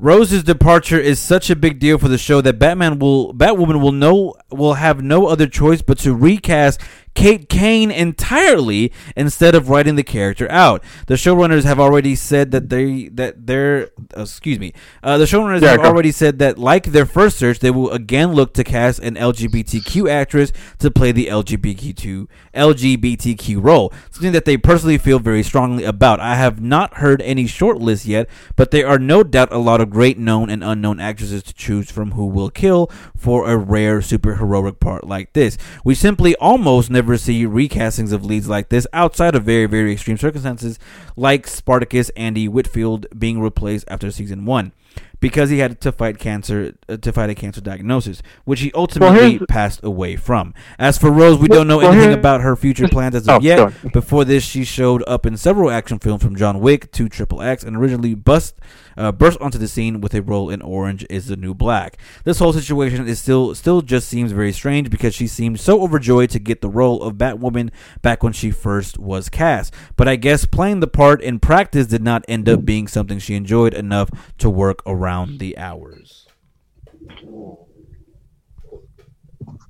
Rose's 0.00 0.44
departure 0.44 1.00
is 1.00 1.18
such 1.18 1.50
a 1.50 1.56
big 1.56 1.80
deal 1.80 1.98
for 1.98 2.06
the 2.06 2.18
show 2.18 2.40
that 2.42 2.60
Batman 2.60 3.00
will 3.00 3.34
Batwoman 3.34 3.80
will 3.82 3.90
no 3.90 4.32
will 4.50 4.74
have 4.74 5.02
no 5.02 5.26
other 5.26 5.46
choice 5.46 5.82
but 5.82 5.98
to 5.98 6.14
recast 6.14 6.80
Kate 7.18 7.48
Kane 7.48 7.90
entirely 7.90 8.92
instead 9.16 9.56
of 9.56 9.68
writing 9.68 9.96
the 9.96 10.04
character 10.04 10.48
out. 10.52 10.84
The 11.08 11.14
showrunners 11.14 11.64
have 11.64 11.80
already 11.80 12.14
said 12.14 12.52
that 12.52 12.68
they 12.68 13.08
that 13.08 13.44
they're 13.46 13.90
uh, 14.16 14.22
excuse 14.22 14.60
me. 14.60 14.72
Uh, 15.02 15.18
the 15.18 15.24
showrunners 15.24 15.62
Yeah, 15.62 15.72
have 15.72 15.80
already 15.84 16.12
said 16.12 16.38
that 16.38 16.58
like 16.58 16.84
their 16.86 17.06
first 17.06 17.36
search, 17.36 17.58
they 17.58 17.72
will 17.72 17.90
again 17.90 18.34
look 18.34 18.54
to 18.54 18.62
cast 18.62 19.00
an 19.00 19.16
LGBTQ 19.16 20.08
actress 20.08 20.52
to 20.78 20.92
play 20.92 21.10
the 21.10 21.26
LGBTQ 21.26 22.28
LGBTQ 22.54 23.64
role, 23.64 23.92
something 24.12 24.32
that 24.32 24.44
they 24.44 24.56
personally 24.56 24.98
feel 24.98 25.18
very 25.18 25.42
strongly 25.42 25.82
about. 25.82 26.20
I 26.20 26.36
have 26.36 26.60
not 26.60 26.94
heard 26.98 27.20
any 27.22 27.48
short 27.48 27.78
list 27.78 28.06
yet, 28.06 28.28
but 28.54 28.70
there 28.70 28.86
are 28.86 28.98
no 28.98 29.24
doubt 29.24 29.52
a 29.52 29.58
lot 29.58 29.80
of 29.80 29.90
great 29.90 30.18
known 30.18 30.50
and 30.50 30.62
unknown 30.62 31.00
actresses 31.00 31.42
to 31.44 31.54
choose 31.54 31.90
from 31.90 32.12
who 32.12 32.26
will 32.26 32.50
kill 32.50 32.90
for 33.16 33.50
a 33.50 33.56
rare 33.56 34.00
superheroic 34.38 34.80
part 34.80 35.06
like 35.06 35.32
this. 35.32 35.58
We 35.84 35.94
simply 35.94 36.34
almost 36.36 36.90
never 36.90 37.16
see 37.16 37.44
recastings 37.44 38.12
of 38.12 38.24
leads 38.24 38.48
like 38.48 38.68
this 38.68 38.86
outside 38.92 39.34
of 39.34 39.44
very, 39.44 39.66
very 39.66 39.92
extreme 39.92 40.16
circumstances, 40.16 40.78
like 41.16 41.46
Spartacus 41.46 42.10
Andy 42.10 42.48
Whitfield 42.48 43.06
being 43.18 43.40
replaced 43.40 43.86
after 43.88 44.10
season 44.10 44.44
one. 44.44 44.72
Because 45.20 45.50
he 45.50 45.58
had 45.58 45.80
to 45.80 45.90
fight 45.90 46.18
cancer, 46.18 46.74
uh, 46.88 46.96
to 46.98 47.12
fight 47.12 47.28
a 47.28 47.34
cancer 47.34 47.60
diagnosis, 47.60 48.22
which 48.44 48.60
he 48.60 48.70
ultimately 48.72 49.30
here's- 49.32 49.46
passed 49.48 49.80
away 49.82 50.14
from. 50.14 50.54
As 50.78 50.96
for 50.96 51.10
Rose, 51.10 51.38
we 51.38 51.48
Well- 51.48 51.60
don't 51.60 51.68
know 51.68 51.78
well, 51.78 51.92
anything 51.92 52.12
about 52.12 52.40
her 52.42 52.54
future 52.54 52.86
plans 52.86 53.14
as 53.16 53.28
Oh, 53.28 53.36
of 53.38 53.42
yet. 53.42 53.56
go 53.56 53.64
ahead. 53.64 53.92
Before 53.92 54.24
this, 54.24 54.44
she 54.44 54.62
showed 54.64 55.02
up 55.08 55.26
in 55.26 55.36
several 55.36 55.70
action 55.70 55.98
films 55.98 56.22
from 56.22 56.36
John 56.36 56.60
Wick 56.60 56.92
to 56.92 57.08
Triple 57.08 57.42
X, 57.42 57.64
and 57.64 57.76
originally 57.76 58.14
bust, 58.14 58.54
uh, 58.96 59.10
burst 59.10 59.40
onto 59.40 59.58
the 59.58 59.66
scene 59.68 60.00
with 60.00 60.14
a 60.14 60.22
role 60.22 60.50
in 60.50 60.62
Orange 60.62 61.04
Is 61.10 61.26
the 61.26 61.36
New 61.36 61.52
Black. 61.54 61.96
This 62.24 62.38
whole 62.38 62.52
situation 62.52 63.08
is 63.08 63.18
still 63.20 63.54
still 63.56 63.82
just 63.82 64.08
seems 64.08 64.30
very 64.32 64.52
strange 64.52 64.88
because 64.90 65.14
she 65.16 65.26
seemed 65.26 65.58
so 65.58 65.82
overjoyed 65.82 66.30
to 66.30 66.38
get 66.38 66.60
the 66.60 66.68
role 66.68 67.02
of 67.02 67.14
Batwoman 67.14 67.70
back 68.02 68.22
when 68.22 68.32
she 68.32 68.50
first 68.52 68.98
was 68.98 69.28
cast. 69.28 69.74
But 69.96 70.06
I 70.08 70.14
guess 70.16 70.44
playing 70.44 70.78
the 70.80 70.86
part 70.88 71.20
in 71.22 71.38
practice 71.40 71.86
did 71.88 72.02
not 72.02 72.24
end 72.28 72.48
up 72.48 72.64
being 72.64 72.86
something 72.86 73.18
she 73.18 73.34
enjoyed 73.34 73.74
enough 73.74 74.10
to 74.38 74.48
work 74.48 74.80
around 74.86 75.07
the 75.38 75.56
hours. 75.58 76.26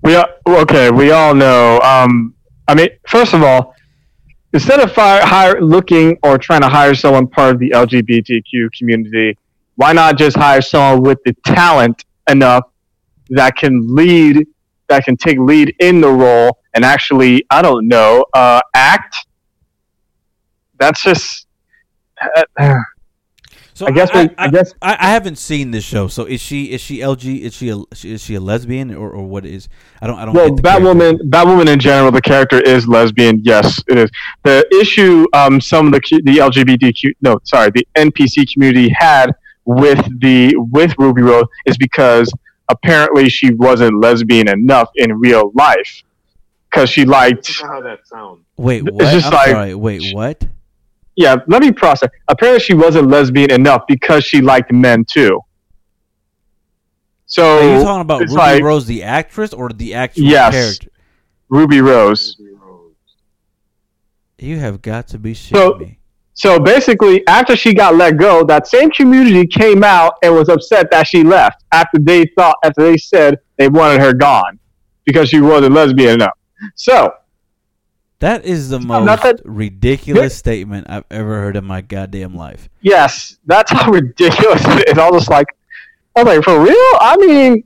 We 0.03 0.14
all, 0.16 0.26
okay. 0.47 0.91
We 0.91 1.11
all 1.11 1.34
know. 1.34 1.80
Um, 1.80 2.34
I 2.66 2.74
mean, 2.74 2.89
first 3.09 3.34
of 3.34 3.43
all, 3.43 3.74
instead 4.53 4.80
of 4.80 4.93
fire, 4.93 5.24
hire, 5.24 5.61
looking 5.61 6.16
or 6.22 6.39
trying 6.39 6.61
to 6.62 6.68
hire 6.68 6.95
someone 6.95 7.26
part 7.26 7.55
of 7.55 7.61
the 7.61 7.70
LGBTQ 7.70 8.72
community, 8.76 9.36
why 9.76 9.93
not 9.93 10.18
just 10.18 10.36
hire 10.36 10.61
someone 10.61 11.03
with 11.03 11.18
the 11.24 11.34
talent 11.45 12.05
enough 12.28 12.64
that 13.30 13.57
can 13.57 13.95
lead, 13.95 14.47
that 14.89 15.05
can 15.05 15.16
take 15.16 15.39
lead 15.39 15.74
in 15.80 16.01
the 16.01 16.09
role 16.09 16.59
and 16.74 16.84
actually, 16.84 17.45
I 17.51 17.62
don't 17.62 17.89
know, 17.89 18.24
uh, 18.34 18.61
act. 18.74 19.16
That's 20.78 21.03
just. 21.03 21.47
uh, 22.59 22.74
So 23.79 23.87
I 23.87 23.93
guess. 23.93 24.12
we, 24.12 24.29
I, 24.37 24.49
guess. 24.49 24.74
I, 24.83 24.97
I 24.99 25.11
haven't 25.11 25.39
seen 25.39 25.70
this 25.70 25.85
show. 25.85 26.09
So 26.09 26.24
is 26.24 26.41
she 26.41 26.72
is 26.72 26.81
she 26.81 26.99
LG 26.99 27.43
is 27.43 27.55
she 27.55 27.68
a 27.68 27.76
is 28.05 28.20
she 28.20 28.35
a 28.35 28.41
lesbian 28.41 28.93
or, 28.93 29.09
or 29.09 29.24
what 29.24 29.47
is 29.47 29.68
I 30.03 30.09
don't 30.09 30.18
I 30.18 30.24
don't 30.24 30.35
Well, 30.35 30.51
get 30.51 30.57
the 30.57 30.62
character. 30.62 30.85
Batwoman, 30.89 31.18
Batwoman 31.31 31.72
in 31.72 31.79
general, 31.79 32.11
the 32.11 32.20
character 32.20 32.61
is 32.61 32.89
lesbian. 32.89 33.41
Yes, 33.45 33.81
it 33.87 33.97
is. 33.97 34.11
The 34.43 34.66
issue, 34.81 35.26
um, 35.33 35.61
some 35.61 35.87
of 35.87 35.93
the 35.93 36.01
the 36.24 36.39
LGBTQ, 36.39 37.12
no, 37.20 37.39
sorry, 37.45 37.70
the 37.70 37.87
NPC 37.95 38.53
community 38.53 38.93
had 38.99 39.31
with 39.64 40.05
the 40.20 40.57
with 40.57 40.93
Ruby 40.99 41.22
Rose 41.22 41.47
is 41.66 41.79
because 41.79 42.33
apparently 42.68 43.29
she 43.29 43.55
wasn't 43.55 44.01
lesbian 44.01 44.49
enough 44.49 44.89
in 44.97 45.12
real 45.20 45.53
life 45.55 46.03
because 46.68 46.91
she 46.91 47.05
liked. 47.05 47.61
how 47.62 47.81
that 47.83 48.01
sounds. 48.09 48.41
Wait, 48.57 48.83
it's 48.89 49.12
just 49.12 49.26
I'm 49.26 49.33
like- 49.33 49.51
sorry. 49.51 49.74
Wait, 49.76 50.12
what? 50.12 50.45
Yeah, 51.19 51.35
let 51.49 51.62
me 51.62 51.73
process. 51.73 52.11
Apparently, 52.29 52.61
she 52.61 52.75
wasn't 52.75 53.09
lesbian 53.09 53.51
enough 53.51 53.83
because 53.89 54.23
she 54.23 54.41
liked 54.41 54.73
men 54.73 55.05
too. 55.05 55.41
So 57.27 57.59
Are 57.59 57.77
you 57.79 57.83
talking 57.85 58.01
about 58.03 58.21
Ruby 58.21 58.33
like 58.35 58.62
Rose, 58.62 58.87
the 58.87 59.03
actress, 59.03 59.53
or 59.53 59.69
the 59.71 59.95
actual 59.95 60.23
Yes. 60.23 60.55
character? 60.55 60.89
Ruby 61.49 61.81
Rose. 61.81 62.37
You 64.39 64.59
have 64.59 64.81
got 64.81 65.09
to 65.09 65.19
be 65.19 65.35
shitting 65.35 65.57
So- 65.57 65.75
me. 65.79 65.99
So 66.35 66.61
basically, 66.61 67.27
after 67.27 67.57
she 67.57 67.75
got 67.75 67.97
let 67.97 68.16
go, 68.16 68.45
that 68.45 68.69
same 68.69 68.89
community 68.93 69.45
came 69.45 69.83
out 69.83 70.12
and 70.23 70.33
was 70.33 70.49
upset 70.49 70.89
that 70.93 71.09
she 71.09 71.25
left 71.25 71.64
after 71.73 71.99
they 71.99 72.27
thought, 72.39 72.55
after 72.64 72.83
they 72.85 72.97
said 72.97 73.39
they 73.57 73.69
wanted 73.69 74.01
her 74.01 74.12
gone 74.12 74.61
because 75.05 75.29
she 75.31 75.41
wasn't 75.41 75.75
lesbian 75.75 76.11
enough. 76.14 76.39
So 76.77 77.12
That 78.21 78.45
is 78.45 78.69
the 78.69 78.81
most 78.81 79.23
that- 79.23 79.41
ridiculous 79.45 80.37
statement 80.37 80.87
I've 80.91 81.05
ever 81.11 81.41
heard 81.41 81.57
in 81.57 81.64
my 81.64 81.81
goddamn 81.83 82.35
life. 82.35 82.69
yes, 82.81 83.37
that's 83.47 83.71
how 83.71 83.91
ridiculous 83.93 84.62
it 84.66 84.89
is. 84.91 84.99
I 84.99 85.09
was 85.11 85.23
just 85.23 85.31
like, 85.31 85.47
I 86.16 86.25
was 86.25 86.37
like, 86.37 86.45
for 86.45 86.61
real? 86.61 86.75
I 87.01 87.16
mean. 87.19 87.64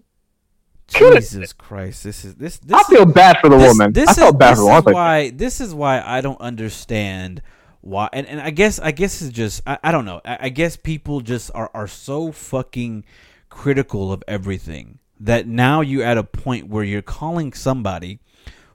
Jesus 0.88 1.54
Christ! 1.54 2.04
This 2.04 2.22
is 2.22 2.34
this. 2.34 2.58
this 2.58 2.78
I 2.78 2.82
feel 2.82 3.06
bad 3.06 3.38
for 3.40 3.48
the 3.48 3.56
this, 3.56 3.68
woman. 3.68 3.92
This 3.94 4.10
I 4.10 4.14
felt 4.14 4.34
is, 4.34 4.38
bad 4.38 4.54
for 4.56 4.60
the 4.60 4.66
woman. 4.66 4.88
is 4.88 4.94
why 4.94 5.30
this 5.30 5.60
is 5.62 5.74
why 5.74 6.02
I 6.02 6.20
don't 6.20 6.40
understand 6.40 7.40
why 7.80 8.10
and, 8.12 8.26
and 8.26 8.38
I 8.38 8.50
guess 8.50 8.78
I 8.78 8.90
guess 8.90 9.22
it's 9.22 9.32
just 9.32 9.62
I, 9.66 9.78
I 9.82 9.90
don't 9.90 10.04
know. 10.04 10.20
I, 10.22 10.36
I 10.42 10.48
guess 10.50 10.76
people 10.76 11.22
just 11.22 11.50
are, 11.54 11.70
are 11.72 11.86
so 11.88 12.30
fucking 12.30 13.04
critical 13.48 14.12
of 14.12 14.22
everything 14.28 14.98
that 15.18 15.46
now 15.46 15.80
you're 15.80 16.04
at 16.04 16.18
a 16.18 16.24
point 16.24 16.68
where 16.68 16.84
you're 16.84 17.00
calling 17.00 17.54
somebody 17.54 18.20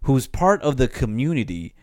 who's 0.07 0.25
part 0.25 0.61
of 0.61 0.77
the 0.77 0.87
community 0.87 1.75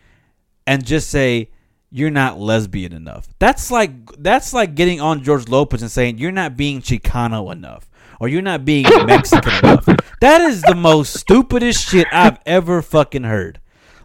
and 0.65 0.83
just 0.83 1.11
say 1.11 1.47
you're 1.91 2.09
not 2.09 2.39
lesbian 2.39 2.91
enough. 2.91 3.29
That's 3.37 3.69
like 3.69 3.91
that's 4.17 4.51
like 4.51 4.73
getting 4.73 4.99
on 4.99 5.23
George 5.23 5.47
Lopez 5.47 5.83
and 5.83 5.91
saying 5.91 6.17
you're 6.17 6.31
not 6.31 6.57
being 6.57 6.81
Chicano 6.81 7.51
enough 7.51 7.87
or 8.19 8.27
you're 8.27 8.41
not 8.41 8.65
being 8.65 8.83
Mexican 9.05 9.53
enough. 9.59 9.85
That 10.21 10.41
is 10.41 10.63
the 10.63 10.73
most 10.73 11.13
stupidest 11.13 11.87
shit 11.87 12.07
I've 12.11 12.39
ever 12.47 12.81
fucking 12.81 13.25
heard. 13.25 13.59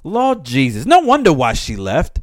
Lord 0.04 0.44
Jesus, 0.44 0.84
no 0.84 0.98
wonder 0.98 1.32
why 1.32 1.54
she 1.54 1.76
left. 1.76 2.20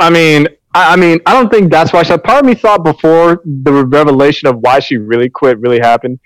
I 0.00 0.10
mean, 0.10 0.48
I, 0.74 0.94
I 0.94 0.96
mean, 0.96 1.20
I 1.26 1.32
don't 1.32 1.48
think 1.48 1.70
that's 1.70 1.92
why 1.92 2.02
she. 2.02 2.18
Part 2.18 2.40
of 2.40 2.44
me 2.44 2.56
thought 2.56 2.82
before 2.82 3.40
the 3.44 3.86
revelation 3.86 4.48
of 4.48 4.58
why 4.58 4.80
she 4.80 4.96
really 4.96 5.28
quit 5.28 5.60
really 5.60 5.78
happened. 5.78 6.18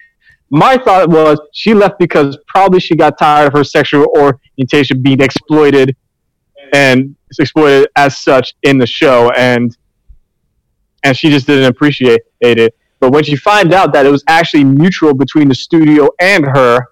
My 0.54 0.76
thought 0.76 1.08
was 1.08 1.40
she 1.52 1.72
left 1.72 1.98
because 1.98 2.36
probably 2.46 2.78
she 2.78 2.94
got 2.94 3.18
tired 3.18 3.46
of 3.46 3.52
her 3.54 3.64
sexual 3.64 4.06
orientation 4.14 5.00
being 5.00 5.22
exploited 5.22 5.96
and 6.74 7.16
exploited 7.38 7.88
as 7.96 8.18
such 8.18 8.54
in 8.62 8.76
the 8.76 8.86
show, 8.86 9.30
and 9.30 9.74
and 11.04 11.16
she 11.16 11.30
just 11.30 11.46
didn't 11.46 11.64
appreciate 11.64 12.20
it. 12.42 12.74
But 13.00 13.12
when 13.12 13.24
she 13.24 13.34
found 13.34 13.72
out 13.72 13.94
that 13.94 14.04
it 14.04 14.10
was 14.10 14.22
actually 14.28 14.64
mutual 14.64 15.14
between 15.14 15.48
the 15.48 15.54
studio 15.54 16.08
and 16.20 16.44
her, 16.44 16.86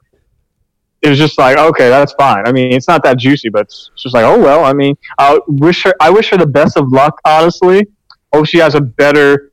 it 1.02 1.10
was 1.10 1.18
just 1.18 1.38
like, 1.38 1.58
okay, 1.58 1.90
that's 1.90 2.14
fine. 2.14 2.46
I 2.46 2.52
mean, 2.52 2.72
it's 2.72 2.88
not 2.88 3.02
that 3.04 3.18
juicy, 3.18 3.50
but 3.50 3.66
it's 3.66 3.90
just 3.96 4.14
like, 4.14 4.24
oh 4.24 4.38
well. 4.38 4.64
I 4.64 4.72
mean, 4.72 4.96
I 5.18 5.38
wish 5.46 5.82
her. 5.84 5.94
I 6.00 6.08
wish 6.08 6.30
her 6.30 6.38
the 6.38 6.46
best 6.46 6.78
of 6.78 6.90
luck. 6.90 7.20
Honestly, 7.26 7.86
I 8.32 8.38
hope 8.38 8.46
she 8.46 8.58
has 8.58 8.74
a 8.74 8.80
better. 8.80 9.52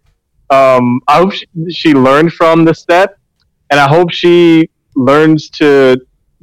Um, 0.49 1.01
I 1.09 1.17
hope 1.17 1.33
she, 1.33 1.45
she 1.69 1.93
learned 1.93 2.31
from 2.31 2.63
the 2.63 2.73
step, 2.73 3.16
and 3.69 3.79
I 3.79 3.87
hope 3.87 4.11
she 4.11 4.69
learns 4.95 5.49
to 5.51 5.99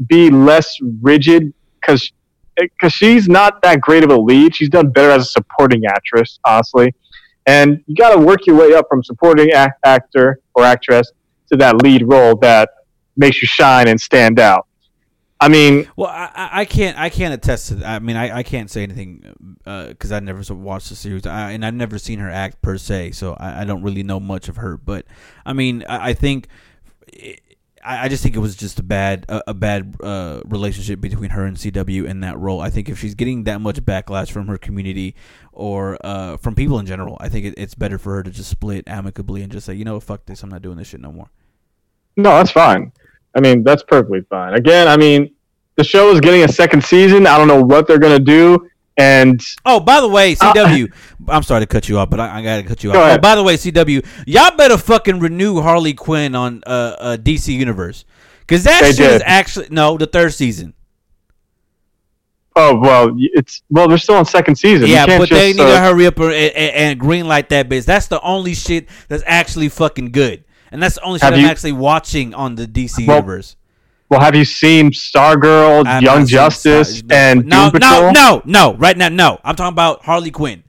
be 0.07 0.31
less 0.31 0.77
rigid 1.03 1.53
because 1.81 2.13
because 2.57 2.93
eh, 2.93 2.97
she's 2.97 3.29
not 3.29 3.63
that 3.63 3.81
great 3.81 4.05
of 4.05 4.11
a 4.11 4.17
lead. 4.17 4.55
She's 4.55 4.69
done 4.69 4.91
better 4.91 5.11
as 5.11 5.23
a 5.23 5.31
supporting 5.31 5.87
actress, 5.87 6.39
honestly. 6.45 6.95
And 7.47 7.83
you 7.87 7.97
got 7.97 8.15
to 8.15 8.19
work 8.19 8.47
your 8.47 8.57
way 8.57 8.75
up 8.75 8.87
from 8.89 9.03
supporting 9.03 9.51
act- 9.51 9.81
actor 9.85 10.41
or 10.55 10.65
actress 10.65 11.11
to 11.51 11.57
that 11.59 11.83
lead 11.83 12.03
role 12.07 12.37
that 12.37 12.71
makes 13.17 13.43
you 13.43 13.49
shine 13.49 13.89
and 13.89 14.01
stand 14.01 14.39
out. 14.39 14.67
I 15.41 15.49
mean, 15.49 15.91
Well, 15.97 16.09
I, 16.09 16.51
I- 16.61 16.65
can't 16.65 16.97
I 16.99 17.11
can't 17.11 17.35
attest 17.35 17.69
to 17.69 17.75
that. 17.77 17.87
I 17.87 17.99
mean, 17.99 18.17
I, 18.17 18.39
I 18.39 18.43
can't 18.45 18.71
say 18.71 18.83
anything 18.85 19.59
uh, 19.67 19.89
because 19.89 20.11
I 20.13 20.21
never 20.21 20.55
watched 20.55 20.89
the 20.89 20.95
series, 20.97 21.27
I, 21.27 21.51
and 21.51 21.67
I've 21.67 21.75
never 21.75 21.99
seen 21.99 22.19
her 22.21 22.31
act 22.31 22.63
per 22.63 22.79
se, 22.79 23.13
so 23.13 23.35
I, 23.35 23.63
I 23.63 23.65
don't 23.65 23.83
really 23.83 24.05
know 24.05 24.21
much 24.21 24.49
of 24.49 24.57
her. 24.57 24.77
But 24.79 25.07
I 25.45 25.53
mean, 25.53 25.85
I, 25.89 26.11
I 26.11 26.15
think 26.15 26.47
I, 27.85 28.05
I 28.05 28.09
just 28.09 28.23
think 28.23 28.35
it 28.35 28.41
was 28.41 28.57
just 28.57 28.79
a 28.79 28.83
bad 28.83 29.27
a, 29.29 29.51
a 29.51 29.55
bad 29.55 29.97
uh, 30.03 30.41
relationship 30.45 31.01
between 31.01 31.31
her 31.31 31.45
and 31.45 31.57
CW 31.57 32.07
in 32.07 32.21
that 32.21 32.39
role. 32.39 32.61
I 32.61 32.71
think 32.71 32.89
if 32.89 32.99
she's 32.99 33.15
getting 33.15 33.45
that 33.45 33.61
much 33.61 33.83
backlash 33.85 34.31
from 34.31 34.49
her 34.49 34.57
community 34.59 35.15
or 35.53 35.99
uh, 36.05 36.37
from 36.39 36.55
people 36.55 36.79
in 36.79 36.87
general, 36.87 37.17
I 37.21 37.29
think 37.29 37.47
it, 37.47 37.55
it's 37.57 37.75
better 37.75 37.99
for 37.99 38.15
her 38.15 38.23
to 38.23 38.31
just 38.31 38.51
split 38.51 38.85
amicably 38.87 39.43
and 39.43 39.53
just 39.53 39.67
say, 39.67 39.75
you 39.75 39.85
know, 39.85 40.01
fuck 40.01 40.27
this, 40.27 40.43
I'm 40.43 40.49
not 40.51 40.63
doing 40.63 40.79
this 40.79 40.89
shit 40.89 41.01
no 41.01 41.13
more. 41.13 41.31
no, 42.17 42.31
that's 42.31 42.51
fine. 42.51 42.93
I 43.37 43.41
mean, 43.41 43.65
that's 43.65 43.83
perfectly 43.83 44.21
fine. 44.31 44.55
Again, 44.55 44.87
I 44.87 44.97
mean, 44.97 45.35
the 45.77 45.85
show 45.85 46.11
is 46.13 46.21
getting 46.21 46.45
a 46.45 46.49
second 46.49 46.85
season. 46.85 47.27
I 47.27 47.37
don't 47.37 47.49
know 47.49 47.63
what 47.63 47.89
they're 47.89 47.99
to 47.99 48.19
do. 48.19 48.71
And 48.97 49.41
Oh, 49.65 49.81
by 49.81 50.01
the 50.01 50.07
way, 50.09 50.35
CW. 50.37 50.93
I'm 51.29 51.43
sorry 51.43 51.63
to 51.63 51.67
cut 51.67 51.89
you 51.89 51.99
off, 51.99 52.11
but 52.11 52.21
I, 52.21 52.39
I 52.39 52.43
gotta 52.43 52.63
cut 52.63 52.85
you 52.85 52.91
off. 52.91 52.97
Oh, 52.97 53.19
by 53.19 53.35
the 53.35 53.43
way, 53.43 53.57
CW, 53.57 54.07
y'all 54.27 54.57
better 54.57 54.79
fucking 54.79 55.19
renew 55.19 55.61
Harley 55.61 55.95
Quinn 55.95 56.35
on 56.37 56.63
uh, 56.67 56.71
uh 56.99 57.17
DC 57.17 57.49
Universe, 57.53 58.05
because 58.41 58.63
that 58.65 58.83
They 58.83 58.89
shit 58.91 58.97
did. 58.99 59.13
is 59.17 59.23
actually 59.25 59.67
no 59.71 59.99
the 59.99 60.07
third 60.07 60.33
season. 60.33 60.75
oh 62.57 62.77
well, 62.79 63.17
it's 63.19 63.63
well, 63.69 63.89
they're 63.89 63.99
still 63.99 64.15
on 64.17 64.25
second 64.27 64.55
season. 64.57 64.87
Yeah, 64.89 65.07
but 65.07 65.29
they 65.29 65.53
just, 65.53 65.57
need 65.59 65.63
to 65.65 65.69
uh, 65.77 65.81
hurry 65.81 66.07
up 66.07 66.19
and, 66.21 66.33
and, 66.33 66.55
and 66.55 67.01
green 67.01 67.27
light 67.27 67.49
that 67.49 67.69
bitch. 67.69 67.85
That's 67.87 68.07
the 68.07 68.21
only 68.21 68.55
shit 68.55 68.89
that's 69.09 69.25
actually 69.27 69.71
fucking 69.71 70.13
good, 70.13 70.45
and 70.71 70.81
that's 70.81 70.95
the 70.95 71.03
only 71.03 71.19
shit 71.19 71.33
I'm 71.33 71.41
you- 71.41 71.49
actually 71.49 71.73
watching 71.73 72.33
on 72.33 72.55
the 72.55 72.67
DC 72.69 73.07
Well, 73.09 73.17
Universe. 73.17 73.57
Well, 74.09 74.21
have 74.21 74.35
you 74.37 74.45
seen 74.45 74.91
Stargirl, 74.91 75.87
I 75.87 75.95
have 75.95 76.03
Young 76.03 76.27
Justice, 76.27 76.99
Star- 76.99 77.17
and 77.19 77.47
no, 77.47 77.71
Doom 77.71 77.81
no, 77.81 77.89
Patrol? 77.89 78.13
no, 78.13 78.43
no, 78.45 78.75
right 78.77 78.97
now, 78.97 79.09
no. 79.09 79.41
I'm 79.43 79.57
talking 79.57 79.73
about 79.73 80.05
Harley 80.05 80.31
Quinn. 80.31 80.63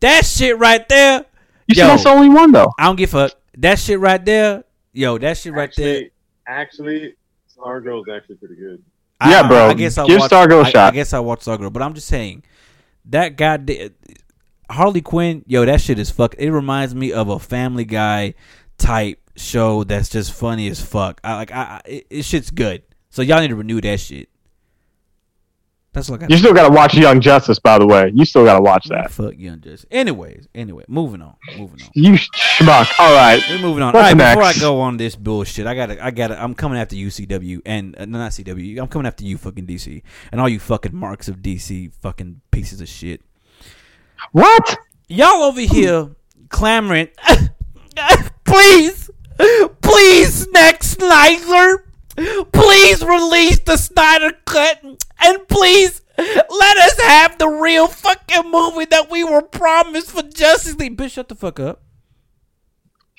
That 0.00 0.24
shit 0.24 0.58
right 0.58 0.86
there. 0.88 1.24
You 1.68 1.74
said 1.74 1.82
Yo. 1.82 1.88
that's 1.88 2.04
the 2.04 2.10
only 2.10 2.28
one 2.28 2.50
though. 2.50 2.72
I 2.78 2.86
don't 2.86 2.96
give 2.96 3.14
a 3.14 3.28
fuck. 3.28 3.38
That 3.58 3.78
shit 3.78 4.00
right 4.00 4.24
there, 4.24 4.64
yo, 4.92 5.18
that 5.18 5.36
shit 5.36 5.52
right 5.52 5.72
there. 5.76 6.04
Actually, 6.46 6.92
actually, 6.98 7.14
Stargirl's 7.56 8.08
actually 8.08 8.36
pretty 8.36 8.56
good. 8.56 8.82
Yeah, 9.24 9.46
bro. 9.46 9.68
I 9.68 9.74
guess 9.74 9.98
I 9.98 10.06
Give 10.06 10.18
watched, 10.18 10.32
Stargirl 10.32 10.64
a 10.64 10.66
I, 10.66 10.70
shot. 10.70 10.92
I 10.92 10.96
guess 10.96 11.12
I 11.12 11.20
watched 11.20 11.44
Stargirl, 11.44 11.72
but 11.72 11.82
I'm 11.82 11.94
just 11.94 12.08
saying 12.08 12.42
that 13.06 13.36
goddamn 13.36 13.90
Harley 14.70 15.02
Quinn, 15.02 15.44
yo, 15.46 15.64
that 15.64 15.80
shit 15.80 15.98
is 15.98 16.10
fuck. 16.10 16.34
It 16.38 16.50
reminds 16.50 16.94
me 16.94 17.12
of 17.12 17.28
a 17.28 17.38
Family 17.38 17.84
Guy 17.84 18.34
type 18.78 19.21
show 19.36 19.84
that's 19.84 20.08
just 20.08 20.32
funny 20.32 20.68
as 20.68 20.80
fuck. 20.80 21.20
I 21.24 21.34
like, 21.36 21.52
I, 21.52 21.62
I 21.62 21.80
it, 21.86 22.06
it 22.10 22.22
shit's 22.24 22.50
good. 22.50 22.82
So 23.10 23.22
y'all 23.22 23.40
need 23.40 23.48
to 23.48 23.56
renew 23.56 23.80
that 23.80 24.00
shit. 24.00 24.28
That's 25.92 26.08
what 26.08 26.16
I 26.16 26.20
got. 26.22 26.30
You 26.30 26.38
still 26.38 26.54
got 26.54 26.68
to 26.68 26.74
watch 26.74 26.94
Young 26.94 27.20
Justice, 27.20 27.58
by 27.58 27.78
the 27.78 27.86
way. 27.86 28.10
You 28.14 28.24
still 28.24 28.46
got 28.46 28.56
to 28.56 28.62
watch 28.62 28.86
that. 28.88 29.10
Fuck 29.10 29.34
Young 29.36 29.60
Justice. 29.60 29.84
Anyways, 29.90 30.48
anyway, 30.54 30.84
moving 30.88 31.20
on, 31.20 31.36
moving 31.58 31.82
on. 31.82 31.90
You 31.92 32.12
schmuck. 32.12 32.90
All 32.98 33.14
right. 33.14 33.42
We're 33.50 33.58
moving 33.58 33.82
on. 33.82 33.92
What's 33.92 34.10
All 34.10 34.16
right, 34.16 34.34
before 34.34 34.42
I 34.42 34.54
go 34.54 34.80
on 34.80 34.96
this 34.96 35.16
bullshit, 35.16 35.66
I 35.66 35.74
gotta, 35.74 36.02
I 36.02 36.10
gotta, 36.10 36.42
I'm 36.42 36.54
coming 36.54 36.78
after 36.78 36.96
you, 36.96 37.08
CW, 37.08 37.60
and 37.66 37.94
uh, 37.98 38.06
not 38.06 38.32
CW. 38.32 38.80
I'm 38.80 38.88
coming 38.88 39.06
after 39.06 39.24
you, 39.24 39.36
fucking 39.36 39.66
DC, 39.66 40.02
and 40.30 40.40
all 40.40 40.48
you 40.48 40.58
fucking 40.60 40.96
marks 40.96 41.28
of 41.28 41.36
DC, 41.38 41.92
fucking 42.00 42.40
pieces 42.50 42.80
of 42.80 42.88
shit. 42.88 43.20
What? 44.30 44.78
Y'all 45.08 45.42
over 45.42 45.60
here 45.60 46.08
clamoring, 46.48 47.08
please, 48.44 49.10
please, 49.80 50.46
next 50.52 50.98
Snyder, 50.98 51.84
please 52.52 53.04
release 53.04 53.58
the 53.60 53.76
Snyder 53.76 54.32
cut, 54.44 54.82
and 54.82 55.48
please 55.48 56.02
let 56.18 56.76
us 56.78 57.00
have 57.02 57.38
the 57.38 57.48
real 57.48 57.88
fucking 57.88 58.50
movie 58.50 58.84
that 58.86 59.10
we 59.10 59.24
were 59.24 59.42
promised 59.42 60.10
for 60.12 60.22
Justice 60.22 60.76
League. 60.76 60.96
Bitch, 60.96 61.12
shut 61.12 61.28
the 61.28 61.34
fuck 61.34 61.58
up. 61.58 61.82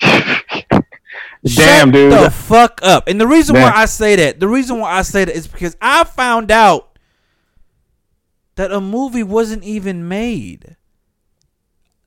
Damn, 0.00 1.88
Shut 1.88 1.92
dude. 1.92 2.12
the 2.12 2.30
fuck 2.30 2.80
up. 2.82 3.06
And 3.06 3.20
the 3.20 3.26
reason 3.26 3.54
Man. 3.54 3.64
why 3.70 3.82
I 3.82 3.84
say 3.84 4.16
that, 4.16 4.40
the 4.40 4.48
reason 4.48 4.78
why 4.78 4.92
I 4.92 5.02
say 5.02 5.26
that 5.26 5.36
is 5.36 5.46
because 5.46 5.76
I 5.80 6.04
found 6.04 6.50
out 6.50 6.98
that 8.56 8.72
a 8.72 8.80
movie 8.80 9.22
wasn't 9.22 9.62
even 9.62 10.08
made. 10.08 10.76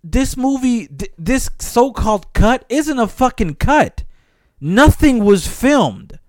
This 0.04 0.36
movie, 0.38 0.88
th- 0.88 1.12
this 1.20 1.50
so-called 1.60 2.34
cut, 2.34 2.66
isn't 2.70 2.98
a 2.98 3.08
fucking 3.08 3.56
cut. 3.56 4.04
Nothing 4.60 5.24
was 5.24 5.48
filmed. 5.48 6.20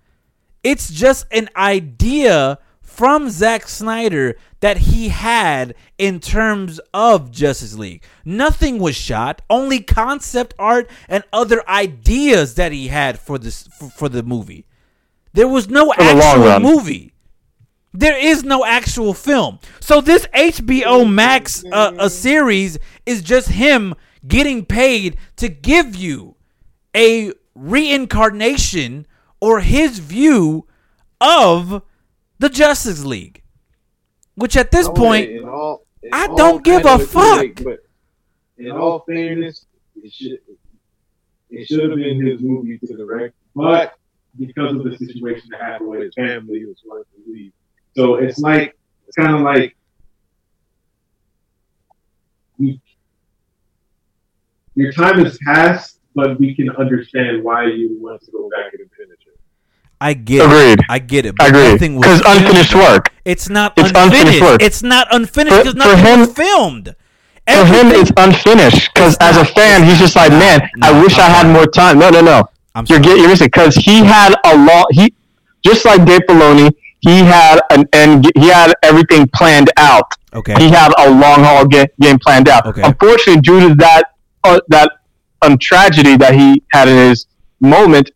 It's 0.62 0.91
just 0.91 1.26
an 1.31 1.49
idea 1.57 2.59
from 2.83 3.31
Zack 3.31 3.68
Snyder 3.68 4.37
that 4.61 4.79
he 4.79 5.09
had 5.09 5.74
in 5.99 6.18
terms 6.20 6.81
of 6.93 7.31
Justice 7.31 7.76
League. 7.76 8.03
Nothing 8.24 8.79
was 8.79 8.97
shot, 8.97 9.41
only 9.49 9.81
concept 9.81 10.53
art 10.59 10.91
and 11.09 11.22
other 11.33 11.66
ideas 11.68 12.57
that 12.57 12.72
he 12.72 12.89
had 12.89 13.18
for 13.18 13.39
this 13.39 13.68
for, 13.79 13.89
for 13.91 14.09
the 14.09 14.22
movie. 14.22 14.66
There 15.33 15.49
was 15.49 15.68
no 15.68 15.85
long 15.85 15.95
actual 15.99 16.61
movie. 16.61 17.12
There 17.95 18.18
is 18.18 18.43
no 18.43 18.64
actual 18.64 19.14
film. 19.14 19.61
So 19.81 20.01
this 20.01 20.26
HBO 20.35 21.09
Max 21.09 21.64
uh, 21.72 21.93
a 21.99 22.11
series 22.11 22.79
is 23.07 23.22
just 23.22 23.49
him 23.49 23.95
getting 24.26 24.64
paid 24.64 25.16
to 25.37 25.49
give 25.49 25.95
you 25.95 26.35
a 26.97 27.33
reincarnation 27.59 29.06
or 29.40 29.61
his 29.61 29.98
view 29.98 30.66
of 31.20 31.82
the 32.38 32.48
Justice 32.48 33.04
League. 33.04 33.42
Which 34.34 34.56
at 34.56 34.70
this 34.70 34.86
oh, 34.86 34.92
point, 34.92 35.30
in 35.30 35.48
all, 35.48 35.84
in 36.02 36.11
I 36.12 36.28
don't 36.28 36.62
give 36.64 36.86
a 36.86 36.98
fuck. 36.98 37.62
but 37.64 37.80
in 38.56 38.70
all 38.70 39.00
fairness, 39.00 39.66
it 39.96 40.12
should 40.12 40.38
it 41.50 41.66
should 41.66 41.80
have 41.80 41.98
been 41.98 42.24
his 42.24 42.40
movie 42.40 42.78
to 42.78 42.96
direct, 42.96 43.34
but 43.54 43.94
because 44.38 44.76
of 44.76 44.84
the 44.84 44.96
situation 44.96 45.48
that 45.50 45.61
happened 45.61 45.88
with 45.88 46.02
his 46.02 46.14
family, 46.14 46.61
he 46.61 46.66
was 46.66 46.80
going 46.88 47.02
to 47.02 47.32
leave. 47.32 47.52
So 47.96 48.16
it's 48.16 48.38
like 48.38 48.76
it's 49.06 49.16
kind 49.16 49.34
of 49.34 49.40
like 49.40 49.74
your 54.74 54.92
time 54.92 55.24
has 55.24 55.38
passed, 55.44 55.97
but 56.14 56.38
we 56.40 56.54
can 56.54 56.70
understand 56.70 57.42
why 57.44 57.64
you 57.66 57.96
want 58.00 58.22
to 58.22 58.30
go 58.30 58.48
back 58.50 58.72
and 58.78 58.88
finish 58.96 59.18
it. 59.26 59.38
I 60.00 60.14
get 60.14 60.42
it. 60.42 60.44
Agreed. 60.46 60.80
I 60.88 60.98
get 61.00 61.26
it. 61.26 61.34
I 61.40 61.50
But 61.50 61.76
agree. 61.76 61.96
Because 61.98 62.22
unfinished 62.26 62.74
work. 62.74 63.12
It's 63.24 63.48
not 63.48 63.72
It's 63.76 63.88
unfinished. 63.90 64.14
unfinished 64.14 64.42
work. 64.42 64.62
It's 64.62 64.82
not 64.82 65.09
unfinished 65.11 65.56
For- 65.56 65.62
because 65.64 65.72
for 65.82 65.88
nothing 65.96 66.06
him- 66.06 66.20
was 66.20 66.32
filmed. 66.32 66.94
For 67.48 67.64
him, 67.64 67.86
it's 67.92 68.12
unfinished. 68.16 68.90
Because 68.94 69.16
as 69.20 69.36
a 69.38 69.44
fan, 69.44 69.82
he's 69.84 69.98
just 69.98 70.14
like, 70.16 70.30
man, 70.30 70.68
No, 70.76 70.88
I 70.88 71.02
wish 71.02 71.14
I'm 71.14 71.20
I 71.20 71.28
had 71.28 71.42
sorry. 71.42 71.52
more 71.54 71.66
time. 71.66 71.98
No, 71.98 72.11
no, 72.11 72.20
no. 72.20 72.44
I'm 72.74 72.84
You're 72.88 72.96
sorry. 72.98 73.02
getting 73.02 73.18
you're 73.22 73.30
missing 73.30 73.46
because 73.46 73.74
he 73.74 73.98
had 74.04 74.34
a 74.44 74.56
long 74.56 74.84
he 74.90 75.12
just 75.64 75.84
like 75.84 76.04
Dave 76.04 76.20
Filoni, 76.28 76.70
he 77.00 77.18
had 77.20 77.61
an 77.70 77.88
end 77.92 78.30
he 78.36 78.48
had 78.48 78.74
everything 78.84 79.28
planned 79.34 79.70
out. 79.78 80.12
Okay. 80.34 80.54
He 80.59 80.68
had 80.68 80.92
a 80.98 81.11
long 81.11 81.42
haul 81.42 81.66
game, 81.66 81.86
game 82.00 82.18
planned 82.18 82.48
out. 82.48 82.66
Okay. 82.66 82.82
Unfortunately, 82.82 83.40
due 83.40 83.68
to 83.70 83.74
that 83.76 84.12
uh, 84.44 84.61
that 84.68 84.92
um, 85.43 85.59
tragedy 85.59 86.16
that 86.16 86.34
he 86.34 86.62
had 86.72 86.89
in 86.89 86.97
his 87.09 87.26
moment, 87.61 88.11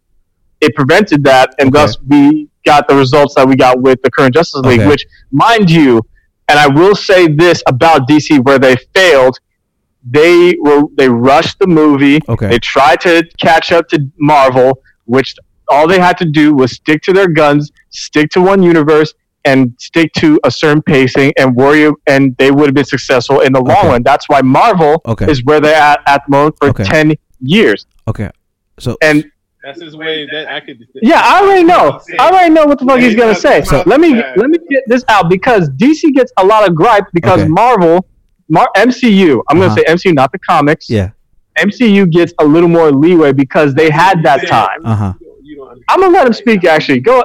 it 0.60 0.74
prevented 0.74 1.24
that, 1.24 1.54
and 1.58 1.68
Okay. 1.68 1.84
thus 1.84 1.98
we 2.06 2.48
got 2.64 2.86
the 2.88 2.94
results 2.94 3.34
that 3.34 3.46
we 3.46 3.56
got 3.56 3.80
with 3.80 4.00
the 4.02 4.10
current 4.10 4.34
Justice 4.34 4.60
League. 4.62 4.80
Okay. 4.80 4.88
Which, 4.88 5.04
mind 5.30 5.70
you, 5.70 6.00
and 6.48 6.58
I 6.58 6.66
will 6.68 6.94
say 6.94 7.28
this 7.28 7.62
about 7.66 8.08
DC, 8.08 8.38
where 8.44 8.58
they 8.58 8.76
failed. 8.94 9.38
They 10.04 10.56
were 10.60 10.82
they 10.96 11.08
rushed 11.08 11.58
the 11.60 11.66
movie. 11.68 12.20
Okay. 12.28 12.48
They 12.48 12.58
tried 12.58 13.00
to 13.02 13.22
catch 13.38 13.70
up 13.72 13.88
to 13.88 14.10
Marvel, 14.18 14.80
which 15.04 15.36
all 15.68 15.86
they 15.86 16.00
had 16.00 16.18
to 16.18 16.24
do 16.24 16.54
was 16.54 16.72
stick 16.72 17.02
to 17.02 17.12
their 17.12 17.28
guns, 17.28 17.70
stick 17.90 18.28
to 18.30 18.40
one 18.40 18.62
universe, 18.64 19.14
and 19.44 19.72
stick 19.78 20.12
to 20.18 20.38
a 20.44 20.50
certain 20.50 20.82
pacing, 20.82 21.32
and 21.38 21.54
worry, 21.56 21.90
and 22.06 22.36
they 22.38 22.50
would 22.50 22.66
have 22.66 22.74
been 22.74 22.84
successful 22.84 23.40
in 23.40 23.52
the 23.52 23.60
long 23.60 23.76
Okay. 23.78 23.88
run. 23.88 24.02
That's 24.02 24.28
why 24.28 24.40
Marvel 24.42 25.02
Okay. 25.06 25.30
is 25.30 25.44
where 25.44 25.60
they're 25.60 25.74
at 25.74 26.00
at 26.06 26.22
the 26.26 26.30
moment 26.36 26.56
for 26.58 26.68
Okay. 26.68 26.84
ten 26.84 27.14
years. 27.40 27.86
Okay. 28.08 28.30
So 28.78 28.96
And 29.02 29.24
That's 29.64 29.80
his 29.80 29.96
way. 29.96 30.26
That 30.32 30.48
I 30.50 30.58
could. 30.60 30.78
yeah, 31.02 31.20
I 31.22 31.40
already 31.42 31.62
know. 31.62 32.00
I 32.18 32.28
already 32.30 32.50
know 32.52 32.66
what 32.66 32.78
the 32.80 32.84
fuck 32.84 32.98
he's 32.98 33.14
gonna 33.14 33.34
say. 33.34 33.62
So- 33.62 33.82
let 33.86 34.00
me 34.00 34.14
let 34.14 34.50
me 34.50 34.58
get 34.68 34.82
this 34.88 35.04
out 35.08 35.28
because 35.30 35.68
DC 35.70 36.10
gets 36.12 36.32
a 36.36 36.44
lot 36.44 36.68
of 36.68 36.74
gripe 36.74 37.04
because 37.12 37.40
Okay. 37.40 37.48
Marvel, 37.48 38.04
Mar- 38.48 38.68
MCU. 38.76 39.40
I'm 39.48 39.58
Uh-huh. 39.58 39.68
gonna 39.68 39.80
say 39.80 39.84
MCU, 39.86 40.14
not 40.14 40.32
the 40.32 40.38
comics. 40.40 40.90
yeah. 40.90 41.10
MCU 41.58 42.06
gets 42.10 42.32
a 42.40 42.44
little 42.44 42.68
more 42.68 42.90
leeway 42.90 43.32
because 43.32 43.72
they 43.74 43.88
had 43.90 44.22
that 44.24 44.46
time. 44.48 44.80
Uh 44.84 44.96
huh. 44.96 45.12
You 45.42 45.56
don't 45.56 45.68
understand. 45.68 45.84
I'm 45.90 46.00
gonna 46.00 46.12
let 46.16 46.26
him 46.26 46.32
speak. 46.32 46.64
Actually, 46.64 47.00
go. 47.00 47.22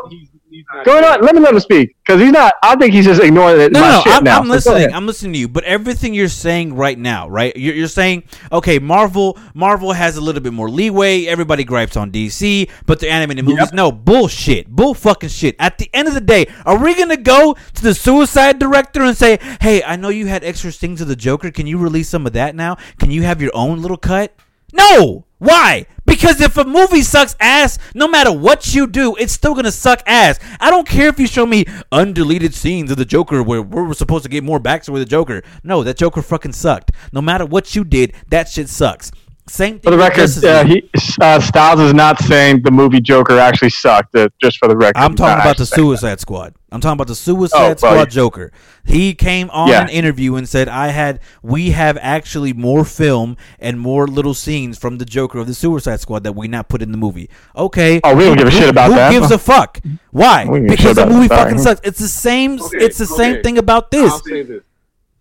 Go 0.84 0.97
on, 0.97 1.22
let 1.22 1.34
me 1.34 1.39
let 1.39 1.53
him 1.53 1.59
speak 1.61 1.95
because 2.05 2.22
he's 2.22 2.32
not. 2.32 2.53
I 2.61 2.76
think 2.76 2.93
he's 2.93 3.05
just 3.05 3.22
ignoring 3.22 3.61
it. 3.61 3.72
No, 3.72 3.80
my 3.80 3.91
no, 3.91 4.01
shit 4.01 4.13
I'm, 4.13 4.24
now. 4.26 4.39
I'm 4.39 4.49
listening. 4.49 4.93
I'm 4.93 5.05
listening 5.05 5.34
to 5.34 5.39
you. 5.39 5.47
But 5.47 5.63
everything 5.63 6.13
you're 6.13 6.28
saying 6.28 6.74
right 6.76 6.99
now, 6.99 7.30
right? 7.30 7.55
You're, 7.55 7.74
you're 7.74 7.88
saying, 7.88 8.24
okay, 8.51 8.78
Marvel, 8.78 9.38
Marvel 9.53 9.93
has 9.93 10.18
a 10.18 10.22
little 10.22 10.41
bit 10.41 10.51
more 10.51 10.70
leeway. 10.70 11.26
Everybody 11.26 11.63
gripes 11.63 11.95
on 11.95 12.11
DC, 12.11 12.70
but 12.86 12.99
the 12.99 13.09
animated 13.09 13.45
movies, 13.45 13.65
Yep. 13.68 13.74
no 13.74 13.91
bullshit, 13.93 14.68
bull 14.68 14.93
fucking 14.93 15.30
shit. 15.30 15.55
At 15.57 15.78
the 15.78 15.89
end 15.93 16.09
of 16.09 16.13
the 16.13 16.22
day, 16.22 16.47
are 16.65 16.78
we 16.78 16.95
gonna 16.95 17.15
go 17.18 17.55
to 17.76 17.84
the 17.84 17.93
Suicide 17.95 18.59
Director 18.59 19.03
and 19.03 19.15
say, 19.15 19.39
hey, 19.61 19.82
I 19.84 19.95
know 19.95 20.09
you 20.09 20.28
had 20.28 20.43
extra 20.43 20.72
stings 20.74 20.99
of 20.99 21.07
the 21.07 21.15
Joker. 21.15 21.49
Can 21.49 21.65
you 21.65 21.78
release 21.78 22.09
some 22.09 22.28
of 22.28 22.34
that 22.34 22.55
now? 22.55 22.76
Can 22.99 23.09
you 23.09 23.24
have 23.24 23.41
your 23.41 23.51
own 23.53 23.82
little 23.82 23.97
cut? 23.97 24.34
No. 24.74 25.26
Why? 25.39 25.86
Because 26.05 26.41
if 26.41 26.57
a 26.57 26.63
movie 26.63 27.03
sucks 27.03 27.36
ass, 27.39 27.78
no 27.93 28.07
matter 28.07 28.32
what 28.32 28.74
you 28.74 28.88
do, 28.88 29.15
it's 29.18 29.34
still 29.34 29.53
gonna 29.53 29.72
suck 29.72 30.01
ass. 30.07 30.39
I 30.59 30.72
don't 30.72 30.88
care 30.88 31.09
if 31.09 31.20
you 31.20 31.28
show 31.28 31.45
me 31.45 31.65
undeleted 31.91 32.53
scenes 32.53 32.89
of 32.89 32.97
the 32.97 33.05
Joker 33.05 33.43
where 33.43 33.61
we're 33.61 33.93
supposed 33.93 34.24
to 34.24 34.30
get 34.30 34.43
more 34.43 34.59
backstory 34.59 34.93
with 34.93 35.03
the 35.03 35.09
Joker. 35.09 35.43
No, 35.63 35.84
that 35.84 35.97
Joker 35.97 36.22
fucking 36.22 36.53
sucked. 36.53 36.91
No 37.11 37.22
matter 37.22 37.45
what 37.45 37.76
you 37.76 37.84
did, 37.84 38.13
that 38.30 38.49
shit 38.49 38.68
sucks. 38.68 39.11
Same 39.50 39.74
thing. 39.76 39.82
For 39.82 39.91
the 39.91 39.98
record, 39.98 40.18
Justice 40.18 40.43
uh, 40.43 40.66
he, 40.66 40.89
uh, 41.22 41.39
Styles 41.39 41.80
is 41.80 41.93
not 41.93 42.20
saying 42.22 42.64
the 42.64 42.72
movie 42.72 43.00
Joker 43.00 43.39
actually 43.39 43.70
sucked. 43.70 44.14
Uh, 44.16 44.28
just 44.41 44.58
for 44.58 44.68
the 44.68 44.76
record, 44.76 44.98
I'm 44.98 45.16
talking 45.16 45.36
about 45.41 45.43
the 45.58 45.64
actually 45.64 45.66
saying 45.68 45.89
that. 45.91 45.98
Suicide 46.00 46.20
Squad. 46.20 46.54
I'm 46.70 46.82
talking 46.82 46.93
about 46.95 47.08
the 47.08 47.16
Suicide 47.16 47.72
Oh, 47.72 47.76
Squad 47.76 47.93
yeah. 47.95 48.06
Joker. 48.06 48.52
He 48.86 49.14
came 49.16 49.50
on 49.52 49.70
Yeah. 49.70 49.84
an 49.84 49.89
interview 49.89 50.36
and 50.36 50.50
said, 50.50 50.68
"I 50.68 50.88
had, 50.89 51.22
we 51.41 51.72
have 51.72 51.98
actually 52.02 52.52
more 52.52 52.84
film 52.84 53.38
and 53.58 53.80
more 53.80 54.06
little 54.06 54.34
scenes 54.34 54.78
from 54.78 54.98
the 54.98 55.06
Joker 55.06 55.39
of 55.39 55.48
the 55.48 55.54
Suicide 55.54 56.02
Squad 56.02 56.24
that 56.24 56.34
we 56.34 56.50
not 56.50 56.68
put 56.68 56.82
in 56.82 56.91
the 56.91 56.98
movie." 56.98 57.30
Okay. 57.56 58.02
Oh, 58.04 58.16
we 58.16 58.26
don't 58.26 58.38
give 58.38 58.48
a 58.48 58.52
Who- 58.52 58.58
shit 58.58 58.70
about 58.70 58.89
who 58.89 58.95
that. 58.95 59.14
Who 59.14 59.20
gives 59.22 59.32
a 59.32 59.38
fuck? 59.39 59.80
Why? 60.12 60.43
We 60.43 60.58
don't 60.60 60.68
give 60.68 60.74
a 60.74 60.76
Because 60.78 60.95
the 60.98 61.06
movie 61.06 61.28
that. 61.30 61.43
fucking 61.43 61.60
sucks. 61.60 61.82
It's 61.86 62.00
the 62.00 62.08
same. 62.10 62.62
Okay, 62.62 62.78
it's 62.84 62.98
the 62.98 63.06
same 63.06 63.41
thing 63.43 63.58
about 63.58 63.91
this. 63.91 64.12
I'll 64.12 64.20
say 64.24 64.41
this. 64.43 64.64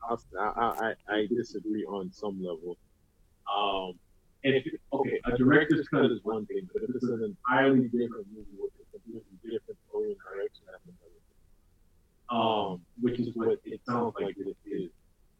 I'll, 0.09 0.20
I, 0.41 0.95
I, 1.09 1.14
I 1.14 1.27
disagree 1.27 1.85
on 1.85 2.11
some 2.12 2.43
level. 2.43 2.77
Um, 3.57 3.91
and 3.91 3.95
if 4.55 4.66
okay, 4.92 5.20
a 5.24 5.36
director's 5.36 5.88
cut 5.88 6.07
is 6.07 6.20
one 6.22 6.47
thing, 6.47 6.68
but 6.72 6.82
if 6.82 6.90
it's 6.94 7.05
an 7.05 7.36
entirely 7.49 7.88
different 7.88 8.26
movie 8.34 8.47
with 8.59 8.72
a 8.78 8.99
completely 8.99 9.36
different 9.42 9.78
story 9.88 10.11
and 10.12 10.16
direction, 10.18 10.62
that's 10.70 10.84
another 10.84 11.11
thing. 11.11 11.36
Um, 12.28 12.80
which 13.01 13.20
is 13.20 13.34
what 13.34 13.59
it 13.64 13.80
sounds 13.86 14.14
like 14.20 14.36
it 14.38 14.57
is 14.66 14.90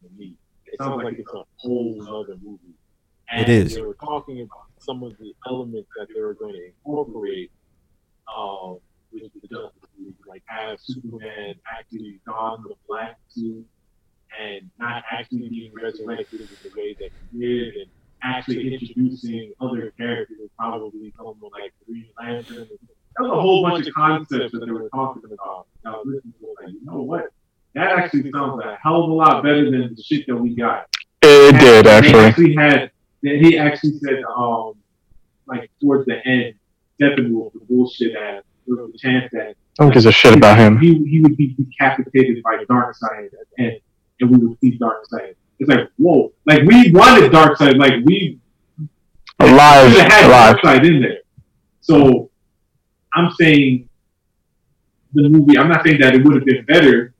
to 0.01 0.09
me. 0.17 0.35
It 0.65 0.79
sounds 0.79 1.03
like 1.03 1.19
it's 1.19 1.33
a 1.33 1.43
whole 1.57 2.01
other 2.07 2.37
movie. 2.41 2.75
And 3.29 3.41
It 3.41 3.49
is. 3.49 3.75
They 3.75 3.81
were 3.81 3.95
talking 3.95 4.41
about 4.41 4.67
some 4.79 5.03
of 5.03 5.17
the 5.17 5.33
elements 5.47 5.89
that 5.97 6.07
they 6.13 6.21
were 6.21 6.33
going 6.33 6.53
to 6.53 6.65
incorporate. 6.65 7.51
Um, 8.35 8.79
with 9.11 9.31
the 9.41 9.47
Justice 9.47 9.89
League, 9.99 10.15
like 10.27 10.43
have 10.45 10.79
Superman 10.81 11.55
actually 11.71 12.19
don 12.25 12.63
the 12.63 12.75
black 12.87 13.17
suit 13.29 13.65
and 14.39 14.69
not 14.79 15.03
actually 15.11 15.49
being 15.49 15.71
resurrected 15.73 16.41
in 16.41 16.47
the 16.63 16.69
way 16.75 16.95
that 16.99 17.09
he 17.31 17.39
did, 17.39 17.75
and 17.75 17.89
actually 18.23 18.73
introducing 18.73 19.53
other 19.61 19.91
characters, 19.97 20.49
probably 20.57 21.13
someone 21.17 21.37
like 21.51 21.73
Green 21.85 22.07
Lantern. 22.19 22.67
There 22.67 23.27
was 23.27 23.31
a 23.31 23.41
whole 23.41 23.63
bunch 23.63 23.87
of 23.87 23.93
concepts 23.93 24.51
that 24.51 24.65
they 24.65 24.71
were 24.71 24.89
talking 24.89 25.23
about. 25.25 25.67
Now, 25.83 26.01
this 26.05 26.23
is 26.23 26.33
like, 26.61 26.69
you 26.73 26.79
know 26.85 27.01
what? 27.01 27.27
That 27.73 27.97
actually 27.97 28.31
sounds 28.31 28.61
a 28.63 28.77
hell 28.81 29.03
of 29.03 29.09
a 29.09 29.13
lot 29.13 29.43
better 29.43 29.69
than 29.69 29.93
the 29.95 30.03
shit 30.03 30.25
that 30.27 30.35
we 30.35 30.55
got. 30.55 30.87
It 31.21 31.59
did 31.59 31.85
They 31.85 31.89
actually. 31.91 32.19
actually 32.25 32.55
had. 32.55 32.91
That 33.23 33.35
he 33.37 33.57
actually 33.57 33.97
said, 33.97 34.23
um, 34.35 34.73
like 35.47 35.71
towards 35.81 36.05
the 36.05 36.25
end, 36.27 36.53
Steppenwolf, 37.01 37.53
the 37.53 37.59
bullshit 37.67 38.15
ass, 38.15 38.43
there 38.67 38.75
was 38.77 38.91
a 38.93 38.97
chance 38.97 39.29
that 39.31 39.55
I 39.79 39.83
don't 39.83 39.93
give 39.93 40.05
a 40.05 40.11
shit 40.11 40.35
about 40.35 40.57
him. 40.57 40.77
he, 40.77 41.03
he 41.05 41.19
would 41.21 41.35
be 41.35 41.55
decapitated 41.55 42.43
by 42.43 42.63
Darkseid 42.69 43.25
at 43.25 43.31
the 43.57 43.63
end, 43.63 43.79
and 44.21 44.29
we 44.31 44.37
would 44.37 44.59
see 44.59 44.77
Darkseid. 44.77 45.35
It's 45.59 45.69
like, 45.69 45.89
whoa. 45.97 46.31
Like, 46.45 46.63
we 46.63 46.91
wanted 46.91 47.31
Darkseid. 47.31 47.77
Like, 47.77 48.05
we 48.05 48.39
Alive, 49.39 49.91
have 49.91 50.11
had 50.11 50.25
alive. 50.25 50.55
Darkseid 50.57 50.85
in 50.87 51.01
there. 51.01 51.19
So, 51.81 52.29
I'm 53.13 53.31
saying 53.39 53.87
the 55.13 55.29
movie, 55.29 55.57
I'm 55.57 55.69
not 55.69 55.83
saying 55.85 55.99
that 56.01 56.15
it 56.15 56.23
would 56.23 56.35
have 56.35 56.45
been 56.45 56.65
better. 56.65 57.13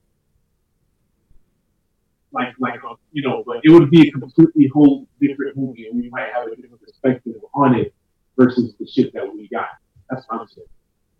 Like, 2.32 2.54
like, 2.60 2.80
uh, 2.84 2.96
you 3.12 3.24
know, 3.24 3.44
but 3.46 3.62
it 3.64 3.70
would 3.72 3.90
be 3.90 4.08
a 4.08 4.12
completely 4.12 4.68
whole 4.74 5.08
different 5.20 5.58
movie, 5.58 5.88
and 5.88 6.00
we 6.00 6.10
might 6.10 6.30
have 6.34 6.48
a 6.48 6.56
different 6.56 6.82
perspective 6.82 7.36
on 7.56 7.76
it 7.76 7.94
versus 8.38 8.76
the 8.80 8.86
shit 8.86 9.14
that 9.14 9.32
we 9.34 9.48
got. 9.48 9.70
That's 10.10 10.26
what 10.28 10.42
I'm 10.42 10.48
saying. 10.48 10.68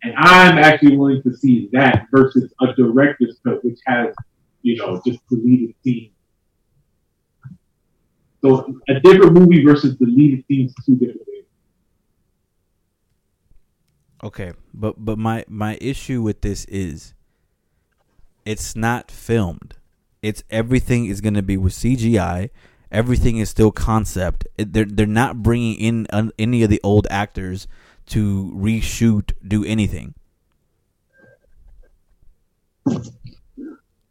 And 0.04 0.14
I'm 0.16 0.58
actually 0.58 0.96
willing 0.96 1.22
to 1.24 1.36
see 1.36 1.68
that 1.72 2.06
versus 2.12 2.52
a 2.60 2.72
director's 2.74 3.40
cut, 3.44 3.64
which 3.64 3.80
has, 3.86 4.14
you 4.62 4.76
know, 4.76 5.00
just 5.04 5.26
deleted 5.28 5.74
scenes. 5.82 6.12
So 8.42 8.80
a 8.88 9.00
different 9.00 9.32
movie 9.32 9.64
versus 9.64 9.96
deleted 9.96 10.44
scenes, 10.46 10.72
two 10.86 10.96
different 10.96 11.26
things. 11.26 11.46
Okay, 14.22 14.52
but 14.74 15.04
but 15.04 15.18
my 15.18 15.44
my 15.48 15.76
issue 15.80 16.22
with 16.22 16.40
this 16.40 16.64
is 16.66 17.14
it's 18.44 18.76
not 18.76 19.10
filmed. 19.10 19.76
It's 20.22 20.42
everything 20.50 21.06
is 21.06 21.20
going 21.20 21.34
to 21.34 21.42
be 21.42 21.56
with 21.56 21.72
CGI. 21.72 22.50
Everything 22.90 23.36
is 23.38 23.50
still 23.50 23.70
concept. 23.70 24.46
They're 24.56 24.84
they're 24.84 25.06
not 25.06 25.42
bringing 25.42 25.74
in 25.74 26.06
uh, 26.10 26.30
any 26.38 26.62
of 26.62 26.70
the 26.70 26.80
old 26.82 27.06
actors 27.10 27.68
to 28.06 28.52
reshoot, 28.56 29.32
do 29.46 29.64
anything. 29.64 30.14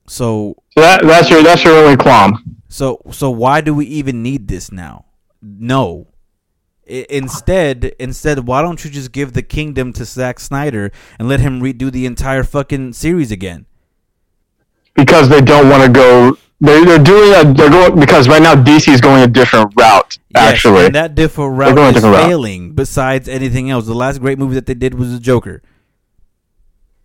So 0.08 0.56
So 0.78 0.82
that, 0.82 1.02
that's 1.04 1.30
your 1.30 1.44
that's 1.44 1.64
your 1.64 1.74
only 1.76 1.98
qualm. 1.98 2.57
So 2.78 3.02
so 3.12 3.30
why 3.30 3.62
do 3.62 3.74
we 3.74 3.86
even 3.88 4.22
need 4.24 4.48
this 4.48 4.72
now? 4.72 5.06
No. 5.42 6.08
I- 6.90 7.06
instead, 7.10 7.92
instead, 8.00 8.48
why 8.48 8.62
don't 8.62 8.84
you 8.86 8.90
just 8.92 9.12
give 9.12 9.34
the 9.34 9.42
kingdom 9.44 9.92
to 9.94 10.06
Zack 10.06 10.40
Snyder 10.40 10.92
and 11.20 11.28
let 11.28 11.40
him 11.42 11.62
redo 11.62 11.92
the 11.92 12.06
entire 12.06 12.44
fucking 12.44 12.94
series 12.94 13.32
again? 13.32 13.66
because 14.98 15.30
they 15.30 15.42
don't 15.42 15.70
want 15.70 15.84
to 15.84 15.90
go. 15.90 16.38
They, 16.60 16.84
they're 16.84 16.98
doing 16.98 17.30
a. 17.36 17.54
They're 17.54 17.70
going 17.70 18.00
because 18.00 18.28
right 18.28 18.42
now 18.42 18.56
DC 18.56 18.92
is 18.92 19.00
going 19.00 19.22
a 19.22 19.28
different 19.28 19.72
route. 19.78 20.18
Yes, 20.34 20.54
actually, 20.54 20.86
and 20.88 20.96
that 20.96 21.14
different 21.14 21.56
route 21.56 21.76
going 21.76 21.90
is 21.90 21.94
different 21.96 22.16
route. 22.16 22.28
failing. 22.28 22.74
Besides 22.74 23.30
anything 23.30 23.70
else, 23.70 23.86
the 23.86 23.94
last 23.94 24.20
great 24.20 24.40
movie 24.40 24.56
that 24.56 24.66
they 24.66 24.74
did 24.74 24.96
was 24.96 25.14
the 25.14 25.20
Joker. 25.20 25.62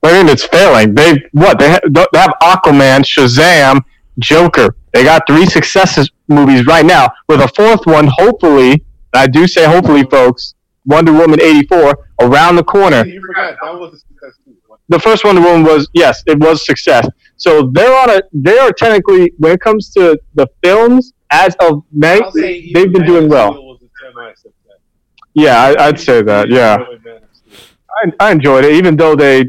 I 0.02 0.12
mean, 0.12 0.28
it's 0.28 0.44
failing. 0.46 0.94
They 0.94 1.22
what 1.32 1.58
they 1.58 1.68
have, 1.68 1.82
they 1.92 2.18
have 2.18 2.32
Aquaman, 2.42 3.04
Shazam, 3.04 3.82
Joker. 4.18 4.76
They 4.92 5.04
got 5.04 5.22
three 5.26 5.46
successes 5.46 6.10
movies 6.28 6.66
right 6.66 6.84
now 6.84 7.10
with 7.28 7.40
a 7.40 7.48
fourth 7.48 7.86
one. 7.86 8.08
Hopefully, 8.08 8.72
and 8.72 8.82
I 9.14 9.26
do 9.26 9.46
say 9.46 9.64
hopefully, 9.64 10.04
folks. 10.04 10.54
Wonder 10.84 11.12
Woman 11.12 11.40
eighty 11.40 11.66
four 11.68 12.08
around 12.20 12.56
the 12.56 12.64
corner. 12.64 13.04
You 13.06 13.20
forgot 13.24 13.56
that 13.62 13.78
was 13.78 13.94
a 13.94 13.98
success 13.98 14.36
too. 14.44 14.56
the 14.88 14.98
first 14.98 15.24
Wonder 15.24 15.40
Woman 15.40 15.62
was 15.62 15.88
yes, 15.92 16.22
it 16.26 16.38
was 16.38 16.66
success. 16.66 17.06
So 17.36 17.70
they're 17.72 17.96
on 17.96 18.10
a 18.10 18.22
they 18.32 18.58
are 18.58 18.72
technically 18.72 19.32
when 19.38 19.52
it 19.52 19.60
comes 19.60 19.90
to 19.90 20.18
the 20.34 20.48
films 20.62 21.12
as 21.30 21.54
of 21.60 21.84
May, 21.92 22.20
I'll 22.20 22.32
say 22.32 22.54
even 22.54 22.82
they've 22.82 22.92
been 22.92 23.06
doing 23.06 23.28
well. 23.28 23.52
Steel 23.52 23.66
was 23.66 23.82
a 23.82 23.88
semi-success. 24.04 24.52
Yeah, 25.34 25.62
I, 25.62 25.86
I'd 25.86 26.00
say 26.00 26.22
that. 26.22 26.50
Yeah, 26.50 26.78
Man 27.04 27.22
of 27.22 27.28
Steel. 27.32 27.58
I, 28.20 28.28
I 28.28 28.32
enjoyed 28.32 28.64
it, 28.64 28.72
even 28.74 28.96
though 28.96 29.14
they 29.14 29.48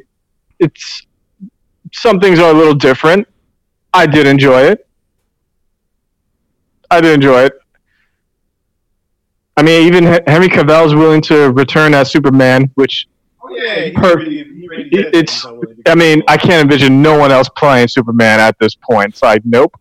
it's 0.59 1.05
some 1.91 2.19
things 2.19 2.39
are 2.39 2.51
a 2.51 2.57
little 2.57 2.75
different. 2.75 3.27
I 3.93 4.05
did 4.05 4.25
enjoy 4.27 4.61
it. 4.63 4.87
I 6.89 7.01
did 7.01 7.13
enjoy 7.13 7.43
it. 7.43 7.53
I 9.55 9.61
mean, 9.61 9.85
even 9.87 10.03
Henry 10.27 10.47
Cavill's 10.49 10.95
willing 10.95 11.21
to 11.23 11.51
return 11.51 11.93
as 11.93 12.11
Superman, 12.11 12.71
which 12.75 13.07
Oh, 13.45 13.49
yeah, 13.55 13.81
he 13.85 13.91
Per- 13.91 14.11
already, 14.13 14.43
he 14.43 14.65
already 14.67 14.89
it- 14.89 15.03
said 15.03 15.13
that 15.13 15.15
it's- 15.19 15.33
he's 15.35 15.43
not 15.45 15.53
willing 15.57 15.75
to 15.83 15.91
I 15.91 15.95
mean. 15.95 16.23
I 16.27 16.37
can't 16.37 16.63
envision 16.63 17.01
no 17.01 17.17
one 17.17 17.31
else 17.31 17.49
playing 17.57 17.87
Superman 17.89 18.39
at 18.39 18.57
this 18.59 18.73
point. 18.75 19.09
It's 19.09 19.21
like, 19.21 19.41
nope, 19.45 19.73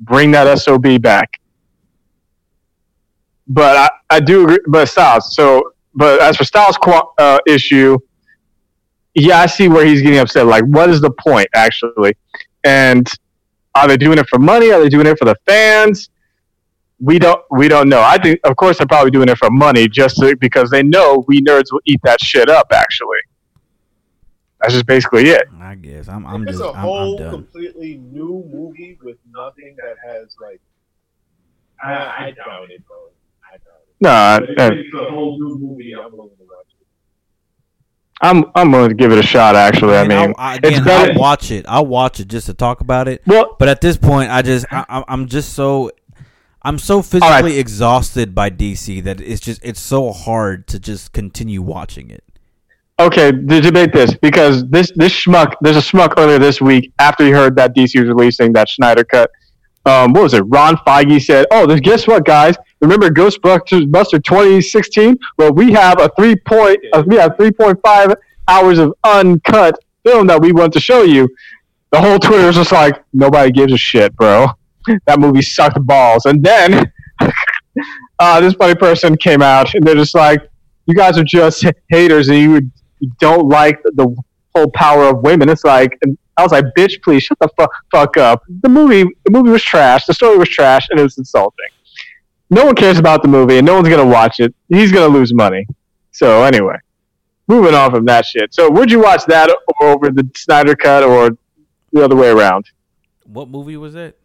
bring 0.00 0.30
that 0.30 0.46
SOB 0.58 0.98
back. 0.98 1.40
But 3.48 3.76
I, 3.76 4.16
I 4.16 4.20
do 4.20 4.44
agree, 4.44 4.58
but 4.68 4.88
Styles. 4.88 5.34
So, 5.34 5.72
but 5.94 6.20
as 6.22 6.36
for 6.36 6.44
Styles' 6.44 6.76
qu- 6.78 7.08
uh, 7.18 7.38
issue, 7.46 7.98
yeah, 9.14 9.40
I 9.40 9.46
see 9.46 9.68
where 9.68 9.84
he's 9.84 10.00
getting 10.02 10.18
upset. 10.18 10.46
Like, 10.46 10.64
what 10.64 10.88
is 10.90 11.00
the 11.00 11.10
point, 11.10 11.48
actually? 11.54 12.14
And 12.64 13.06
are 13.74 13.88
they 13.88 13.96
doing 13.96 14.18
it 14.18 14.28
for 14.28 14.38
money? 14.38 14.72
Are 14.72 14.80
they 14.80 14.88
doing 14.88 15.06
it 15.06 15.18
for 15.18 15.24
the 15.24 15.36
fans? 15.46 16.10
We 17.00 17.18
don't. 17.18 17.40
We 17.50 17.68
don't 17.68 17.88
know. 17.88 18.00
I 18.02 18.18
think, 18.18 18.40
of 18.44 18.56
course, 18.56 18.78
they're 18.78 18.86
probably 18.86 19.12
doing 19.12 19.28
it 19.28 19.38
for 19.38 19.50
money, 19.50 19.88
just 19.88 20.16
to, 20.16 20.36
because 20.36 20.68
they 20.70 20.82
know 20.82 21.24
we 21.28 21.40
nerds 21.42 21.70
will 21.70 21.80
eat 21.86 22.00
that 22.02 22.20
shit 22.20 22.50
up. 22.50 22.66
Actually, 22.72 23.18
that's 24.60 24.72
just 24.74 24.86
basically 24.86 25.28
it. 25.30 25.46
I 25.60 25.76
guess 25.76 26.08
I'm 26.08 26.26
I'm 26.26 26.42
it's 26.42 26.58
just 26.58 26.64
a 26.64 26.72
I'm, 26.72 26.74
whole 26.76 27.12
I'm 27.12 27.18
done. 27.18 27.30
completely 27.30 27.98
new 27.98 28.44
movie 28.52 28.98
with 29.02 29.18
nothing 29.32 29.76
that 29.76 29.96
has 30.04 30.34
like. 30.40 30.60
I, 31.80 31.92
I 31.92 32.34
doubt 32.36 32.70
it, 32.72 32.84
bro. 32.88 32.96
I 33.46 33.52
doubt 33.58 33.60
it. 33.86 33.94
No, 34.00 34.38
But 34.40 34.50
if 34.50 34.58
uh, 34.58 34.74
it's 34.74 34.94
a 34.94 35.10
whole 35.12 35.38
new 35.38 35.56
movie, 35.56 35.94
I'm 35.94 36.10
willing 36.10 36.30
to 36.30 36.42
watch 36.42 36.47
it. 36.47 36.47
I'm 38.20 38.44
I'm 38.54 38.70
going 38.72 38.88
to 38.88 38.94
give 38.94 39.12
it 39.12 39.18
a 39.18 39.22
shot. 39.22 39.54
Actually, 39.54 39.96
I 39.96 40.06
mean, 40.06 40.34
I'll, 40.38 40.56
it's 40.56 40.66
again, 40.68 40.84
better. 40.84 41.12
I'll 41.12 41.18
watch 41.18 41.50
it. 41.50 41.64
I'll 41.68 41.86
watch 41.86 42.18
it 42.20 42.28
just 42.28 42.46
to 42.46 42.54
talk 42.54 42.80
about 42.80 43.06
it. 43.08 43.22
well, 43.26 43.56
But 43.58 43.68
at 43.68 43.80
this 43.80 43.96
point, 43.96 44.30
I 44.30 44.42
just 44.42 44.66
I, 44.72 44.84
I'm- 44.88 45.04
I'm 45.08 45.26
just 45.28 45.52
so 45.52 45.90
I'm 46.62 46.78
so 46.78 47.02
physically 47.02 47.58
exhausted 47.58 48.34
by 48.34 48.50
DC 48.50 49.02
that 49.04 49.20
it's 49.20 49.40
just 49.40 49.60
it's 49.64 49.80
so 49.80 50.10
hard 50.12 50.66
to 50.68 50.80
just 50.80 51.12
continue 51.12 51.62
watching 51.62 52.10
it. 52.10 52.24
okay, 53.00 53.30
to 53.30 53.60
debate 53.60 53.92
this 53.92 54.12
because 54.14 54.66
this 54.68 54.90
this 54.96 55.12
schmuck, 55.12 55.54
there's 55.60 55.76
a 55.76 55.80
schmuck 55.80 56.14
earlier 56.18 56.40
this 56.40 56.60
week 56.60 56.92
after 56.98 57.24
he 57.24 57.30
heard 57.30 57.54
that 57.56 57.76
DC 57.76 57.98
was 58.00 58.08
releasing 58.08 58.52
that 58.54 58.68
Snyder 58.68 59.04
cut. 59.04 59.30
Um, 59.86 60.12
what 60.12 60.24
was 60.24 60.34
it? 60.34 60.40
Ron 60.48 60.76
Feige 60.78 61.22
said, 61.22 61.46
"Oh, 61.52 61.64
guess 61.78 62.06
what, 62.08 62.24
guys? 62.26 62.56
Remember 62.80 63.10
Ghostbusters 63.10 63.90
Buster 63.90 64.18
2016? 64.18 65.18
Well, 65.36 65.52
we 65.52 65.72
have 65.72 66.00
a 66.00 66.10
three 66.16 66.36
point, 66.36 66.78
uh, 66.92 67.02
we 67.06 67.16
have 67.16 67.36
3.5 67.36 68.14
hours 68.46 68.78
of 68.78 68.94
uncut 69.04 69.78
film 70.04 70.26
that 70.28 70.40
we 70.40 70.52
want 70.52 70.72
to 70.74 70.80
show 70.80 71.02
you." 71.02 71.28
The 71.90 72.00
whole 72.00 72.18
Twitter 72.18 72.46
was 72.46 72.56
just 72.56 72.72
like, 72.72 73.02
"Nobody 73.12 73.50
gives 73.50 73.72
a 73.72 73.78
shit, 73.78 74.14
bro. 74.16 74.48
That 75.06 75.18
movie 75.18 75.42
sucked 75.42 75.84
balls." 75.86 76.26
And 76.26 76.42
then 76.42 76.92
uh, 78.18 78.40
this 78.40 78.54
funny 78.54 78.74
person 78.74 79.16
came 79.16 79.42
out 79.42 79.74
and 79.74 79.84
they're 79.84 79.94
just 79.94 80.14
like, 80.14 80.40
"You 80.86 80.94
guys 80.94 81.18
are 81.18 81.24
just 81.24 81.64
haters, 81.88 82.28
and 82.28 82.38
you 82.38 82.70
don't 83.20 83.48
like 83.48 83.82
the 83.82 84.14
whole 84.54 84.70
power 84.72 85.04
of 85.04 85.22
women. 85.22 85.48
It's 85.48 85.64
like, 85.64 85.98
I 86.36 86.42
was 86.42 86.52
like, 86.52 86.64
bitch, 86.76 87.02
please 87.02 87.24
shut 87.24 87.38
the 87.40 87.48
fu- 87.56 87.66
fuck 87.90 88.16
up. 88.16 88.42
The 88.62 88.68
movie, 88.68 89.04
the 89.24 89.30
movie 89.30 89.50
was 89.50 89.62
trash. 89.62 90.06
The 90.06 90.14
story 90.14 90.38
was 90.38 90.48
trash, 90.48 90.86
and 90.90 90.98
it 90.98 91.02
was 91.02 91.18
insulting. 91.18 91.66
No 92.50 92.64
one 92.64 92.74
cares 92.74 92.98
about 92.98 93.22
the 93.22 93.28
movie, 93.28 93.58
and 93.58 93.66
no 93.66 93.74
one's 93.74 93.88
gonna 93.88 94.06
watch 94.06 94.40
it. 94.40 94.54
He's 94.68 94.90
gonna 94.92 95.12
lose 95.12 95.34
money. 95.34 95.66
So 96.12 96.42
anyway, 96.44 96.76
moving 97.46 97.74
on 97.74 97.90
from 97.90 98.04
that 98.06 98.24
shit. 98.24 98.54
So 98.54 98.70
would 98.70 98.90
you 98.90 99.00
watch 99.00 99.24
that 99.26 99.54
over 99.82 100.10
the 100.10 100.28
Snyder 100.34 100.74
cut 100.74 101.02
or 101.02 101.36
the 101.92 102.04
other 102.04 102.16
way 102.16 102.30
around? 102.30 102.66
What 103.24 103.48
movie 103.48 103.76
was 103.76 103.94
it? 103.94 104.18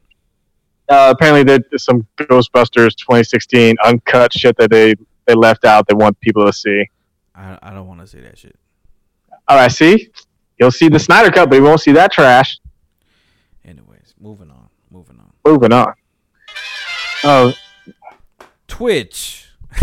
Uh, 0.87 1.13
apparently, 1.15 1.43
there's 1.43 1.83
some 1.83 2.05
Ghostbusters 2.17 2.95
2016 2.95 3.75
uncut 3.83 4.33
shit 4.33 4.55
that 4.57 4.69
they 4.69 4.95
they 5.25 5.33
left 5.33 5.65
out. 5.65 5.87
They 5.87 5.95
want 5.95 6.19
people 6.19 6.45
to 6.45 6.53
see. 6.53 6.85
I 7.35 7.57
I 7.61 7.71
don't 7.71 7.87
want 7.87 7.99
to 8.01 8.07
see 8.07 8.19
that 8.21 8.37
shit. 8.37 8.55
All 9.47 9.57
right, 9.57 9.71
see, 9.71 10.09
you'll 10.57 10.71
see 10.71 10.87
the 10.87 10.99
Snyder 10.99 11.31
cut, 11.31 11.49
but 11.49 11.57
you 11.57 11.63
won't 11.63 11.81
see 11.81 11.91
that 11.93 12.11
trash. 12.13 12.57
Anyways, 13.65 14.13
moving 14.19 14.49
on, 14.49 14.69
moving 14.89 15.19
on. 15.19 15.31
Moving 15.45 15.73
on. 15.73 15.93
Oh, 17.25 17.53
Twitch. 18.83 19.47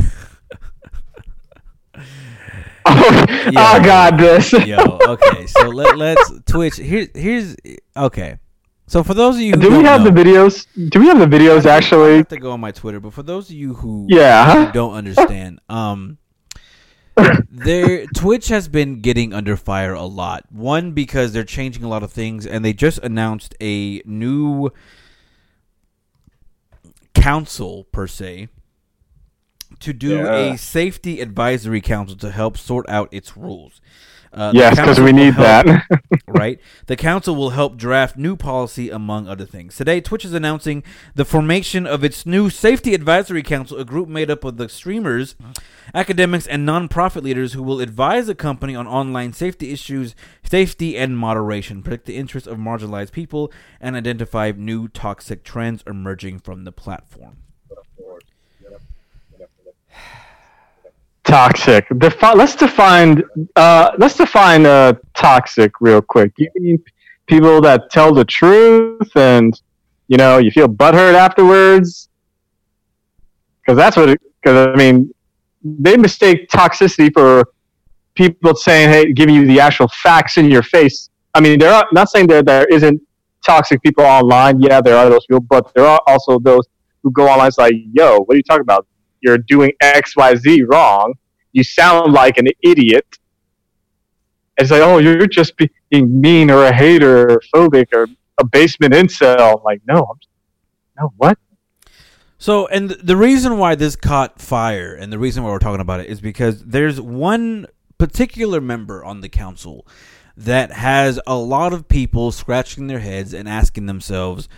oh, 2.85 3.25
Yeah. 3.51 3.51
oh 3.57 3.83
God, 3.83 4.19
this. 4.19 4.53
Yo, 4.53 4.77
okay, 5.09 5.47
so 5.47 5.69
let 5.71 5.97
let's 5.97 6.31
Twitch. 6.47 6.77
Here 6.77 7.09
here's 7.15 7.57
okay. 7.97 8.39
So 8.87 9.03
for 9.03 9.15
those 9.15 9.37
of 9.37 9.41
you 9.41 9.53
who 9.55 9.61
Do 9.63 9.79
we 9.79 9.85
have 9.85 10.03
know, 10.03 10.11
the 10.11 10.23
videos? 10.23 10.67
Do 10.91 11.01
we 11.01 11.07
have 11.07 11.19
the 11.19 11.25
videos 11.27 11.65
I 11.65 11.77
actually? 11.77 12.17
have 12.19 12.29
to 12.29 12.37
go 12.39 12.51
on 12.51 12.61
my 12.61 12.73
Twitter, 12.73 13.01
but 13.01 13.15
for 13.15 13.23
those 13.23 13.49
of 13.49 13.57
you 13.57 13.73
who 13.75 14.07
Yeah. 14.11 14.67
who 14.67 14.73
don't 14.73 14.93
understand, 14.95 15.61
um, 15.71 16.19
their 17.51 18.05
Twitch 18.15 18.49
has 18.49 18.69
been 18.69 19.01
getting 19.01 19.33
under 19.33 19.57
fire 19.57 19.95
a 19.95 20.05
lot. 20.05 20.45
One 20.51 20.93
because 20.93 21.33
they're 21.33 21.45
changing 21.45 21.85
a 21.85 21.89
lot 21.89 22.03
of 22.03 22.13
things, 22.13 22.45
and 22.47 22.63
they 22.65 22.73
just 22.75 22.99
announced 22.99 23.55
a 23.63 24.03
new 24.05 24.71
council 27.15 27.85
per 27.93 28.07
se 28.07 28.49
to 29.81 29.93
do 29.93 30.17
Yeah. 30.19 30.53
a 30.53 30.59
safety 30.59 31.21
advisory 31.21 31.81
council 31.81 32.17
to 32.19 32.31
help 32.31 32.57
sort 32.57 32.89
out 32.89 33.09
its 33.13 33.37
rules. 33.37 33.81
Uh, 34.33 34.53
Yes, 34.55 34.77
because 34.79 35.01
we 35.01 35.11
need 35.11 35.35
help- 35.35 35.67
that. 35.67 36.01
right? 36.29 36.61
The 36.87 36.95
council 36.95 37.35
will 37.35 37.51
help 37.51 37.77
draft 37.77 38.17
new 38.17 38.37
policy, 38.37 38.89
among 38.89 39.27
other 39.27 39.45
things. 39.45 39.75
Today, 39.75 40.01
Twitch 40.01 40.25
is 40.25 40.33
announcing 40.33 40.85
the 41.17 41.25
formation 41.25 41.85
of 41.85 42.05
its 42.05 42.25
new 42.25 42.49
Safety 42.49 42.95
Advisory 42.95 43.43
Council, 43.43 43.77
a 43.79 43.85
group 43.85 44.09
made 44.09 44.31
up 44.31 44.45
of 44.45 44.57
the 44.57 44.69
streamers, 44.69 45.35
academics, 45.95 46.47
and 46.47 46.69
nonprofit 46.69 47.25
leaders 47.25 47.55
who 47.55 47.63
will 47.65 47.81
advise 47.81 48.29
the 48.29 48.37
company 48.37 48.77
on 48.77 48.87
online 48.87 49.33
safety 49.33 49.73
issues, 49.73 50.15
safety, 50.45 50.97
and 50.97 51.19
moderation, 51.19 51.83
protect 51.83 52.07
the 52.07 52.17
interests 52.17 52.47
of 52.49 52.57
marginalized 52.57 53.11
people, 53.11 53.51
and 53.81 53.97
identify 53.97 54.53
new 54.57 54.87
toxic 54.87 55.43
trends 55.43 55.83
emerging 55.89 56.39
from 56.39 56.63
the 56.63 56.71
platform. 56.73 57.39
Toxic. 61.31 61.87
Defi- 61.99 62.37
let's 62.37 62.57
define. 62.57 63.23
Uh, 63.57 63.91
let's 63.99 64.17
define 64.17 64.67
uh, 64.67 64.95
toxic 65.15 65.73
real 65.81 66.03
quick. 66.03 66.33
You 66.39 66.51
mean 66.57 66.83
people 67.27 67.61
that 67.61 67.91
tell 67.91 68.13
the 68.13 68.25
truth 68.25 69.11
and 69.15 69.59
you 70.09 70.17
know 70.17 70.39
you 70.39 70.51
feel 70.51 70.69
butthurt 70.69 71.15
afterwards? 71.15 72.09
Because 73.61 73.77
that's 73.77 73.97
what. 73.97 74.19
Because 74.43 74.69
I 74.69 74.77
mean, 74.77 75.13
they 75.63 75.97
mistake 75.97 76.49
toxicity 76.49 77.11
for 77.13 77.45
people 78.15 78.55
saying, 78.55 78.91
"Hey, 78.91 79.13
giving 79.13 79.35
you 79.35 79.47
the 79.47 79.61
actual 79.61 79.89
facts 79.89 80.37
in 80.37 80.51
your 80.51 80.63
face." 80.63 81.11
I 81.35 81.41
mean, 81.41 81.59
there 81.59 81.73
are 81.73 81.87
not 81.93 82.11
saying 82.11 82.27
that 82.29 82.47
there 82.47 82.67
isn't 82.67 83.01
toxic 83.47 83.83
people 83.83 84.05
online. 84.05 84.61
Yeah, 84.61 84.81
there 84.81 84.97
are 84.97 85.09
those 85.09 85.27
people, 85.27 85.47
but 85.49 85.73
there 85.75 85.87
are 85.87 86.01
also 86.07 86.39
those 86.39 86.67
who 87.03 87.13
go 87.13 87.29
online 87.29 87.47
and 87.47 87.55
say, 87.55 87.71
"Yo, 87.93 88.21
what 88.21 88.35
are 88.35 88.37
you 88.37 88.43
talking 88.43 88.63
about? 88.63 88.87
You're 89.21 89.39
doing 89.39 89.73
X, 89.81 90.17
Y, 90.17 90.35
Z 90.37 90.63
wrong. 90.63 91.15
You 91.53 91.65
sound 91.65 92.13
like 92.13 92.39
an 92.39 92.49
idiot." 92.63 93.07
It's 94.57 94.71
like, 94.71 94.83
"Oh, 94.83 94.99
you're 94.99 95.27
just 95.27 95.55
being 95.57 96.21
mean 96.21 96.51
or 96.51 96.65
a 96.65 96.73
hater 96.73 97.31
or 97.31 97.43
phobic 97.55 97.87
or 97.95 98.07
a 98.39 98.45
basement 98.45 98.95
incel." 98.95 99.57
I'm 99.57 99.63
like, 99.65 99.81
no, 99.87 99.99
I'm, 99.99 100.19
no, 101.01 101.13
what? 101.17 101.39
So, 102.39 102.67
and 102.69 102.91
the 102.91 103.17
reason 103.17 103.59
why 103.59 103.75
this 103.75 103.97
caught 103.97 104.41
fire 104.41 104.95
and 104.95 105.13
the 105.13 105.19
reason 105.19 105.45
why 105.45 105.51
we're 105.51 105.59
talking 105.59 105.83
about 105.83 106.01
it 106.01 106.07
is 106.07 106.23
because 106.23 106.65
there's 106.65 106.99
one 106.99 107.67
particular 107.99 108.63
member 108.63 109.05
on 109.05 109.21
the 109.21 109.29
council 109.29 109.87
that 110.39 110.73
has 110.73 111.21
a 111.27 111.37
lot 111.37 111.75
of 111.75 111.87
people 111.87 112.33
scratching 112.33 112.87
their 112.87 113.01
heads 113.01 113.35
and 113.35 113.47
asking 113.47 113.85
themselves, 113.85 114.49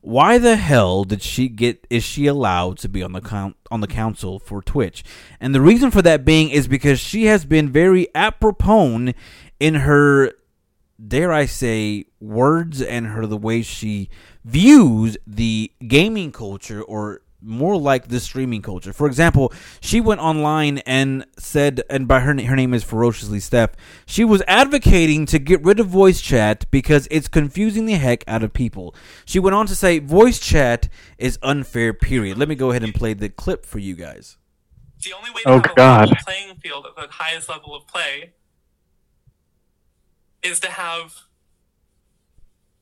why 0.00 0.38
the 0.38 0.56
hell 0.56 1.04
did 1.04 1.22
she 1.22 1.48
get 1.48 1.86
is 1.90 2.02
she 2.02 2.26
allowed 2.26 2.78
to 2.78 2.88
be 2.88 3.02
on 3.02 3.12
the 3.12 3.20
count 3.20 3.56
on 3.70 3.80
the 3.80 3.86
council 3.86 4.38
for 4.38 4.62
Twitch? 4.62 5.04
And 5.40 5.54
the 5.54 5.60
reason 5.60 5.90
for 5.90 6.02
that 6.02 6.24
being 6.24 6.50
is 6.50 6.68
because 6.68 7.00
she 7.00 7.26
has 7.26 7.44
been 7.44 7.70
very 7.70 8.08
apropos 8.14 9.12
in 9.58 9.74
her 9.74 10.32
dare 11.06 11.32
I 11.32 11.46
say, 11.46 12.04
words 12.20 12.82
and 12.82 13.08
her 13.08 13.26
the 13.26 13.36
way 13.36 13.62
she 13.62 14.08
views 14.44 15.16
the 15.26 15.72
gaming 15.86 16.32
culture 16.32 16.82
or 16.82 17.22
more 17.42 17.76
like 17.76 18.08
the 18.08 18.20
streaming 18.20 18.62
culture. 18.62 18.92
For 18.92 19.06
example, 19.06 19.52
she 19.80 20.00
went 20.00 20.20
online 20.20 20.78
and 20.78 21.26
said, 21.38 21.82
and 21.88 22.06
by 22.06 22.20
her 22.20 22.30
her 22.40 22.56
name 22.56 22.74
is 22.74 22.84
Ferociously 22.84 23.40
Steph. 23.40 23.70
She 24.06 24.24
was 24.24 24.42
advocating 24.46 25.26
to 25.26 25.38
get 25.38 25.62
rid 25.62 25.80
of 25.80 25.86
voice 25.86 26.20
chat 26.20 26.66
because 26.70 27.08
it's 27.10 27.28
confusing 27.28 27.86
the 27.86 27.94
heck 27.94 28.24
out 28.28 28.42
of 28.42 28.52
people. 28.52 28.94
She 29.24 29.38
went 29.38 29.54
on 29.54 29.66
to 29.66 29.74
say, 29.74 29.98
voice 29.98 30.38
chat 30.38 30.88
is 31.18 31.38
unfair. 31.42 31.92
Period. 31.94 32.38
Let 32.38 32.48
me 32.48 32.54
go 32.54 32.70
ahead 32.70 32.82
and 32.82 32.94
play 32.94 33.14
the 33.14 33.28
clip 33.28 33.64
for 33.64 33.78
you 33.78 33.94
guys. 33.94 34.36
The 35.02 35.12
only 35.14 35.30
way 35.30 35.42
to 35.42 35.48
Oh, 35.48 35.54
have 35.54 35.74
God. 35.76 36.00
level 36.10 36.16
playing 36.24 36.56
field 36.56 36.86
at 36.86 36.94
the 36.94 37.10
highest 37.10 37.48
level 37.48 37.74
of 37.74 37.86
play 37.86 38.32
is 40.42 40.60
to 40.60 40.70
have 40.70 41.14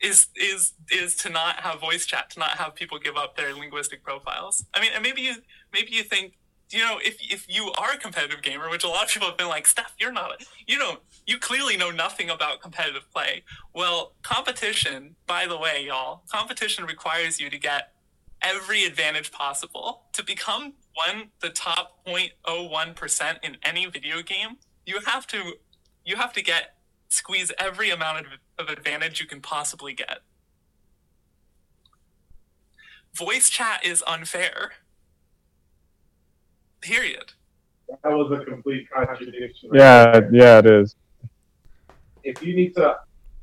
is 0.01 0.29
is 0.37 0.75
is 0.91 1.15
to 1.17 1.31
not 1.31 1.61
have 1.61 1.81
voice 1.81 2.07
chat, 2.07 2.31
to 2.31 2.39
not 2.39 2.51
have 2.51 2.75
people 2.75 2.99
give 2.99 3.17
up 3.17 3.37
their 3.37 3.55
linguistic 3.55 4.03
profiles. 4.03 4.65
I 4.75 4.81
mean, 4.81 4.91
and 4.95 5.03
maybe 5.03 5.23
you 5.23 5.35
maybe 5.73 5.93
you 5.93 6.03
think 6.03 6.39
you 6.71 6.81
know 6.81 6.99
if 7.03 7.19
if 7.21 7.47
you 7.49 7.73
are 7.79 7.93
a 7.93 7.99
competitive 7.99 8.43
gamer, 8.43 8.71
which 8.71 8.85
a 8.85 8.89
lot 8.89 9.05
of 9.05 9.11
people 9.11 9.29
have 9.29 9.39
been 9.39 9.49
like, 9.49 9.67
Steph, 9.67 9.95
you're 9.99 10.13
not. 10.13 10.45
You 10.67 10.79
don't. 10.79 11.01
You 11.27 11.39
clearly 11.39 11.77
know 11.77 11.91
nothing 11.91 12.31
about 12.31 12.61
competitive 12.63 13.11
play. 13.13 13.45
Well, 13.75 14.13
competition, 14.23 15.17
by 15.27 15.47
the 15.47 15.59
way, 15.59 15.85
y'all, 15.87 16.23
competition 16.31 16.85
requires 16.85 17.41
you 17.41 17.51
to 17.51 17.59
get 17.59 17.93
every 18.43 18.85
advantage 18.85 19.33
possible 19.33 20.03
to 20.13 20.25
become 20.25 20.75
one 20.95 21.31
the 21.41 21.51
top 21.51 22.05
0.01% 22.07 23.37
in 23.43 23.57
any 23.65 23.87
video 23.87 24.23
game 24.23 24.57
you 24.89 25.01
have 25.05 25.27
to 25.27 25.55
you 26.05 26.17
have 26.17 26.33
to 26.33 26.43
get 26.43 26.78
squeeze 27.09 27.53
every 27.59 27.91
amount 27.91 28.27
of, 28.27 28.27
of 28.59 28.69
advantage 28.69 29.21
you 29.21 29.27
can 29.27 29.41
possibly 29.41 29.93
get 29.93 30.21
voice 33.15 33.49
chat 33.49 33.85
is 33.85 34.03
unfair 34.07 34.73
period 36.81 37.33
That 37.89 38.13
was 38.13 38.31
a 38.39 38.45
complete 38.45 38.89
contradiction. 38.91 39.71
Yeah, 39.73 40.21
yeah, 40.33 40.59
it 40.59 40.67
is. 40.67 40.95
If 42.23 42.43
you 42.43 42.55
need 42.55 42.75
to 42.77 42.97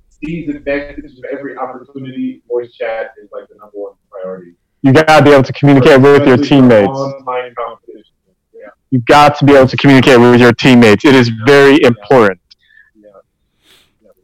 seize 0.09 0.49
advantage 0.49 1.17
of 1.17 1.25
every 1.31 1.57
opportunity, 1.57 2.41
voice 2.47 2.73
chat 2.73 3.13
is 3.21 3.29
like 3.31 3.47
the 3.49 3.55
number 3.55 3.71
one 3.73 3.93
priority. 4.09 4.53
You 4.83 4.93
gotta 4.93 5.23
be 5.23 5.31
able 5.31 5.43
to 5.43 5.53
communicate 5.53 5.99
with 5.99 6.27
your 6.27 6.37
teammates. 6.37 6.87
Online 6.87 7.53
competition. 7.55 8.13
Yeah. 8.53 8.67
You 8.91 8.99
got 8.99 9.37
to 9.39 9.45
be 9.45 9.53
able 9.53 9.67
to 9.67 9.77
communicate 9.77 10.19
with 10.19 10.39
your 10.39 10.53
teammates. 10.53 11.03
It 11.03 11.15
is 11.15 11.29
very 11.45 11.81
important. 11.81 12.39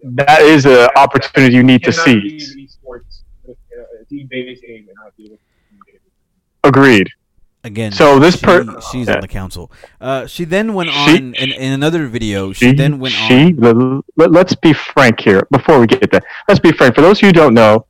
That 0.04 0.42
is 0.42 0.66
an 0.66 0.90
opportunity 0.96 1.56
you 1.56 1.64
need 1.64 1.84
to 1.84 1.92
Cannot 1.92 2.06
be 2.22 2.40
seize. 2.40 2.56
in 2.56 2.68
esports 2.68 3.22
with 3.46 3.58
uh, 3.78 4.02
a 4.02 4.06
team-based 4.06 4.62
game 4.62 4.86
and 4.88 4.96
not 5.04 5.16
be 5.18 5.26
able 5.26 5.36
to 5.36 5.42
communicate. 5.70 6.02
Agreed. 6.64 7.10
Again, 7.64 7.92
So 7.92 8.18
this 8.18 8.40
she- 8.40 8.46
per- 8.46 8.82
she's 8.92 9.08
Yeah. 9.08 9.16
on 9.16 9.22
the 9.22 9.28
council. 9.28 9.72
Uh, 10.00 10.26
she 10.26 10.46
then 10.46 10.74
went 10.74 10.90
She- 10.90 10.98
on 11.18 11.36
in, 11.36 11.52
in 11.52 11.74
another 11.74 12.08
video. 12.08 12.52
She, 12.54 12.70
She, 12.70 12.74
then 12.74 12.98
went 12.98 13.14
she, 13.14 13.54
on. 13.62 14.02
let, 14.18 14.32
let's 14.32 14.56
be 14.56 14.74
frank 14.74 15.20
here 15.20 15.42
before 15.52 15.80
we 15.80 15.86
get 15.86 16.10
there. 16.12 16.22
Let's 16.48 16.60
be 16.60 16.72
frank. 16.72 16.96
For 16.96 17.02
those 17.02 17.20
who 17.20 17.32
don't 17.32 17.54
know, 17.54 17.86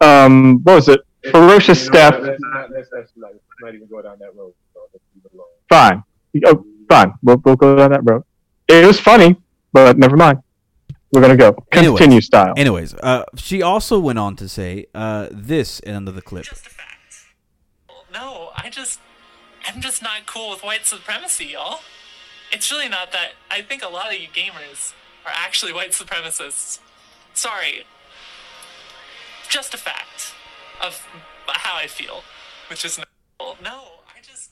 um, 0.00 0.60
what 0.64 0.76
was 0.76 0.88
it? 0.88 1.00
Ferocious 1.30 1.84
You 1.84 1.90
know 1.90 1.98
Steph. 1.98 2.20
Let's 2.22 2.40
not, 2.40 2.70
let's, 2.70 2.88
let's 2.92 3.12
not, 3.16 3.32
not 3.60 3.74
even 3.74 3.88
go 3.88 4.00
down 4.00 4.16
that 4.20 4.34
road. 4.34 4.54
So 4.72 4.80
let's 4.94 5.04
leave 5.14 5.24
it 5.26 5.32
alone. 5.34 5.46
Fine. 5.68 6.02
Oh, 6.46 6.64
fine. 6.88 7.12
We'll, 7.22 7.42
we'll 7.44 7.56
go 7.56 7.76
down 7.76 7.90
that 7.90 8.00
road. 8.04 8.22
It 8.68 8.86
was 8.86 8.98
funny, 8.98 9.36
but 9.72 9.98
never 9.98 10.16
mind. 10.16 10.38
We're 11.12 11.22
gonna 11.22 11.36
go. 11.36 11.56
Anyways. 11.72 11.98
Continue 11.98 12.20
style. 12.20 12.52
Anyways, 12.56 12.94
uh, 12.94 13.24
she 13.36 13.62
also 13.62 13.98
went 13.98 14.18
on 14.18 14.36
to 14.36 14.48
say 14.48 14.86
uh, 14.94 15.28
this 15.30 15.80
in 15.80 15.94
another 15.94 16.20
clip. 16.20 16.44
Just 16.44 16.66
a 16.66 16.70
fact. 16.70 17.26
No, 18.12 18.50
I 18.56 18.68
just, 18.68 19.00
I'm 19.66 19.80
just 19.80 20.02
not 20.02 20.26
cool 20.26 20.50
with 20.50 20.62
white 20.62 20.84
supremacy, 20.84 21.46
y'all. 21.46 21.80
It's 22.52 22.70
really 22.70 22.88
not 22.88 23.12
that. 23.12 23.32
I 23.50 23.62
think 23.62 23.82
a 23.82 23.88
lot 23.88 24.12
of 24.12 24.20
you 24.20 24.28
gamers 24.28 24.92
are 25.24 25.32
actually 25.34 25.72
white 25.72 25.92
supremacists. 25.92 26.78
Sorry. 27.32 27.84
Just 29.48 29.72
a 29.72 29.78
fact 29.78 30.34
of 30.82 31.06
how 31.46 31.76
I 31.76 31.86
feel, 31.86 32.22
which 32.68 32.84
is 32.84 32.98
no. 32.98 33.04
No, 33.62 33.82
I 34.14 34.20
just. 34.22 34.50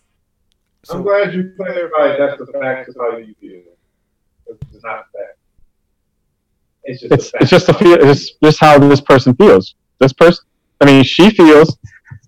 I'm 0.89 1.03
glad 1.03 1.35
you 1.35 1.53
clarified 1.57 2.19
that's 2.19 2.39
the 2.39 2.47
fact 2.47 2.89
of 2.89 2.97
how 2.99 3.17
you 3.19 3.35
feel. 3.41 3.63
It's 4.47 4.83
not 4.83 5.01
a 5.01 5.19
fact. 5.19 5.39
It's 6.87 7.03
just 7.03 7.13
It's 7.13 7.35
a 7.35 7.37
it's 7.41 7.51
just 7.51 7.69
a 7.69 7.75
feel. 7.75 7.97
It's 8.09 8.33
just 8.43 8.61
how 8.61 8.79
this 8.79 9.01
person 9.01 9.35
feels. 9.37 9.75
This 9.99 10.13
person. 10.13 10.45
I 10.81 10.87
mean, 10.87 11.05
she 11.05 11.31
feels 11.31 11.77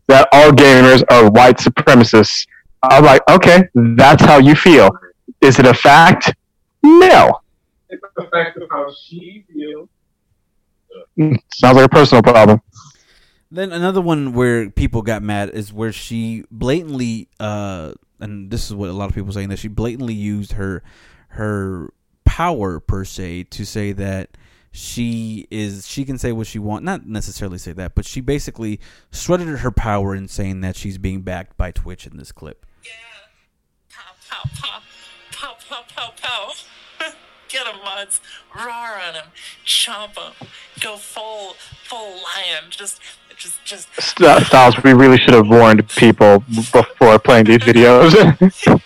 that 0.09 0.29
all 0.33 0.51
gamers 0.51 1.03
are 1.11 1.31
white 1.31 1.59
supremacists. 1.59 2.47
I'm 2.83 3.05
like, 3.05 3.23
okay, 3.29 3.65
that's 3.75 4.25
how 4.25 4.39
you 4.39 4.55
feel. 4.55 4.91
Is 5.41 5.59
it 5.59 5.67
a 5.67 5.75
fact? 5.75 6.35
No. 6.83 7.41
It's 7.91 8.03
a 8.19 8.31
fact 8.31 8.57
of 8.57 8.69
how 8.71 8.93
she 9.05 9.45
feels. 9.53 9.89
Sounds 11.53 11.77
like 11.77 11.87
a 11.87 11.89
personal 11.89 12.23
problem. 12.23 12.61
then 13.51 13.73
another 13.73 14.01
one 14.01 14.33
where 14.33 14.71
people 14.71 15.03
got 15.03 15.23
mad 15.23 15.51
is 15.51 15.73
where 15.73 15.93
she 15.93 16.45
blatantly, 16.51 17.29
uh, 17.41 17.93
and 18.21 18.51
this 18.51 18.67
is 18.67 18.75
what 18.75 18.91
a 18.91 18.93
lot 18.93 19.09
of 19.09 19.15
people 19.15 19.31
are 19.31 19.33
saying 19.33 19.49
that 19.49 19.59
she 19.59 19.69
blatantly 19.69 20.15
used 20.15 20.53
her 20.53 20.83
her 21.29 21.93
power 22.25 22.79
per 22.81 23.05
se 23.05 23.45
to 23.45 23.65
say 23.65 23.93
that 23.93 24.31
she 24.71 25.47
is 25.51 25.87
she 25.89 26.05
can 26.05 26.19
say 26.19 26.31
what 26.33 26.47
she 26.47 26.59
wants 26.59 26.85
not 26.85 27.07
necessarily 27.07 27.59
say 27.59 27.73
that 27.73 27.95
but 27.95 28.05
she 28.05 28.21
basically 28.21 28.79
strutted 29.11 29.49
her 29.49 29.71
power 29.71 30.15
in 30.15 30.29
saying 30.29 30.61
that 30.61 30.77
she's 30.77 30.99
being 30.99 31.23
backed 31.23 31.57
by 31.57 31.71
twitch 31.71 32.07
in 32.07 32.17
this 32.17 32.33
clip 32.33 32.67
Yeah. 32.85 32.91
Pow, 33.91 34.13
pow, 34.29 34.51
pow. 34.61 34.83
Pow, 35.33 35.57
pow, 35.69 35.85
pow, 35.95 36.13
pow. 36.21 36.53
Get 37.49 37.67
him, 37.67 37.77
Muds. 37.85 38.21
Roar 38.55 38.67
on 39.09 39.15
him. 39.15 39.25
Chomp 39.65 40.17
him. 40.19 40.49
Go 40.81 40.97
full, 40.97 41.55
full 41.85 42.11
lion. 42.11 42.65
Just, 42.71 43.01
just, 43.37 43.65
just 43.65 43.89
Styles, 44.01 44.83
we 44.83 44.93
really 44.93 45.17
should 45.19 45.33
have 45.35 45.49
warned 45.49 45.89
people 45.89 46.41
before 46.55 47.19
playing 47.19 47.47
these 47.47 47.59
videos. 47.71 48.13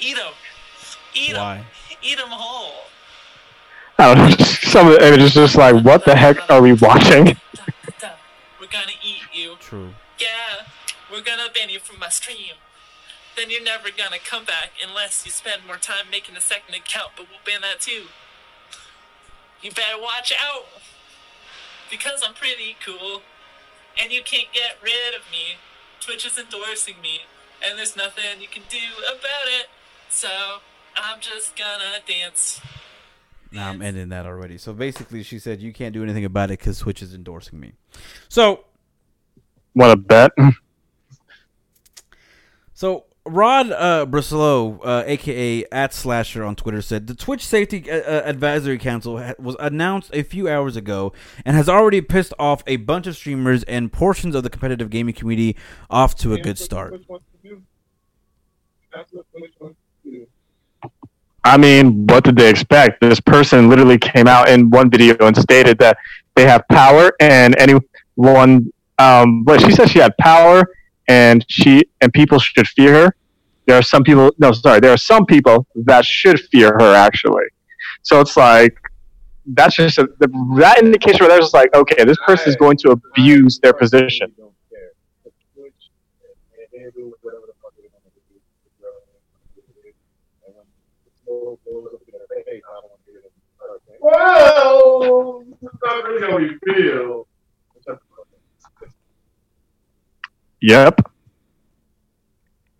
eat 0.00 0.16
him. 0.16 0.32
Eat 1.14 1.28
him. 1.30 1.36
why 1.36 1.64
Eat 2.02 2.18
him 2.18 2.28
whole. 2.28 2.61
I 4.02 4.14
don't 4.14 4.30
know. 4.30 4.44
Some 4.66 4.88
of 4.88 4.94
the 4.94 5.06
images 5.06 5.32
just 5.32 5.54
like, 5.54 5.84
what 5.84 6.04
the 6.04 6.16
heck 6.16 6.50
are 6.50 6.60
we 6.60 6.72
watching? 6.72 7.36
We're 8.58 8.66
gonna 8.66 8.98
eat 9.00 9.22
you. 9.32 9.54
true 9.60 9.94
Yeah, 10.18 10.66
we're 11.08 11.22
gonna 11.22 11.46
ban 11.54 11.68
you 11.68 11.78
from 11.78 12.00
my 12.00 12.08
stream. 12.08 12.58
Then 13.36 13.48
you're 13.48 13.62
never 13.62 13.90
gonna 13.96 14.18
come 14.18 14.44
back 14.44 14.72
unless 14.84 15.24
you 15.24 15.30
spend 15.30 15.64
more 15.68 15.76
time 15.76 16.10
making 16.10 16.36
a 16.36 16.40
second 16.40 16.74
account, 16.74 17.12
but 17.16 17.26
we'll 17.30 17.46
ban 17.46 17.60
that 17.60 17.78
too. 17.80 18.06
You 19.62 19.70
better 19.70 20.02
watch 20.02 20.32
out! 20.32 20.66
Because 21.88 22.24
I'm 22.26 22.34
pretty 22.34 22.74
cool, 22.84 23.22
and 24.02 24.10
you 24.10 24.22
can't 24.24 24.52
get 24.52 24.78
rid 24.82 25.14
of 25.14 25.30
me. 25.30 25.62
Twitch 26.00 26.26
is 26.26 26.36
endorsing 26.36 26.96
me, 27.00 27.20
and 27.64 27.78
there's 27.78 27.94
nothing 27.94 28.40
you 28.40 28.48
can 28.48 28.64
do 28.68 28.98
about 29.06 29.46
it. 29.46 29.68
So, 30.08 30.58
I'm 30.96 31.20
just 31.20 31.54
gonna 31.54 32.02
dance. 32.04 32.60
Nah, 33.52 33.68
I'm 33.68 33.82
ending 33.82 34.08
that 34.08 34.26
already. 34.26 34.56
So 34.56 34.72
basically, 34.72 35.22
she 35.22 35.38
said 35.38 35.60
you 35.60 35.72
can't 35.72 35.92
do 35.92 36.02
anything 36.02 36.24
about 36.24 36.50
it 36.50 36.58
because 36.58 36.78
Twitch 36.78 37.02
is 37.02 37.14
endorsing 37.14 37.60
me. 37.60 37.72
So, 38.28 38.64
what 39.74 39.90
a 39.90 39.96
bet? 39.96 40.32
so 42.74 43.04
Rod 43.24 43.70
uh, 43.70 44.06
Breslau, 44.06 44.80
uh, 44.80 45.04
aka 45.06 45.64
at 45.70 45.92
Slasher 45.92 46.42
on 46.42 46.56
Twitter, 46.56 46.82
said 46.82 47.06
the 47.06 47.14
Twitch 47.14 47.46
Safety 47.46 47.88
uh, 47.90 47.98
uh, 47.98 48.22
Advisory 48.24 48.78
Council 48.78 49.22
ha- 49.22 49.34
was 49.38 49.54
announced 49.60 50.10
a 50.12 50.22
few 50.22 50.48
hours 50.48 50.74
ago 50.74 51.12
and 51.44 51.54
has 51.54 51.68
already 51.68 52.00
pissed 52.00 52.34
off 52.38 52.64
a 52.66 52.76
bunch 52.76 53.06
of 53.06 53.14
streamers 53.14 53.62
and 53.64 53.92
portions 53.92 54.34
of 54.34 54.42
the 54.42 54.50
competitive 54.50 54.90
gaming 54.90 55.14
community 55.14 55.56
off 55.88 56.16
to 56.16 56.32
a 56.32 56.40
good 56.40 56.58
start. 56.58 56.92
Which 56.92 57.04
one 57.06 57.20
to 57.20 57.48
do? 57.48 57.62
That's 58.92 59.12
what 59.12 59.26
which 59.32 59.52
one 59.58 59.76
to 60.04 60.10
do. 60.10 60.26
I 61.44 61.56
mean, 61.56 62.06
what 62.06 62.24
did 62.24 62.36
they 62.36 62.48
expect? 62.48 63.00
This 63.00 63.20
person 63.20 63.68
literally 63.68 63.98
came 63.98 64.28
out 64.28 64.48
in 64.48 64.70
one 64.70 64.90
video 64.90 65.16
and 65.20 65.36
stated 65.36 65.78
that 65.78 65.98
they 66.34 66.46
have 66.46 66.66
power, 66.68 67.12
and 67.20 67.56
anyone, 67.58 68.72
um, 68.98 69.42
but 69.44 69.60
she 69.60 69.72
said 69.72 69.90
she 69.90 69.98
had 69.98 70.16
power, 70.18 70.62
and 71.08 71.44
she 71.48 71.84
and 72.00 72.12
people 72.12 72.38
should 72.38 72.68
fear 72.68 72.94
her. 72.94 73.16
There 73.66 73.76
are 73.76 73.82
some 73.82 74.02
people, 74.02 74.32
no, 74.38 74.52
sorry, 74.52 74.80
there 74.80 74.92
are 74.92 74.96
some 74.96 75.26
people 75.26 75.66
that 75.74 76.04
should 76.04 76.40
fear 76.40 76.72
her 76.78 76.94
actually. 76.94 77.44
So 78.02 78.20
it's 78.20 78.36
like 78.36 78.76
that's 79.46 79.76
just 79.76 79.98
a, 79.98 80.08
the, 80.18 80.28
that 80.58 80.82
indication 80.82 81.20
where 81.20 81.28
they're 81.28 81.40
just 81.40 81.54
like, 81.54 81.74
okay, 81.74 82.04
this 82.04 82.18
person 82.26 82.48
is 82.48 82.56
going 82.56 82.76
to 82.78 82.90
abuse 82.90 83.58
their 83.58 83.72
position. 83.72 84.32
Don't 84.38 84.54
care. 84.70 84.90
But 85.24 85.32
Twitch, 85.54 85.90
and 86.56 86.66
they 86.72 86.90
do 86.90 87.14
whatever 87.22 87.46
the 87.46 87.54
fuck 87.62 87.72
they 87.76 87.88
want 87.92 88.04
to 88.04 88.10
do. 88.30 88.38
And 90.46 90.54
when 90.56 90.66
it's 91.06 91.14
low, 91.26 91.58
low, 91.66 91.74
low, 91.74 91.90
low, 91.92 91.98
hey, 92.46 92.62
I 92.62 92.80
don't 92.80 92.90
want 92.90 93.04
to 93.04 93.10
hear 93.10 93.20
them. 93.22 93.30
Well, 94.12 95.44
it's 95.62 95.74
not 95.84 96.04
really 96.04 96.30
how 96.30 96.38
you 96.38 96.58
feel. 96.64 97.26
Yep. 100.60 101.00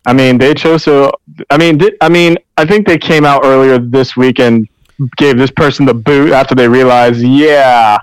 I 0.05 0.13
mean, 0.13 0.37
they 0.37 0.53
chose 0.53 0.83
to. 0.85 1.11
I 1.49 1.57
mean, 1.57 1.81
I 2.01 2.09
mean, 2.09 2.37
I 2.57 2.65
think 2.65 2.87
they 2.87 2.97
came 2.97 3.25
out 3.25 3.41
earlier 3.43 3.77
this 3.79 4.15
week 4.15 4.39
and 4.39 4.67
gave 5.17 5.37
this 5.37 5.51
person 5.51 5.85
the 5.85 5.93
boot 5.93 6.31
after 6.31 6.55
they 6.55 6.67
realized, 6.67 7.21
yeah, 7.21 7.97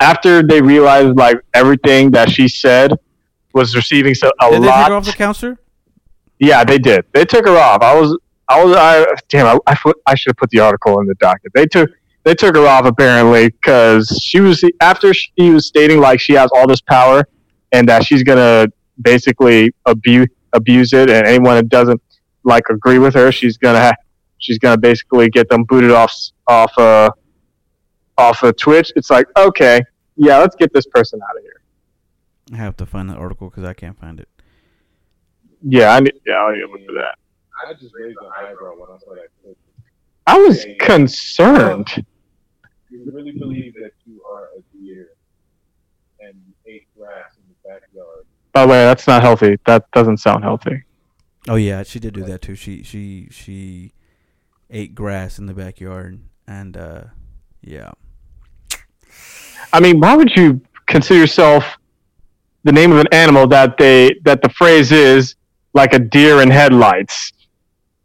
after 0.00 0.42
they 0.42 0.60
realized 0.60 1.16
like 1.16 1.38
everything 1.54 2.10
that 2.12 2.30
she 2.30 2.48
said 2.48 2.92
was 3.52 3.76
receiving 3.76 4.14
so 4.14 4.30
a 4.40 4.50
lot. 4.50 4.50
Did 4.50 4.62
they 4.62 4.66
take 4.66 4.86
her 4.88 4.94
off 4.94 5.04
the 5.04 5.12
counter? 5.12 5.58
Yeah, 6.38 6.64
they 6.64 6.78
did. 6.78 7.04
They 7.12 7.24
took 7.24 7.46
her 7.46 7.56
off. 7.56 7.82
I 7.82 7.98
was, 7.98 8.18
I 8.48 8.62
was, 8.62 8.76
I 8.76 9.06
damn, 9.28 9.46
I, 9.46 9.58
I, 9.66 9.92
I 10.06 10.14
should 10.14 10.30
have 10.30 10.36
put 10.36 10.50
the 10.50 10.60
article 10.60 11.00
in 11.00 11.06
the 11.06 11.14
docket. 11.14 11.52
They 11.54 11.66
took, 11.66 11.90
they 12.26 12.34
took 12.34 12.56
her 12.56 12.66
off 12.66 12.84
apparently 12.84 13.50
because 13.50 14.08
she 14.20 14.40
was 14.40 14.62
after 14.80 15.14
she 15.14 15.50
was 15.50 15.68
stating 15.68 16.00
like 16.00 16.18
she 16.18 16.32
has 16.32 16.50
all 16.56 16.66
this 16.66 16.80
power 16.80 17.22
and 17.70 17.88
that 17.88 18.04
she's 18.04 18.24
gonna 18.24 18.66
basically 19.00 19.72
abuse 19.86 20.26
abuse 20.52 20.92
it, 20.92 21.08
and 21.08 21.24
anyone 21.24 21.54
that 21.54 21.68
doesn't 21.68 22.02
like 22.42 22.64
agree 22.68 22.98
with 22.98 23.14
her, 23.14 23.30
she's 23.30 23.56
gonna 23.56 23.78
ha- 23.80 23.94
she's 24.38 24.58
gonna 24.58 24.76
basically 24.76 25.28
get 25.30 25.48
them 25.48 25.62
booted 25.64 25.92
off 25.92 26.12
off 26.48 26.76
uh 26.78 27.08
off 28.18 28.42
of 28.42 28.56
Twitch. 28.56 28.92
It's 28.96 29.08
like 29.08 29.26
okay, 29.36 29.80
yeah, 30.16 30.38
let's 30.38 30.56
get 30.56 30.72
this 30.74 30.86
person 30.86 31.20
out 31.30 31.36
of 31.36 31.44
here. 31.44 31.60
I 32.54 32.56
have 32.56 32.76
to 32.78 32.86
find 32.86 33.08
that 33.08 33.18
article 33.18 33.50
because 33.50 33.62
I 33.62 33.72
can't 33.72 33.96
find 34.00 34.18
it. 34.18 34.28
Yeah, 35.62 35.94
I 35.94 36.00
need, 36.00 36.14
yeah, 36.26 36.38
I 36.38 36.54
need 36.54 36.60
to 36.62 36.66
look 36.72 36.86
for 36.86 36.92
that. 36.94 37.18
I 37.64 37.72
just 37.74 37.94
raised 37.94 38.18
an 38.20 38.30
eyebrow 38.36 38.72
when 38.72 38.90
I 38.90 38.98
saw 38.98 39.14
that. 39.14 39.56
I 40.26 40.38
was 40.38 40.66
concerned. 40.80 42.04
You 43.06 43.12
really 43.12 43.30
believe 43.30 43.74
that 43.74 43.92
you 44.04 44.20
are 44.28 44.48
a 44.58 44.76
deer 44.76 45.10
and 46.18 46.34
you 46.34 46.74
ate 46.74 46.88
grass 46.98 47.36
in 47.36 47.44
the 47.48 47.68
backyard? 47.68 48.26
By 48.52 48.62
the 48.66 48.72
way, 48.72 48.78
that's 48.78 49.06
not 49.06 49.22
healthy. 49.22 49.60
That 49.64 49.88
doesn't 49.92 50.16
sound 50.16 50.42
healthy. 50.42 50.82
Oh 51.48 51.54
yeah, 51.54 51.84
she 51.84 52.00
did 52.00 52.14
do 52.14 52.24
that 52.24 52.42
too. 52.42 52.56
She 52.56 52.82
she 52.82 53.28
she 53.30 53.92
ate 54.70 54.96
grass 54.96 55.38
in 55.38 55.46
the 55.46 55.54
backyard, 55.54 56.20
and 56.48 56.76
uh, 56.76 57.04
yeah, 57.60 57.92
I 59.72 59.78
mean, 59.78 60.00
why 60.00 60.16
would 60.16 60.34
you 60.34 60.60
consider 60.86 61.20
yourself 61.20 61.64
the 62.64 62.72
name 62.72 62.90
of 62.90 62.98
an 62.98 63.08
animal 63.12 63.46
that 63.46 63.78
they 63.78 64.16
that 64.24 64.42
the 64.42 64.48
phrase 64.48 64.90
is 64.90 65.36
like 65.74 65.92
a 65.92 66.00
deer 66.00 66.42
in 66.42 66.50
headlights? 66.50 67.32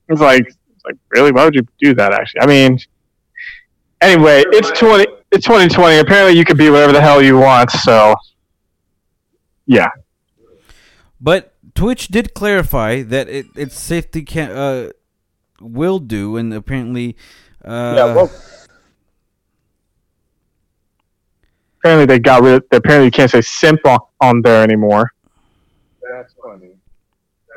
It's 0.09 0.21
like 0.21 0.45
it's 0.45 0.85
like 0.85 0.97
really, 1.09 1.31
why 1.31 1.45
would 1.45 1.55
you 1.55 1.65
do 1.79 1.95
that? 1.95 2.13
Actually, 2.13 2.41
I 2.41 2.45
mean, 2.45 2.79
anyway, 4.01 4.43
it's 4.47 4.77
twenty. 4.77 5.05
it's 5.31 5.45
2020. 5.45 5.99
Apparently, 5.99 6.37
you 6.37 6.43
can 6.43 6.57
be 6.57 6.69
whatever 6.69 6.91
the 6.91 7.01
hell 7.01 7.21
you 7.21 7.37
want. 7.37 7.71
So, 7.71 8.15
yeah. 9.65 9.89
But 11.19 11.53
Twitch 11.75 12.07
did 12.07 12.33
clarify 12.33 13.03
that 13.03 13.29
it, 13.29 13.45
its 13.55 13.79
safety 13.79 14.23
can 14.23 14.51
uh, 14.51 14.89
will 15.61 15.99
do, 15.99 16.35
and 16.37 16.53
apparently, 16.53 17.15
uh, 17.63 17.93
yeah. 17.95 18.15
Well, 18.15 18.31
apparently 21.79 22.05
they 22.05 22.19
got 22.19 22.41
rid. 22.41 22.55
Of, 22.55 22.63
apparently, 22.71 23.05
you 23.05 23.11
can't 23.11 23.31
say 23.31 23.41
simp 23.41 23.85
on, 23.85 23.99
on 24.19 24.41
there 24.41 24.63
anymore. 24.63 25.13
That's 26.01 26.33
funny. 26.43 26.71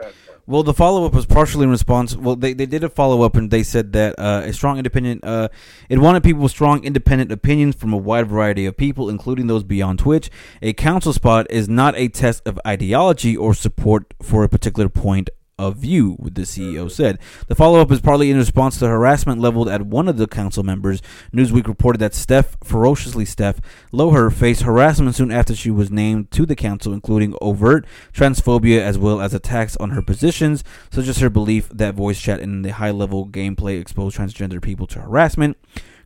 That's 0.00 0.14
funny. 0.26 0.33
Well, 0.46 0.62
the 0.62 0.74
follow 0.74 1.06
up 1.06 1.14
was 1.14 1.24
partially 1.24 1.64
in 1.64 1.70
response. 1.70 2.14
Well, 2.14 2.36
they, 2.36 2.52
they 2.52 2.66
did 2.66 2.84
a 2.84 2.90
follow 2.90 3.22
up 3.22 3.34
and 3.34 3.50
they 3.50 3.62
said 3.62 3.94
that 3.94 4.14
uh, 4.18 4.42
a 4.44 4.52
strong 4.52 4.76
independent. 4.76 5.24
Uh, 5.24 5.48
it 5.88 5.98
wanted 5.98 6.22
people 6.22 6.46
strong 6.48 6.84
independent 6.84 7.32
opinions 7.32 7.76
from 7.76 7.94
a 7.94 7.96
wide 7.96 8.28
variety 8.28 8.66
of 8.66 8.76
people, 8.76 9.08
including 9.08 9.46
those 9.46 9.64
beyond 9.64 10.00
Twitch. 10.00 10.30
A 10.60 10.74
council 10.74 11.14
spot 11.14 11.46
is 11.48 11.66
not 11.66 11.96
a 11.96 12.08
test 12.08 12.42
of 12.46 12.60
ideology 12.66 13.34
or 13.34 13.54
support 13.54 14.12
for 14.20 14.44
a 14.44 14.48
particular 14.48 14.90
point 14.90 15.30
of 15.58 15.76
view, 15.76 16.16
the 16.20 16.42
CEO 16.42 16.90
said. 16.90 17.18
The 17.46 17.54
follow 17.54 17.80
up 17.80 17.90
is 17.92 18.00
partly 18.00 18.30
in 18.30 18.36
response 18.36 18.78
to 18.78 18.88
harassment 18.88 19.40
leveled 19.40 19.68
at 19.68 19.82
one 19.82 20.08
of 20.08 20.16
the 20.16 20.26
council 20.26 20.62
members. 20.62 21.00
Newsweek 21.32 21.66
reported 21.66 21.98
that 21.98 22.14
Steph, 22.14 22.56
ferociously 22.64 23.24
Steph, 23.24 23.60
Loehr 23.92 24.30
faced 24.30 24.62
harassment 24.62 25.14
soon 25.14 25.30
after 25.30 25.54
she 25.54 25.70
was 25.70 25.90
named 25.90 26.30
to 26.32 26.44
the 26.46 26.56
council, 26.56 26.92
including 26.92 27.34
overt 27.40 27.86
transphobia 28.12 28.80
as 28.80 28.98
well 28.98 29.20
as 29.20 29.34
attacks 29.34 29.76
on 29.76 29.90
her 29.90 30.02
positions, 30.02 30.64
such 30.90 31.06
as 31.06 31.18
her 31.18 31.30
belief 31.30 31.68
that 31.68 31.94
voice 31.94 32.20
chat 32.20 32.40
and 32.40 32.64
the 32.64 32.72
high 32.72 32.90
level 32.90 33.26
gameplay 33.28 33.80
exposed 33.80 34.16
transgender 34.16 34.60
people 34.60 34.86
to 34.88 35.00
harassment. 35.00 35.56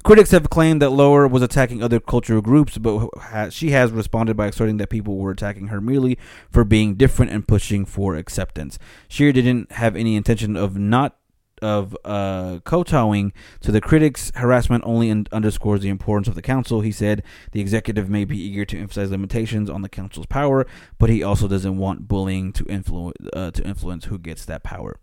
Critics 0.04 0.30
have 0.30 0.48
claimed 0.48 0.80
that 0.80 0.90
Lower 0.90 1.26
was 1.26 1.42
attacking 1.42 1.82
other 1.82 2.00
cultural 2.00 2.40
groups, 2.40 2.78
but 2.78 3.50
she 3.50 3.70
has 3.70 3.90
responded 3.92 4.36
by 4.36 4.46
asserting 4.46 4.76
that 4.78 4.90
people 4.90 5.16
were 5.16 5.30
attacking 5.30 5.68
her 5.68 5.80
merely 5.80 6.18
for 6.50 6.64
being 6.64 6.94
different 6.94 7.32
and 7.32 7.46
pushing 7.46 7.84
for 7.84 8.14
acceptance. 8.14 8.78
Shear 9.08 9.32
didn't 9.32 9.72
have 9.72 9.96
any 9.96 10.16
intention 10.16 10.56
of 10.56 10.78
not 10.78 11.16
of 11.60 11.96
uh, 12.04 12.60
kowtowing 12.64 13.32
to 13.60 13.72
the 13.72 13.80
critics. 13.80 14.30
Harassment 14.36 14.84
only 14.86 15.10
un- 15.10 15.26
underscores 15.32 15.80
the 15.80 15.88
importance 15.88 16.28
of 16.28 16.36
the 16.36 16.42
council. 16.42 16.80
He 16.82 16.92
said 16.92 17.22
the 17.52 17.60
executive 17.60 18.08
may 18.08 18.24
be 18.24 18.40
eager 18.40 18.64
to 18.66 18.78
emphasize 18.78 19.10
limitations 19.10 19.68
on 19.68 19.82
the 19.82 19.88
council's 19.88 20.26
power, 20.26 20.66
but 20.98 21.10
he 21.10 21.22
also 21.22 21.48
doesn't 21.48 21.76
want 21.76 22.06
bullying 22.06 22.52
to 22.52 22.64
influence 22.66 23.16
uh, 23.32 23.50
to 23.50 23.64
influence 23.64 24.06
who 24.06 24.18
gets 24.18 24.44
that 24.44 24.62
power. 24.62 24.98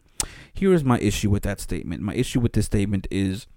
Here 0.54 0.74
is 0.74 0.84
my 0.84 0.98
issue 1.00 1.30
with 1.30 1.44
that 1.44 1.60
statement. 1.60 2.02
My 2.02 2.16
issue 2.16 2.40
with 2.40 2.54
this 2.54 2.66
statement 2.66 3.08
is 3.12 3.48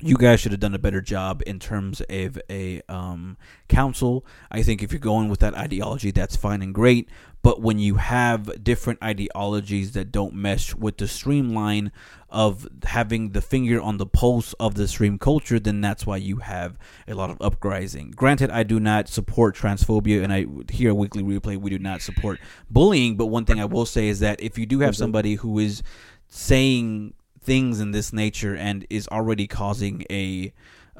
you 0.00 0.16
guys 0.16 0.40
should 0.40 0.52
have 0.52 0.60
done 0.60 0.74
a 0.74 0.78
better 0.78 1.00
job 1.00 1.42
in 1.46 1.58
terms 1.58 2.00
of 2.08 2.40
a 2.48 2.82
um, 2.88 3.36
council. 3.68 4.24
I 4.50 4.62
think 4.62 4.82
if 4.82 4.92
you're 4.92 5.00
going 5.00 5.28
with 5.28 5.40
that 5.40 5.54
ideology, 5.54 6.10
that's 6.10 6.36
fine 6.36 6.62
and 6.62 6.74
great. 6.74 7.08
But 7.42 7.60
when 7.60 7.78
you 7.78 7.96
have 7.96 8.62
different 8.62 9.02
ideologies 9.02 9.92
that 9.92 10.10
don't 10.10 10.34
mesh 10.34 10.74
with 10.74 10.98
the 10.98 11.06
streamline 11.06 11.92
of 12.28 12.66
having 12.84 13.30
the 13.30 13.40
finger 13.40 13.80
on 13.80 13.96
the 13.96 14.06
pulse 14.06 14.52
of 14.54 14.74
the 14.74 14.88
stream 14.88 15.18
culture, 15.18 15.60
then 15.60 15.80
that's 15.80 16.04
why 16.04 16.16
you 16.16 16.38
have 16.38 16.76
a 17.06 17.14
lot 17.14 17.30
of 17.30 17.40
uprising. 17.40 18.10
Granted, 18.10 18.50
I 18.50 18.64
do 18.64 18.80
not 18.80 19.08
support 19.08 19.56
transphobia, 19.56 20.22
and 20.22 20.32
I 20.32 20.46
here 20.70 20.90
a 20.90 20.94
weekly 20.94 21.22
replay 21.22 21.56
we 21.56 21.70
do 21.70 21.78
not 21.78 22.02
support 22.02 22.40
bullying. 22.70 23.16
But 23.16 23.26
one 23.26 23.44
thing 23.44 23.60
I 23.60 23.64
will 23.64 23.86
say 23.86 24.08
is 24.08 24.20
that 24.20 24.42
if 24.42 24.58
you 24.58 24.66
do 24.66 24.80
have 24.80 24.96
somebody 24.96 25.36
who 25.36 25.58
is 25.58 25.82
saying 26.28 27.14
things 27.48 27.80
in 27.80 27.92
this 27.92 28.12
nature 28.12 28.54
and 28.54 28.86
is 28.90 29.08
already 29.08 29.46
causing 29.46 30.04
a 30.10 30.52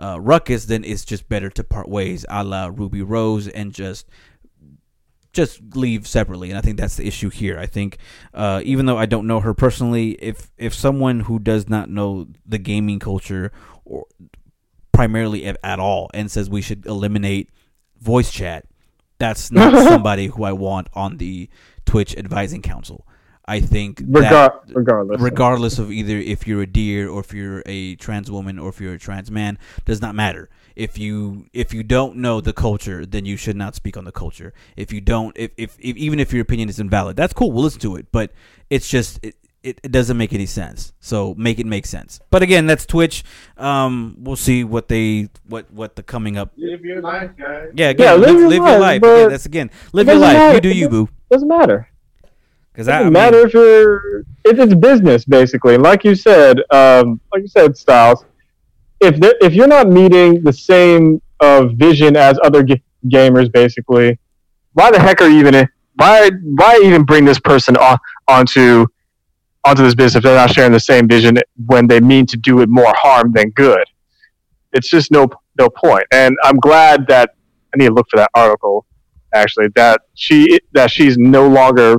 uh, 0.03 0.19
ruckus, 0.19 0.65
then 0.65 0.83
it's 0.83 1.05
just 1.05 1.29
better 1.29 1.51
to 1.51 1.63
part 1.63 1.91
ways, 1.91 2.25
a 2.31 2.43
la 2.43 2.71
Ruby 2.75 3.03
Rose, 3.03 3.49
and 3.49 3.73
just 3.73 4.09
just 5.35 5.61
leave 5.77 6.07
separately. 6.07 6.49
And 6.49 6.57
I 6.57 6.63
think 6.63 6.79
that's 6.79 6.97
the 6.97 7.07
issue 7.07 7.29
here. 7.29 7.59
I 7.59 7.67
think 7.67 7.99
uh, 8.33 8.63
even 8.65 8.87
though 8.87 8.97
I 8.97 9.05
don't 9.05 9.27
know 9.27 9.41
her 9.41 9.53
personally, 9.53 10.13
if 10.13 10.51
if 10.57 10.75
someone 10.75 11.21
who 11.21 11.39
does 11.39 11.69
not 11.69 11.91
know 11.91 12.29
the 12.47 12.59
gaming 12.59 12.99
culture 12.99 13.53
or 13.85 14.07
primarily 14.93 15.45
at, 15.45 15.59
at 15.63 15.79
all 15.79 16.09
and 16.15 16.31
says 16.31 16.49
we 16.49 16.63
should 16.63 16.87
eliminate 16.87 17.51
voice 18.01 18.31
chat, 18.31 18.65
that's 19.19 19.53
not 19.53 19.75
somebody 19.89 20.29
who 20.29 20.45
I 20.45 20.53
want 20.53 20.89
on 20.95 21.19
the 21.19 21.51
Twitch 21.85 22.17
advising 22.17 22.63
council. 22.63 23.07
I 23.49 23.61
think 23.61 24.01
Regar- 24.03 24.31
that 24.31 24.61
regardless. 24.75 25.21
regardless 25.21 25.79
of 25.79 25.91
either 25.91 26.19
if 26.19 26.47
you're 26.47 26.61
a 26.63 26.67
deer 26.67 27.09
or 27.09 27.21
if 27.21 27.33
you're 27.33 27.63
a 27.65 27.97
trans 27.97 28.31
woman 28.31 28.59
or 28.59 28.69
if 28.69 28.79
you're 28.81 28.93
a 28.93 28.99
trans 28.99 29.31
man 29.31 29.59
does 29.87 30.03
not 30.03 30.15
matter. 30.15 30.51
If 30.77 30.99
you 30.99 31.47
if 31.53 31.73
you 31.75 31.83
don't 31.83 32.17
know 32.17 32.41
the 32.43 32.53
culture 32.53 33.07
then 33.07 33.25
you 33.25 33.37
should 33.39 33.57
not 33.57 33.75
speak 33.75 33.97
on 33.97 34.05
the 34.05 34.13
culture. 34.13 34.53
If 34.77 34.93
you 34.93 35.01
don't 35.01 35.37
if, 35.37 35.51
if, 35.57 35.77
if 35.81 35.97
even 35.97 36.21
if 36.21 36.33
your 36.33 36.43
opinion 36.43 36.69
is 36.69 36.79
invalid 36.79 37.17
that's 37.17 37.33
cool 37.33 37.51
we'll 37.51 37.65
listen 37.65 37.81
to 37.81 37.97
it 37.97 38.07
but 38.13 38.33
it's 38.71 38.87
just 38.89 39.19
it, 39.25 39.35
it, 39.63 39.81
it 39.83 39.91
doesn't 39.91 40.17
make 40.17 40.33
any 40.35 40.47
sense. 40.47 40.93
So 41.01 41.35
make 41.37 41.59
it 41.59 41.67
make 41.67 41.87
sense. 41.87 42.21
But 42.31 42.43
again 42.43 42.67
that's 42.67 42.85
twitch. 42.87 43.25
Um 43.57 44.15
we'll 44.21 44.37
see 44.37 44.63
what 44.63 44.89
they 44.89 45.31
what 45.49 45.71
what 45.73 45.97
the 45.97 46.03
coming 46.03 46.37
up. 46.37 46.53
Live 46.57 46.85
your 46.85 47.01
life, 47.01 47.31
guys. 47.37 47.71
yeah 47.75 47.89
again, 47.89 48.21
live 48.21 48.31
live, 48.31 48.41
your 48.41 48.49
live 48.51 48.57
your 48.59 48.79
life, 48.79 48.81
life. 48.81 49.01
but 49.01 49.15
again, 49.17 49.31
that's 49.31 49.47
again 49.47 49.71
live 49.93 50.07
your 50.07 50.17
doesn't 50.21 50.35
life. 50.39 50.55
You 50.55 50.61
do 50.61 50.69
you 50.69 50.89
boo. 50.91 51.09
doesn't 51.31 51.49
matter. 51.49 51.89
Because 52.79 52.87
It 52.87 52.93
I, 52.93 52.95
I 52.95 52.99
doesn't 52.99 53.13
mean, 53.13 53.13
matter 53.15 53.45
if 53.45 53.53
you're 53.53 54.21
if 54.45 54.59
it's 54.59 54.75
business 54.75 55.25
basically. 55.25 55.77
Like 55.77 56.05
you 56.05 56.15
said, 56.15 56.61
um, 56.71 57.21
like 57.33 57.43
you 57.43 57.49
said, 57.49 57.77
Styles. 57.77 58.25
If 59.01 59.19
there, 59.19 59.35
if 59.41 59.53
you're 59.53 59.67
not 59.67 59.89
meeting 59.89 60.45
the 60.45 60.53
same 60.53 61.21
uh, 61.41 61.67
vision 61.75 62.17
as 62.17 62.39
other 62.45 62.63
ga- 62.63 62.83
gamers, 63.07 63.51
basically, 63.53 64.19
why 64.75 64.93
the 64.93 65.01
heck 65.01 65.21
are 65.21 65.29
you 65.29 65.41
even 65.41 65.69
why 65.97 66.31
why 66.57 66.81
even 66.85 67.03
bring 67.03 67.25
this 67.25 67.41
person 67.41 67.77
on 67.77 67.99
onto 68.29 68.87
onto 69.65 69.83
this 69.83 69.97
business 69.97 70.17
if 70.17 70.23
they're 70.23 70.37
not 70.37 70.51
sharing 70.51 70.71
the 70.71 70.79
same 70.81 71.09
vision 71.09 71.37
when 71.67 71.89
they 71.89 71.99
mean 71.99 72.27
to 72.27 72.37
do 72.37 72.61
it 72.61 72.69
more 72.69 72.95
harm 72.97 73.33
than 73.33 73.51
good? 73.51 73.85
It's 74.73 74.89
just 74.89 75.11
no 75.11 75.29
no 75.59 75.69
point. 75.69 76.05
And 76.13 76.37
I'm 76.45 76.59
glad 76.59 77.09
that 77.09 77.31
I 77.75 77.79
need 77.79 77.89
to 77.89 77.95
look 77.95 78.07
for 78.09 78.19
that 78.19 78.31
article 78.37 78.87
actually 79.35 79.67
that 79.75 80.01
she 80.15 80.61
that 80.73 80.91
she's 80.93 81.19
no 81.19 81.49
longer 81.49 81.97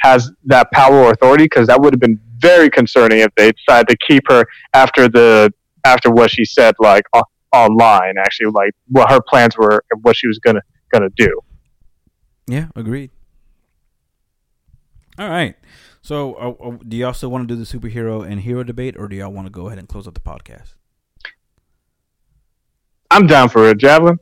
has 0.00 0.30
that 0.44 0.70
power 0.72 0.96
or 0.96 1.10
authority 1.12 1.44
because 1.44 1.66
that 1.66 1.80
would 1.80 1.92
have 1.92 2.00
been 2.00 2.18
very 2.38 2.70
concerning 2.70 3.18
if 3.20 3.34
they 3.36 3.52
decided 3.52 3.88
to 3.88 3.96
keep 4.06 4.22
her 4.28 4.44
after 4.74 5.08
the 5.08 5.52
after 5.84 6.10
what 6.10 6.30
she 6.30 6.44
said 6.44 6.74
like 6.78 7.04
online 7.52 8.14
actually 8.18 8.50
like 8.50 8.72
what 8.88 9.10
her 9.10 9.20
plans 9.28 9.56
were 9.56 9.82
and 9.90 10.02
what 10.04 10.16
she 10.16 10.26
was 10.26 10.38
gonna 10.38 10.60
gonna 10.92 11.08
do 11.16 11.40
Yeah, 12.46 12.68
agreed. 12.76 13.10
All 15.18 15.28
right. 15.28 15.56
So, 16.00 16.34
uh, 16.34 16.54
uh, 16.64 16.78
do 16.86 16.96
y'all 16.96 17.12
still 17.12 17.30
want 17.30 17.48
to 17.48 17.54
do 17.54 17.62
the 17.62 17.66
superhero 17.66 18.24
and 18.24 18.40
hero 18.40 18.62
debate, 18.62 18.94
or 18.96 19.08
do 19.08 19.16
y'all 19.16 19.32
want 19.32 19.46
to 19.46 19.50
go 19.50 19.66
ahead 19.66 19.78
and 19.78 19.88
close 19.88 20.06
up 20.06 20.14
the 20.14 20.20
podcast? 20.20 20.74
i'm 23.10 23.26
down 23.26 23.48
for 23.48 23.68
it 23.68 23.78
javelin 23.78 24.18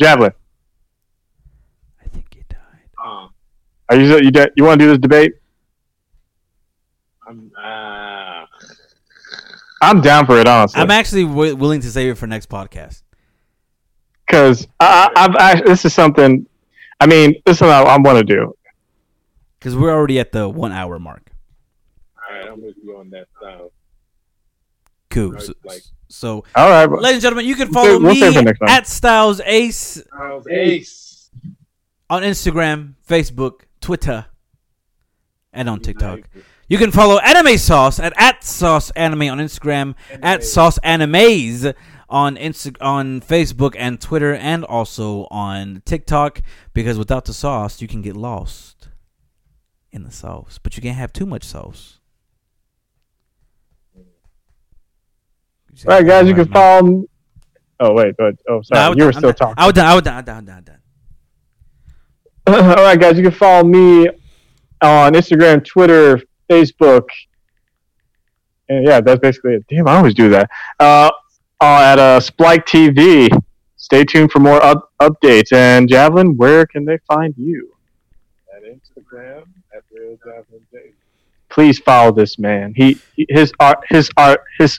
javelin 0.00 0.32
I 2.00 2.08
think 2.08 2.34
he 2.34 2.42
died. 2.48 2.58
Um, 3.04 3.30
are 3.92 4.00
you 4.00 4.16
you, 4.18 4.30
de- 4.30 4.50
you 4.56 4.64
want 4.64 4.78
to 4.80 4.84
do 4.86 4.90
this 4.90 4.98
debate 4.98 5.32
I'm, 7.26 7.50
uh, 7.56 8.46
i'm 9.80 10.00
down 10.00 10.26
for 10.26 10.38
it 10.38 10.46
honestly 10.46 10.80
I'm 10.80 10.90
actually 10.90 11.24
w- 11.24 11.54
willing 11.56 11.80
to 11.82 11.90
save 11.90 12.10
it 12.12 12.18
for 12.18 12.26
next 12.26 12.48
podcast. 12.48 13.02
because 14.26 14.66
I, 14.80 15.10
I- 15.16 15.24
I've 15.24 15.36
actually, 15.36 15.68
this 15.70 15.84
is 15.84 15.94
something 15.94 16.46
i 17.00 17.06
mean 17.06 17.34
this 17.46 17.54
is 17.54 17.58
something 17.58 17.74
i, 17.74 17.82
I 17.94 17.98
want 17.98 18.18
to 18.18 18.24
do 18.24 18.54
Because 19.58 19.76
we're 19.76 19.92
already 19.94 20.18
at 20.18 20.32
the 20.32 20.48
one 20.48 20.72
hour 20.72 20.98
mark. 20.98 21.30
all 22.16 22.36
right, 22.36 22.48
I'm 22.48 22.60
with 22.62 22.76
you 22.82 22.96
on 22.98 23.10
that. 23.10 23.26
So, 23.40 23.70
Cool. 25.10 25.32
Right, 25.32 25.42
So, 25.42 25.52
like- 25.64 25.82
so, 26.08 26.44
all 26.54 26.68
right 26.70 26.86
bro. 26.86 26.98
ladies 27.00 27.16
and 27.16 27.22
gentlemen, 27.22 27.46
you 27.46 27.54
can 27.54 27.68
We'll 27.70 27.74
follow 27.84 27.94
save- 27.94 28.02
we'll 28.02 28.14
me 28.14 28.20
save 28.20 28.36
it 28.36 28.42
next 28.44 28.58
time. 28.58 28.68
at 28.68 28.86
Styles 28.86 29.40
Ace 29.44 30.02
Charles 30.10 30.46
Ace. 30.48 31.30
on 32.10 32.22
Instagram, 32.22 32.94
Facebook, 33.08 33.60
Twitter, 33.82 34.26
and 35.52 35.68
on 35.68 35.80
TikTok. 35.80 36.20
You 36.68 36.78
can 36.78 36.90
follow 36.90 37.18
Anime 37.18 37.58
Sauce 37.58 38.00
at, 38.00 38.14
at 38.16 38.42
Sauce 38.42 38.90
Anime 38.92 39.22
on 39.22 39.38
Instagram, 39.38 39.94
at 40.22 40.42
Sauce 40.42 40.78
Animes 40.78 41.74
on 42.08 42.36
Insta- 42.36 42.76
on 42.80 43.20
Facebook 43.20 43.74
and 43.78 44.00
Twitter, 44.00 44.34
and 44.34 44.64
also 44.64 45.26
on 45.30 45.82
TikTok. 45.84 46.40
Because 46.72 46.96
without 46.96 47.26
the 47.26 47.34
sauce, 47.34 47.82
you 47.82 47.88
can 47.88 48.00
get 48.00 48.16
lost 48.16 48.88
in 49.90 50.04
the 50.04 50.10
sauce, 50.10 50.58
but 50.62 50.76
you 50.76 50.82
can't 50.82 50.96
have 50.96 51.12
too 51.12 51.26
much 51.26 51.44
sauce. 51.44 51.98
all 55.86 55.94
right 55.94 56.06
guys 56.06 56.28
you 56.28 56.34
can 56.34 56.46
follow 56.52 56.82
me 56.82 57.06
oh 57.80 57.94
wait 57.94 58.14
but 58.18 58.34
oh 58.48 58.60
sorry 58.62 58.82
I 58.82 58.88
was 58.90 58.98
you 58.98 59.04
were 59.04 59.12
done, 59.12 59.20
still 59.20 59.30
I'm 59.30 59.34
talking 59.34 59.54
done. 59.56 59.62
I 59.62 59.66
was 59.66 59.72
done. 59.74 59.86
I 59.86 59.94
was 59.94 60.02
done. 60.02 60.14
I 60.14 60.18
was 60.18 60.24
done. 60.24 60.48
I 60.50 60.56
was 60.56 60.64
done. 60.64 60.81
I 62.46 62.50
was 62.50 62.60
done. 62.62 62.78
All 62.78 62.84
right, 62.84 62.98
guys, 63.00 63.16
you 63.16 63.22
can 63.22 63.32
follow 63.32 63.64
me 63.64 64.08
on 64.80 65.12
Instagram, 65.14 65.64
Twitter, 65.64 66.20
Facebook, 66.50 67.04
And 68.68 68.86
yeah, 68.86 69.00
that's 69.00 69.20
basically 69.20 69.54
it. 69.54 69.64
Damn, 69.68 69.86
I 69.88 69.96
always 69.96 70.14
do 70.14 70.28
that. 70.30 70.50
Uh, 70.78 71.10
uh, 71.60 71.80
at 71.80 71.98
uh, 71.98 72.20
Splyke 72.20 72.64
TV. 72.66 73.28
Stay 73.76 74.04
tuned 74.04 74.30
for 74.32 74.38
more 74.40 74.62
up- 74.62 74.92
updates. 75.00 75.52
And 75.52 75.88
Javelin, 75.88 76.36
where 76.36 76.66
can 76.66 76.84
they 76.84 76.98
find 77.06 77.34
you? 77.36 77.74
At 78.54 78.62
Instagram 78.64 79.44
at 79.74 79.82
Real 79.92 80.16
Javelin. 80.24 80.62
Please 81.48 81.78
follow 81.80 82.12
this 82.12 82.38
man. 82.38 82.72
He 82.74 82.98
his 83.28 83.52
art 83.60 83.78
his 83.90 84.10
art 84.16 84.40
his 84.58 84.78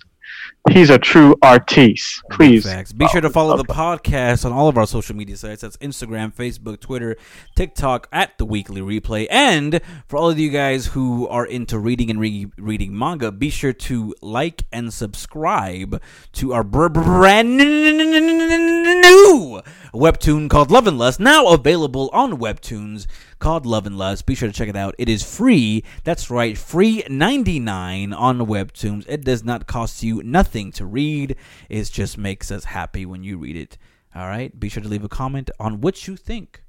he's 0.72 0.90
a 0.90 0.98
true 0.98 1.36
artiste. 1.42 2.22
Please. 2.32 2.66
Facts. 2.66 2.94
Be 2.94 3.08
sure 3.08 3.22
to 3.22 3.30
follow 3.30 3.58
the 3.58 3.66
podcast 3.66 4.46
on 4.46 4.52
all 4.52 4.68
of 4.68 4.78
our 4.78 4.88
social 4.88 5.16
media 5.16 5.38
sites. 5.38 5.62
That's 5.62 5.78
Instagram, 5.78 6.34
Facebook, 6.34 6.80
Twitter, 6.80 7.16
TikTok 7.56 8.08
at 8.12 8.38
the 8.38 8.46
Weekly 8.46 8.82
Replay. 8.82 9.28
And 9.30 9.82
for 10.08 10.18
all 10.18 10.30
of 10.30 10.40
you 10.40 10.50
guys 10.50 10.88
who 10.88 11.28
are 11.28 11.46
into 11.46 11.78
reading 11.78 12.10
and 12.10 12.20
re- 12.20 12.52
reading 12.58 12.98
manga, 12.98 13.32
be 13.32 13.50
sure 13.50 13.74
to 13.74 14.16
like 14.22 14.64
and 14.72 14.94
subscribe 14.94 16.02
to 16.34 16.54
our 16.54 16.64
br- 16.64 16.88
brand 16.88 17.58
new 17.58 19.62
webtoon 19.94 20.50
called 20.50 20.72
Love 20.72 20.88
and 20.88 20.98
Lust, 20.98 21.20
now 21.20 21.48
available 21.48 22.10
on 22.14 22.40
Webtoons 22.40 23.06
called 23.44 23.66
Love 23.66 23.86
and 23.86 23.98
Lust. 23.98 24.26
Be 24.26 24.36
sure 24.36 24.48
to 24.48 24.54
check 24.54 24.70
it 24.70 24.76
out. 24.78 24.96
It 24.98 25.10
is 25.10 25.22
free. 25.22 25.84
That's 26.06 26.32
right, 26.32 26.58
free 26.58 27.04
99 27.10 28.14
on 28.14 28.40
Webtoons. 28.40 29.06
It 29.10 29.26
does 29.26 29.44
not 29.44 29.68
cost 29.68 30.02
you 30.02 30.24
nothing 30.24 30.72
to 30.72 30.86
read. 30.86 31.36
It 31.68 31.84
just 31.92 32.18
makes 32.18 32.52
us 32.52 32.64
happy 32.64 33.06
when 33.06 33.22
you 33.22 33.38
read 33.38 33.58
it. 33.58 33.78
All 34.16 34.28
right? 34.28 34.58
Be 34.58 34.70
sure 34.70 34.82
to 34.82 34.88
leave 34.88 35.04
a 35.04 35.10
comment 35.10 35.52
on 35.60 35.82
what 35.82 36.08
you 36.08 36.16
think 36.16 36.64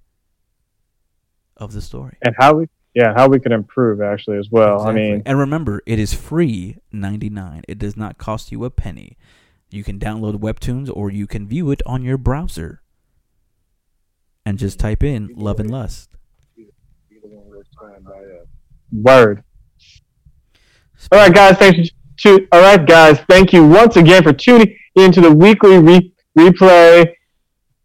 of 1.56 1.72
the 1.72 1.80
story. 1.80 2.18
And 2.22 2.34
how 2.36 2.54
we 2.54 2.66
yeah, 2.92 3.12
how 3.14 3.28
we 3.28 3.38
can 3.38 3.52
improve 3.52 4.00
actually 4.00 4.38
as 4.38 4.48
well. 4.50 4.80
I 4.80 4.92
mean, 4.92 5.22
and 5.24 5.38
remember, 5.38 5.80
it 5.86 6.00
is 6.00 6.12
free 6.12 6.78
99. 6.90 7.62
It 7.68 7.78
does 7.78 7.96
not 7.96 8.18
cost 8.18 8.50
you 8.50 8.64
a 8.64 8.70
penny. 8.70 9.16
You 9.70 9.84
can 9.84 10.00
download 10.00 10.40
Webtoons 10.40 10.90
or 10.92 11.10
you 11.10 11.28
can 11.28 11.46
view 11.46 11.70
it 11.70 11.82
on 11.86 12.02
your 12.02 12.18
browser. 12.18 12.82
And 14.44 14.58
just 14.58 14.80
type 14.80 15.04
in 15.04 15.30
Love 15.36 15.58
and 15.60 15.70
Lust. 15.70 16.13
Word. 18.92 19.42
All 21.12 21.18
right, 21.18 21.34
guys. 21.34 21.56
Thank 21.56 21.76
you. 21.78 21.84
To, 22.18 22.46
all 22.52 22.62
right, 22.62 22.86
guys. 22.86 23.18
Thank 23.28 23.52
you 23.52 23.66
once 23.66 23.96
again 23.96 24.22
for 24.22 24.32
tuning 24.32 24.76
into 24.94 25.20
the 25.20 25.30
weekly 25.30 25.78
re- 25.78 26.12
replay. 26.38 27.12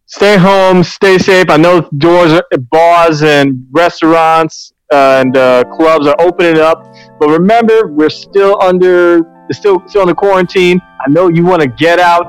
Stay 0.06 0.38
home. 0.38 0.84
Stay 0.84 1.18
safe. 1.18 1.50
I 1.50 1.58
know 1.58 1.90
doors, 1.98 2.32
are, 2.34 2.46
bars, 2.72 3.24
and 3.24 3.66
restaurants 3.72 4.74
and 4.92 5.38
uh, 5.38 5.64
clubs 5.76 6.08
are 6.08 6.16
opening 6.20 6.58
up, 6.58 6.84
but 7.20 7.30
remember, 7.30 7.88
we're 7.88 8.10
still 8.10 8.58
under 8.62 9.22
still 9.52 9.82
still 9.88 10.02
under 10.02 10.16
quarantine. 10.16 10.82
I 11.06 11.10
know 11.10 11.28
you 11.28 11.46
want 11.46 11.62
to 11.62 11.68
get 11.68 12.00
out, 12.00 12.26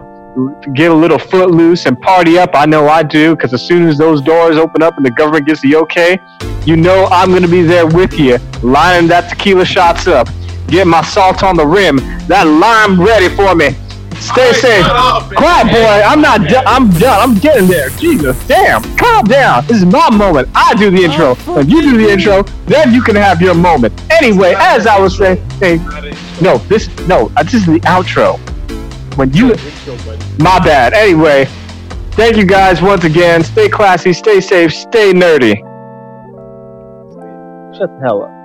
get 0.75 0.91
a 0.91 0.95
little 0.95 1.19
foot 1.19 1.51
loose, 1.51 1.87
and 1.87 2.01
party 2.01 2.39
up. 2.39 2.51
I 2.55 2.67
know 2.67 2.89
I 2.89 3.03
do, 3.03 3.35
because 3.37 3.53
as 3.53 3.67
soon 3.67 3.87
as 3.89 3.99
those 3.99 4.21
doors 4.21 4.57
open 4.57 4.83
up 4.83 4.97
and 4.97 5.05
the 5.05 5.11
government 5.11 5.47
gets 5.47 5.61
the 5.61 5.77
okay, 5.77 6.19
you 6.65 6.77
know 6.77 7.07
I'm 7.11 7.33
gonna 7.33 7.49
be 7.49 7.63
there 7.63 7.87
with 7.87 8.15
you, 8.19 8.39
lining 8.63 9.09
that 9.09 9.29
tequila 9.31 9.65
shots 9.65 10.07
up, 10.07 10.29
getting 10.69 10.91
my 10.91 11.03
salt 11.03 11.43
on 11.43 11.57
the 11.57 11.67
rim, 11.67 11.97
that 12.29 12.45
lime 12.47 13.01
ready 13.01 13.29
for 13.35 13.55
me. 13.55 13.71
Stay 14.21 14.49
Hey, 14.49 14.53
safe. 14.53 14.85
Quiet, 15.35 15.73
boy. 15.73 16.03
I'm 16.07 16.21
not. 16.21 16.47
Do- 16.47 16.61
I'm 16.67 16.91
done. 16.91 17.31
I'm 17.31 17.39
getting 17.39 17.67
there. 17.67 17.89
Jesus, 17.89 18.37
damn. 18.47 18.83
Calm 18.99 19.25
down. 19.25 19.65
This 19.67 19.79
is 19.79 19.87
my 19.87 20.11
moment. 20.11 20.47
I 20.55 20.75
do 20.75 20.91
the 20.91 21.03
intro. 21.05 21.37
When 21.37 21.71
you 21.71 21.81
do 21.81 21.97
the 21.97 22.11
intro, 22.13 22.43
then 22.67 22.93
you 22.93 23.01
can 23.01 23.17
have 23.17 23.41
your 23.41 23.55
moment. 23.55 23.99
Anyway, 24.11 24.55
as 24.59 24.87
I 24.87 24.99
was 25.01 25.17
saying, 25.17 25.43
saying 25.59 25.83
no, 26.43 26.59
this 26.69 26.89
no, 27.09 27.33
uh, 27.35 27.43
this 27.43 27.55
is 27.55 27.65
the 27.67 27.81
outro. 27.81 28.39
When 29.21 29.31
you, 29.35 29.49
my 30.39 30.59
bad. 30.61 30.95
Anyway, 30.95 31.45
thank 32.13 32.39
you 32.39 32.47
guys 32.47 32.81
once 32.81 33.05
again. 33.05 33.45
Stay 33.45 33.69
classy, 33.69 34.15
stay 34.15 34.41
safe, 34.41 34.73
stay 34.73 35.13
nerdy. 35.13 35.57
Shut 37.77 37.91
the 37.91 38.01
hell 38.03 38.23
up. 38.23 38.40